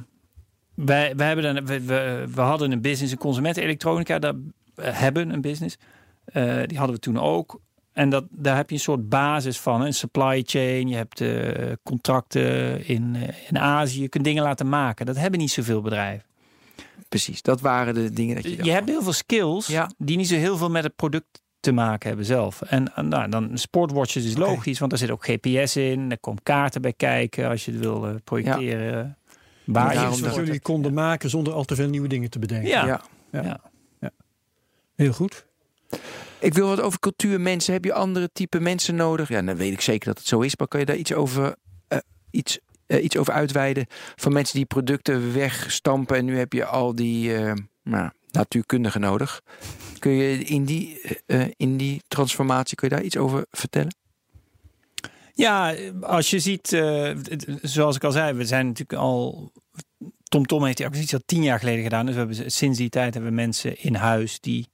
wij, 0.74 1.16
wij 1.16 1.26
hebben 1.26 1.54
dan, 1.54 1.66
we, 1.66 1.80
we, 1.80 2.24
we 2.34 2.40
hadden 2.40 2.72
een 2.72 2.80
business, 2.80 3.12
een 3.12 3.18
consumentenelektronica. 3.18 4.18
Daar 4.18 4.34
eh, 4.74 4.98
hebben 4.98 5.30
een 5.30 5.40
business. 5.40 5.76
Eh, 6.24 6.60
die 6.66 6.78
hadden 6.78 6.96
we 6.96 7.02
toen 7.02 7.18
ook. 7.20 7.60
En 7.96 8.08
dat, 8.10 8.24
daar 8.30 8.56
heb 8.56 8.68
je 8.68 8.74
een 8.74 8.80
soort 8.80 9.08
basis 9.08 9.60
van. 9.60 9.80
Een 9.82 9.94
supply 9.94 10.42
chain. 10.46 10.88
Je 10.88 10.96
hebt 10.96 11.20
eh, 11.20 11.72
contracten 11.82 12.86
in, 12.86 13.16
eh, 13.16 13.34
in 13.48 13.58
Azië. 13.58 14.00
Je 14.02 14.08
kunt 14.08 14.24
dingen 14.24 14.42
laten 14.42 14.68
maken. 14.68 15.06
Dat 15.06 15.16
hebben 15.16 15.40
niet 15.40 15.50
zoveel 15.50 15.80
bedrijven. 15.80 16.26
Precies, 17.08 17.42
dat 17.42 17.60
waren 17.60 17.94
de 17.94 18.10
dingen 18.12 18.34
dat 18.34 18.44
je 18.44 18.64
Je 18.64 18.70
hebt 18.70 18.88
heel 18.88 19.02
veel 19.02 19.12
skills 19.12 19.66
Ja. 19.66 19.90
die 19.98 20.16
niet 20.16 20.28
zo 20.28 20.34
heel 20.34 20.56
veel 20.56 20.70
met 20.70 20.82
het 20.84 20.96
product 20.96 21.42
te 21.60 21.72
maken 21.72 22.08
hebben 22.08 22.26
zelf. 22.26 22.62
En, 22.62 22.92
nou, 23.08 23.28
dan 23.28 23.58
sportwatches 23.58 24.24
is 24.24 24.36
logisch, 24.36 24.78
want 24.78 24.92
er 24.92 24.98
zit 24.98 25.10
ook 25.10 25.24
GPS 25.26 25.76
in. 25.76 26.10
Er 26.10 26.18
komt 26.18 26.42
kaarten 26.42 26.82
bij 26.82 26.92
kijken 26.92 27.48
als 27.48 27.64
je 27.64 27.70
het 27.70 27.80
wil 27.80 28.06
eh, 28.06 28.14
projecteren. 28.24 29.16
Waar 29.64 29.94
daarom 29.94 30.16
je 30.16 30.20
wat 30.24 30.34
dat- 30.34 30.44
jullie 30.46 30.60
konden 30.60 30.94
maken 30.94 31.30
zonder 31.30 31.52
al 31.52 31.64
te 31.64 31.74
veel 31.74 31.88
nieuwe 31.88 32.08
dingen 32.08 32.30
te 32.30 32.38
bedenken. 32.38 32.68
Ja. 32.68 32.86
Ja. 32.86 33.00
Ja. 34.00 34.10
Heel 34.94 35.12
goed. 35.12 35.46
Ik 36.38 36.54
wil 36.54 36.68
wat 36.68 36.80
over 36.80 36.98
cultuur 36.98 37.40
mensen. 37.40 37.72
Heb 37.72 37.84
je 37.84 37.92
andere 37.92 38.30
type 38.32 38.60
mensen 38.60 38.94
nodig? 38.94 39.28
Ja, 39.28 39.42
dan 39.42 39.56
weet 39.56 39.72
ik 39.72 39.80
zeker 39.80 40.06
dat 40.06 40.18
het 40.18 40.26
zo 40.26 40.40
is. 40.40 40.56
Maar 40.56 40.68
kan 40.68 40.80
je 40.80 40.86
daar 40.86 40.96
iets 40.96 41.12
over, 41.12 41.56
eh, 41.88 41.98
iets, 42.30 42.58
eh, 42.86 43.04
iets 43.04 43.16
over 43.16 43.32
uitweiden? 43.32 43.86
Van 44.14 44.32
mensen 44.32 44.56
die 44.56 44.66
producten 44.66 45.34
wegstampen. 45.34 46.16
En 46.16 46.24
nu 46.24 46.38
heb 46.38 46.52
je 46.52 46.64
al 46.64 46.94
die 46.94 47.36
eh, 47.36 47.52
nou, 47.82 48.10
natuurkundigen 48.30 49.00
nodig. 49.00 49.40
Kun 49.98 50.12
je 50.12 50.38
in 50.38 50.64
die, 50.64 51.00
in 51.56 51.76
die 51.76 52.02
transformatie, 52.08 52.76
kun 52.76 52.88
je 52.88 52.94
daar 52.94 53.04
iets 53.04 53.16
over 53.16 53.46
vertellen? 53.50 53.96
Ja, 55.34 55.74
als 56.00 56.30
je 56.30 56.38
ziet, 56.38 56.82
zoals 57.62 57.96
ik 57.96 58.04
al 58.04 58.12
zei, 58.12 58.32
we 58.32 58.44
zijn 58.44 58.66
natuurlijk 58.66 58.98
al. 58.98 59.52
TomTom 60.28 60.46
Tom 60.46 60.64
heeft 60.64 60.76
die 60.76 60.86
acquisitie 60.86 61.16
al 61.16 61.22
tien 61.26 61.42
jaar 61.42 61.58
geleden 61.58 61.82
gedaan. 61.82 62.06
Dus 62.06 62.14
we 62.14 62.20
hebben, 62.20 62.50
sinds 62.50 62.78
die 62.78 62.88
tijd 62.88 63.14
hebben 63.14 63.30
we 63.30 63.36
mensen 63.36 63.82
in 63.82 63.94
huis 63.94 64.40
die 64.40 64.68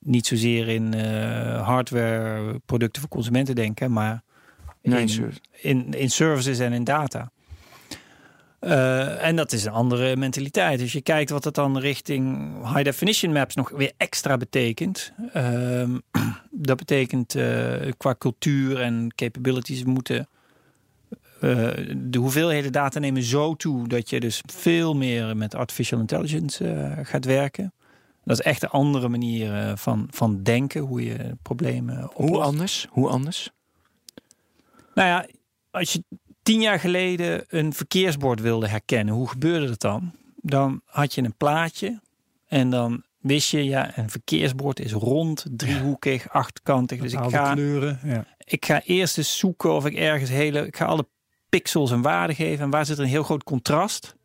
niet 0.00 0.26
zozeer 0.26 0.68
in 0.68 0.94
eh, 0.94 1.66
hardware 1.66 2.60
producten 2.66 3.00
voor 3.00 3.10
consumenten 3.10 3.54
denken, 3.54 3.92
maar 3.92 4.22
in, 4.80 5.08
in, 5.52 5.92
in 5.92 6.10
services 6.10 6.58
en 6.58 6.72
in 6.72 6.84
data. 6.84 7.30
Eh, 8.58 9.26
en 9.26 9.36
dat 9.36 9.52
is 9.52 9.64
een 9.64 9.72
andere 9.72 10.16
mentaliteit. 10.16 10.78
Dus 10.78 10.92
je 10.92 11.02
kijkt 11.02 11.30
wat 11.30 11.42
dat 11.42 11.54
dan 11.54 11.78
richting 11.78 12.52
high 12.62 12.82
definition 12.82 13.32
maps 13.32 13.54
nog 13.54 13.70
weer 13.70 13.92
extra 13.96 14.36
betekent. 14.36 15.12
Ehm, 15.32 15.98
dat 16.50 16.76
betekent 16.76 17.34
eh, 17.34 17.72
qua 17.96 18.14
cultuur 18.18 18.80
en 18.80 19.12
capabilities 19.14 19.84
moeten 19.84 20.28
de 21.96 22.18
hoeveelheden 22.18 22.72
data 22.72 22.98
nemen 22.98 23.22
zo 23.22 23.54
toe 23.54 23.88
dat 23.88 24.10
je 24.10 24.20
dus 24.20 24.42
veel 24.46 24.94
meer 24.94 25.36
met 25.36 25.54
artificial 25.54 26.00
intelligence 26.00 26.92
gaat 27.02 27.24
werken. 27.24 27.72
Dat 28.24 28.38
is 28.38 28.44
echt 28.44 28.62
een 28.62 28.68
andere 28.68 29.08
manier 29.08 29.54
eh, 29.54 29.72
van, 29.76 30.08
van 30.10 30.42
denken, 30.42 30.80
hoe 30.80 31.04
je 31.04 31.36
problemen 31.42 32.08
oplost. 32.08 32.30
Hoe 32.30 32.42
anders? 32.42 32.86
Hoe 32.90 33.08
anders? 33.08 33.50
Nou 34.94 35.08
ja, 35.08 35.26
als 35.70 35.92
je 35.92 36.04
tien 36.42 36.60
jaar 36.60 36.80
geleden 36.80 37.44
een 37.48 37.72
verkeersbord 37.72 38.40
wilde 38.40 38.68
herkennen, 38.68 39.14
hoe 39.14 39.28
gebeurde 39.28 39.66
dat 39.66 39.80
dan? 39.80 40.12
Dan 40.36 40.80
had 40.84 41.14
je 41.14 41.22
een 41.22 41.36
plaatje 41.36 42.00
en 42.46 42.70
dan 42.70 43.02
wist 43.18 43.50
je, 43.50 43.64
ja, 43.64 43.98
een 43.98 44.10
verkeersbord 44.10 44.80
is 44.80 44.92
rond, 44.92 45.46
driehoekig, 45.50 46.28
achtkantig. 46.28 47.00
Dus 47.00 47.12
ik 47.12 47.18
ga, 47.28 47.52
kleuren. 47.52 48.00
Ja. 48.04 48.26
ik 48.38 48.64
ga 48.64 48.82
eerst 48.82 49.18
eens 49.18 49.38
zoeken 49.38 49.72
of 49.72 49.86
ik 49.86 49.94
ergens 49.94 50.30
hele, 50.30 50.66
ik 50.66 50.76
ga 50.76 50.84
alle 50.84 51.06
pixels 51.48 51.90
een 51.90 52.02
waarde 52.02 52.34
geven. 52.34 52.64
En 52.64 52.70
waar 52.70 52.86
zit 52.86 52.96
er 52.96 53.02
een 53.02 53.08
heel 53.08 53.22
groot 53.22 53.44
contrast? 53.44 54.16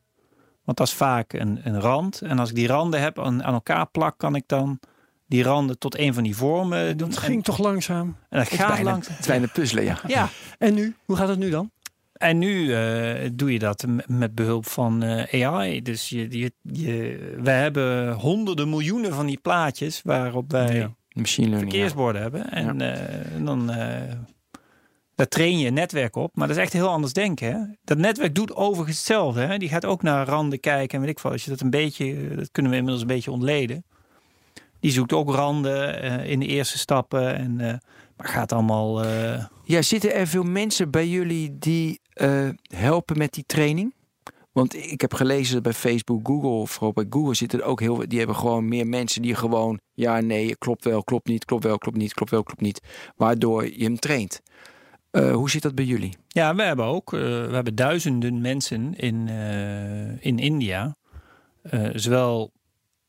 Want 0.70 0.82
dat 0.82 0.88
is 0.88 0.94
vaak 0.94 1.34
een, 1.34 1.60
een 1.64 1.80
rand. 1.82 2.22
En 2.22 2.40
als 2.40 2.50
ik 2.50 2.56
die 2.56 2.68
randen 2.68 3.02
heb 3.02 3.20
aan, 3.20 3.44
aan 3.44 3.54
elkaar 3.54 3.88
plak, 3.88 4.18
kan 4.18 4.36
ik 4.36 4.44
dan 4.46 4.80
die 5.28 5.44
randen 5.44 5.78
tot 5.78 5.98
een 5.98 6.14
van 6.14 6.24
die 6.24 6.36
vormen 6.36 6.98
doen. 6.98 7.10
Dat 7.10 7.18
En- 7.18 7.24
ging 7.24 7.44
toch 7.44 7.58
langzaam. 7.58 8.08
en 8.30 8.38
dat 8.40 8.50
Het 8.50 8.60
gaat 8.60 8.68
bijna, 8.68 8.90
langs. 8.92 9.08
het 9.08 9.20
is 9.20 9.26
bijna 9.28 9.48
puzzelen, 9.54 9.84
ja. 9.84 9.98
Ja, 10.08 10.30
En 10.58 10.74
nu? 10.74 10.96
Hoe 11.06 11.16
gaat 11.16 11.28
het 11.28 11.40
nu 11.40 11.50
dan? 11.50 11.72
En 12.14 12.38
nu 12.38 12.74
eh, 12.74 13.30
doe 13.34 13.54
je 13.54 13.60
dat 13.60 13.86
met 14.08 14.36
behulp 14.36 14.66
van 14.66 15.04
eh, 15.04 15.46
AI. 15.48 15.82
Dus 15.82 16.10
je, 16.10 16.38
je, 16.40 16.52
je, 16.62 17.18
wij 17.42 17.62
hebben 17.62 18.14
honderden 18.14 18.70
miljoenen 18.70 19.14
van 19.14 19.26
die 19.26 19.40
plaatjes 19.42 20.02
waarop 20.04 20.52
wij 20.52 20.76
Ja. 20.76 20.94
Machine 21.14 21.48
learning. 21.50 21.72
ja. 21.72 21.78
verkeersborden 21.78 22.22
hebben. 22.22 22.52
En, 22.52 22.82
eh, 22.82 23.46
dan 23.46 23.70
eh, 23.72 24.02
daar 25.20 25.28
train 25.28 25.58
je 25.58 25.70
netwerk 25.70 26.16
op. 26.16 26.36
Maar 26.36 26.48
dat 26.48 26.58
is 26.58 26.64
echt 26.64 26.74
heel 26.74 26.88
anders 26.90 27.14
denken. 27.14 27.52
Hè? 27.52 27.60
Dat 27.84 27.98
netwerk 27.98 28.36
doet 28.36 28.56
overigens 28.56 28.98
hetzelfde. 28.98 29.42
Hè? 29.42 29.58
Die 29.58 29.70
gaat 29.70 29.86
ook 29.86 30.02
naar 30.02 30.28
randen 30.28 30.60
kijken. 30.60 30.96
En 30.98 31.02
weet 31.06 31.10
ik 31.18 31.20
wat. 31.20 31.32
Als 31.32 31.44
je 31.44 31.50
dat 31.50 31.62
een 31.62 31.70
beetje, 31.70 32.36
dat 32.36 32.52
kunnen 32.52 32.72
we 32.72 32.78
inmiddels 32.78 33.02
een 33.02 33.16
beetje 33.16 33.32
ontleden. 33.32 33.84
Die 34.80 34.92
zoekt 34.92 35.14
ook 35.14 35.34
randen 35.34 36.02
eh, 36.02 36.32
in 36.32 36.40
de 36.40 36.46
eerste 36.46 36.78
stappen. 36.78 37.36
En, 37.36 37.60
eh, 37.60 37.74
maar 38.18 38.28
gaat 38.28 38.52
allemaal. 38.52 39.04
eh, 39.04 39.46
Ja, 39.64 39.82
zitten 39.82 40.14
er 40.14 40.28
veel 40.28 40.44
mensen 40.44 40.92
bij 40.92 41.08
jullie 41.08 41.58
die 41.60 42.00
eh, 42.14 42.50
helpen 42.76 43.18
met 43.18 43.34
die 43.34 43.44
training? 43.48 43.94
Want 44.52 44.76
ik 44.76 45.02
heb 45.02 45.14
gelezen 45.14 45.54
dat 45.54 45.64
bij 45.64 45.74
Facebook, 45.74 46.28
Google, 46.28 46.68
vooral 46.68 46.94
bij 46.94 47.06
Google 47.10 47.34
zitten 47.36 47.60
er 47.60 47.66
ook 47.66 47.80
heel 47.80 47.96
veel. 47.96 48.08
Die 48.08 48.18
hebben 48.18 48.36
gewoon 48.36 48.68
meer 48.68 48.88
mensen 48.88 49.22
die 49.22 49.36
gewoon 49.36 49.80
ja, 49.94 50.20
nee, 50.22 50.56
klopt 50.58 50.84
wel, 50.84 51.04
klopt 51.04 51.28
niet, 51.28 51.46
klopt 51.46 51.64
wel, 51.64 51.78
klopt 51.78 51.98
niet, 51.98 52.14
klopt 52.14 52.32
wel, 52.32 52.44
klopt 52.44 52.62
niet. 52.62 52.82
Waardoor 53.16 53.66
je 53.78 53.84
hem 53.84 54.00
traint. 54.00 54.42
Eh, 55.12 55.32
hoe 55.34 55.50
zit 55.50 55.62
dat 55.62 55.76
bij 55.76 55.86
jullie? 55.86 56.18
Ja, 56.28 56.56
we 56.56 56.62
hebben 56.64 56.86
ook 56.86 57.14
eh, 57.14 57.20
we 57.20 57.50
hebben 57.54 57.76
duizenden 57.76 58.42
mensen 58.42 58.94
in, 58.98 59.28
eh, 59.28 60.26
in 60.26 60.40
India, 60.40 60.96
eh, 61.62 61.88
zowel 61.94 62.52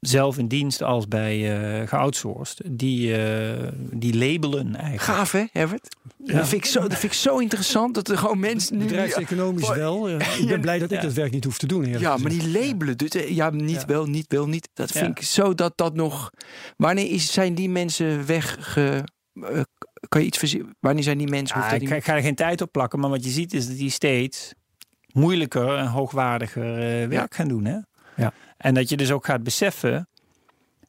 zelf 0.00 0.38
in 0.38 0.48
dienst 0.48 0.82
als 0.82 1.08
bij 1.08 1.60
eh 1.80 1.88
geoutsourced, 1.88 2.60
die, 2.70 3.16
eh, 3.16 3.68
die 3.92 4.16
labelen 4.18 4.74
eigenlijk. 4.74 5.02
Gaaf 5.02 5.32
hè, 5.32 5.44
Herbert? 5.52 5.96
Dat, 6.16 6.48
vind 6.48 6.64
ik 6.64 6.70
zo, 6.70 6.80
dat 6.80 6.98
vind 6.98 7.12
ik 7.12 7.18
zo 7.18 7.38
interessant 7.38 7.94
dat 7.94 8.08
er 8.08 8.18
gewoon 8.18 8.38
mensen 8.40 8.76
nu... 8.78 8.84
Bedrijfseconomisch 8.84 9.66
Ja. 9.68 9.74
wel. 9.84 10.08
Ik 10.10 10.46
ben 10.48 10.60
blij 10.60 10.78
dat 10.78 10.90
ik 10.90 10.96
Ja. 10.96 11.02
dat 11.02 11.12
werk 11.12 11.32
niet 11.32 11.44
hoef 11.44 11.58
te 11.58 11.66
doen. 11.66 11.84
Ja, 11.98 12.16
maar 12.16 12.30
die 12.30 12.48
labelen, 12.50 12.96
dus, 12.98 13.10
ja, 13.28 13.50
niet 13.50 13.80
Ja. 13.80 13.86
wel, 13.86 14.06
niet 14.06 14.26
wel, 14.28 14.46
niet. 14.48 14.68
Dat 14.74 14.90
vind 14.90 15.04
Ja. 15.04 15.10
ik 15.10 15.22
zo 15.22 15.54
dat 15.54 15.72
dat 15.76 15.94
nog. 15.94 16.30
Wanneer 16.76 17.10
is, 17.10 17.32
zijn 17.32 17.54
die 17.54 17.68
mensen 17.70 18.26
wegge? 18.26 19.04
Kan 20.08 20.20
je 20.20 20.26
iets 20.26 20.38
verzinnen? 20.38 20.76
Wanneer 20.80 21.02
zijn 21.02 21.18
die 21.18 21.28
mensen? 21.28 21.58
Ja, 21.58 21.70
ik, 21.70 21.88
ga- 21.88 21.94
ik 21.94 22.04
ga 22.04 22.14
er 22.14 22.22
geen 22.22 22.34
tijd 22.34 22.60
op 22.60 22.72
plakken, 22.72 23.00
maar 23.00 23.10
wat 23.10 23.24
je 23.24 23.30
ziet 23.30 23.52
is 23.54 23.66
dat 23.68 23.76
die 23.76 23.90
steeds 23.90 24.54
moeilijker 25.12 25.76
en 25.76 25.86
hoogwaardiger 25.86 27.02
eh, 27.02 27.08
werk 27.08 27.34
gaan 27.34 27.48
doen. 27.48 27.64
Hè? 27.64 27.76
Ja. 28.16 28.32
En 28.56 28.74
dat 28.74 28.88
je 28.88 28.96
dus 28.96 29.10
ook 29.10 29.24
gaat 29.24 29.42
beseffen 29.42 30.08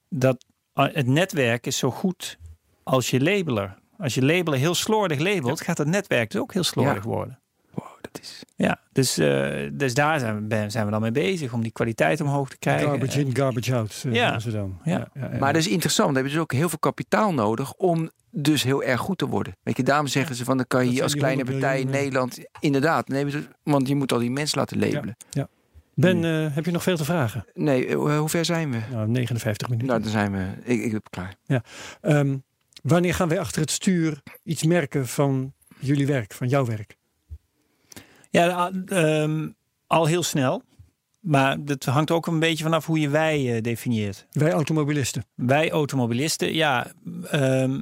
dat 0.09 0.45
eh, 0.73 0.85
het 0.91 1.07
netwerk 1.07 1.65
is 1.67 1.77
zo 1.77 1.91
goed 1.91 2.37
als 2.83 3.09
je 3.09 3.21
labeler. 3.21 3.79
Als 3.97 4.13
je 4.13 4.25
labeler 4.25 4.59
heel 4.59 4.75
slordig 4.75 5.19
labelt, 5.19 5.61
gaat 5.61 5.77
het 5.77 5.87
netwerk 5.87 6.31
dus 6.31 6.41
ook 6.41 6.53
heel 6.53 6.63
slordig 6.63 7.03
worden. 7.03 7.39
Wow, 7.73 7.85
dat 8.01 8.19
is... 8.21 8.43
Ja, 8.55 8.79
dus, 8.91 9.17
eh, 9.17 9.69
dus 9.73 9.93
daar 9.93 10.19
zijn 10.19 10.35
we, 10.35 10.41
ben- 10.41 10.71
zijn 10.71 10.85
we 10.85 10.91
dan 10.91 11.01
mee 11.01 11.11
bezig 11.11 11.53
om 11.53 11.61
die 11.61 11.71
kwaliteit 11.71 12.21
omhoog 12.21 12.49
te 12.49 12.57
krijgen. 12.59 12.87
Garbage 12.87 13.19
in, 13.19 13.35
garbage 13.35 13.75
out. 13.75 14.03
eh, 14.05 14.13
Ja. 14.13 14.37
dan. 14.37 14.79
Ja. 14.83 15.07
Maar 15.39 15.53
dat 15.53 15.61
is 15.61 15.67
interessant. 15.67 16.07
Dan 16.07 16.17
heb 16.17 16.25
je 16.25 16.31
dus 16.31 16.41
ook 16.41 16.53
heel 16.53 16.69
veel 16.69 16.79
kapitaal 16.79 17.33
nodig 17.33 17.73
om 17.73 18.09
dus 18.31 18.63
heel 18.63 18.83
erg 18.83 18.99
goed 18.99 19.17
te 19.17 19.27
worden. 19.27 19.55
Weet 19.63 19.77
je, 19.77 19.83
daarom 19.83 20.07
zeggen 20.07 20.35
ze 20.35 20.43
van 20.43 20.57
dan 20.57 20.67
kan 20.67 20.85
je 20.85 20.91
hier 20.91 21.03
als 21.03 21.15
kleine 21.15 21.43
100 21.43 21.59
partij 21.59 21.79
in 21.79 21.85
miljoen, 21.85 22.03
Nederland 22.03 22.39
inderdaad. 22.59 23.07
Nee, 23.07 23.25
want 23.63 23.87
je 23.87 23.95
moet 23.95 24.11
al 24.11 24.19
die 24.19 24.31
mensen 24.31 24.57
laten 24.57 24.79
labelen. 24.79 25.15
Ben, 25.95 26.23
eh, 26.23 26.55
heb 26.55 26.65
je 26.65 26.71
nog 26.71 26.83
veel 26.83 26.97
te 26.97 27.05
vragen? 27.05 27.45
Nee, 27.53 27.87
eh, 27.87 28.17
hoe 28.17 28.29
ver 28.29 28.45
zijn 28.45 28.71
we? 28.71 28.79
Nou, 28.91 29.07
59 29.07 29.69
minuten. 29.69 29.89
Nou, 29.89 30.01
dan 30.01 30.11
zijn 30.11 30.31
we. 30.31 30.71
Ik, 30.73 30.83
ik 30.83 30.91
ben 30.91 31.01
klaar. 31.09 31.35
Ehm, 32.01 32.37
wanneer 32.83 33.13
gaan 33.13 33.27
wij 33.27 33.39
achter 33.39 33.61
het 33.61 33.71
stuur 33.71 34.21
iets 34.43 34.63
merken 34.63 35.07
van 35.07 35.53
jullie 35.79 36.07
werk, 36.07 36.33
van 36.33 36.47
jouw 36.47 36.65
werk? 36.65 36.95
Ja, 38.29 38.71
ehm, 38.85 39.49
al 39.87 40.05
heel 40.05 40.23
snel. 40.23 40.63
Maar 41.21 41.65
dat 41.65 41.83
hangt 41.83 42.11
ook 42.11 42.27
een 42.27 42.39
beetje 42.39 42.63
vanaf 42.63 42.85
hoe 42.85 42.99
je 42.99 43.09
wij 43.09 43.55
eh, 43.55 43.61
definieert. 43.61 44.27
Wij 44.31 44.51
automobilisten. 44.51 45.25
Wij 45.35 45.71
automobilisten, 45.71 46.53
ja. 46.53 46.91
ehm, 47.23 47.79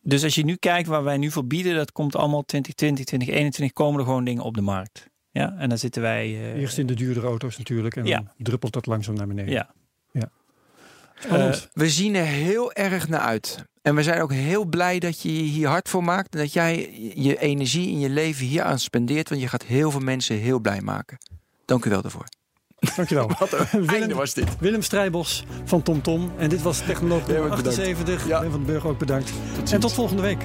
dus 0.00 0.24
als 0.24 0.34
je 0.34 0.44
nu 0.44 0.54
kijkt 0.56 0.88
waar 0.88 1.04
wij 1.04 1.16
nu 1.16 1.30
voor 1.30 1.46
bieden, 1.46 1.74
dat 1.74 1.92
komt 1.92 2.16
allemaal 2.16 2.44
2020, 2.44 3.04
2021 3.04 3.72
komen 3.76 4.00
er 4.00 4.06
gewoon 4.06 4.24
dingen 4.24 4.42
op 4.42 4.54
de 4.54 4.60
markt. 4.60 5.06
Ja, 5.30 5.54
en 5.58 5.68
dan 5.68 5.78
zitten 5.78 6.02
wij. 6.02 6.24
eh, 6.26 6.60
Eerst 6.60 6.78
in 6.78 6.86
de 6.86 6.94
duurdere 6.94 7.26
auto's 7.26 7.58
natuurlijk. 7.58 7.96
En 7.96 8.04
Ja. 8.06 8.16
dan 8.16 8.28
druppelt 8.38 8.72
dat 8.72 8.86
langzaam 8.86 9.14
naar 9.14 9.26
beneden. 9.26 9.52
Ja. 9.52 9.70
Spannend. 11.20 11.54
Eh, 11.56 11.60
We 11.72 11.90
zien 11.90 12.14
er 12.14 12.24
heel 12.24 12.72
erg 12.72 13.08
naar 13.08 13.20
uit. 13.20 13.64
En 13.82 13.94
we 13.94 14.02
zijn 14.02 14.20
ook 14.20 14.32
heel 14.32 14.64
blij 14.64 14.98
dat 14.98 15.20
je 15.20 15.36
je 15.36 15.42
hier 15.42 15.68
hard 15.68 15.88
voor 15.88 16.04
maakt. 16.04 16.34
En 16.34 16.40
dat 16.40 16.52
jij 16.52 16.76
je 17.14 17.38
energie 17.40 17.88
in 17.88 17.98
je 17.98 18.08
leven 18.10 18.46
hier 18.46 18.62
aan 18.62 18.78
spendeert. 18.78 19.28
Want 19.28 19.40
je 19.40 19.48
gaat 19.48 19.64
heel 19.64 19.90
veel 19.90 20.00
mensen 20.00 20.36
heel 20.36 20.58
blij 20.60 20.80
maken. 20.80 21.18
Dank 21.64 21.84
u 21.84 21.90
wel 21.90 22.02
daarvoor. 22.02 22.26
Dankjewel. 22.96 23.30
Einde 23.72 23.86
Willem, 23.86 24.16
was 24.16 24.34
dit. 24.34 24.48
Willem 24.60 24.82
Strijbos 24.82 25.44
van 25.64 25.82
TomTom. 25.82 26.20
Tom. 26.20 26.32
En 26.38 26.48
dit 26.48 26.62
was 26.62 26.78
Technoloog 26.78 27.26
nummer 27.26 27.34
Heel 27.36 27.44
erg 27.44 27.56
bedankt. 27.56 27.78
78. 27.78 28.26
Ja. 28.26 28.40
Ben 28.40 28.50
van 28.50 28.64
den 28.64 28.72
Burg 28.72 28.86
ook 28.86 28.98
bedankt. 28.98 29.32
en 29.70 29.80
tot 29.80 29.92
volgende 29.92 30.22
week. 30.22 30.44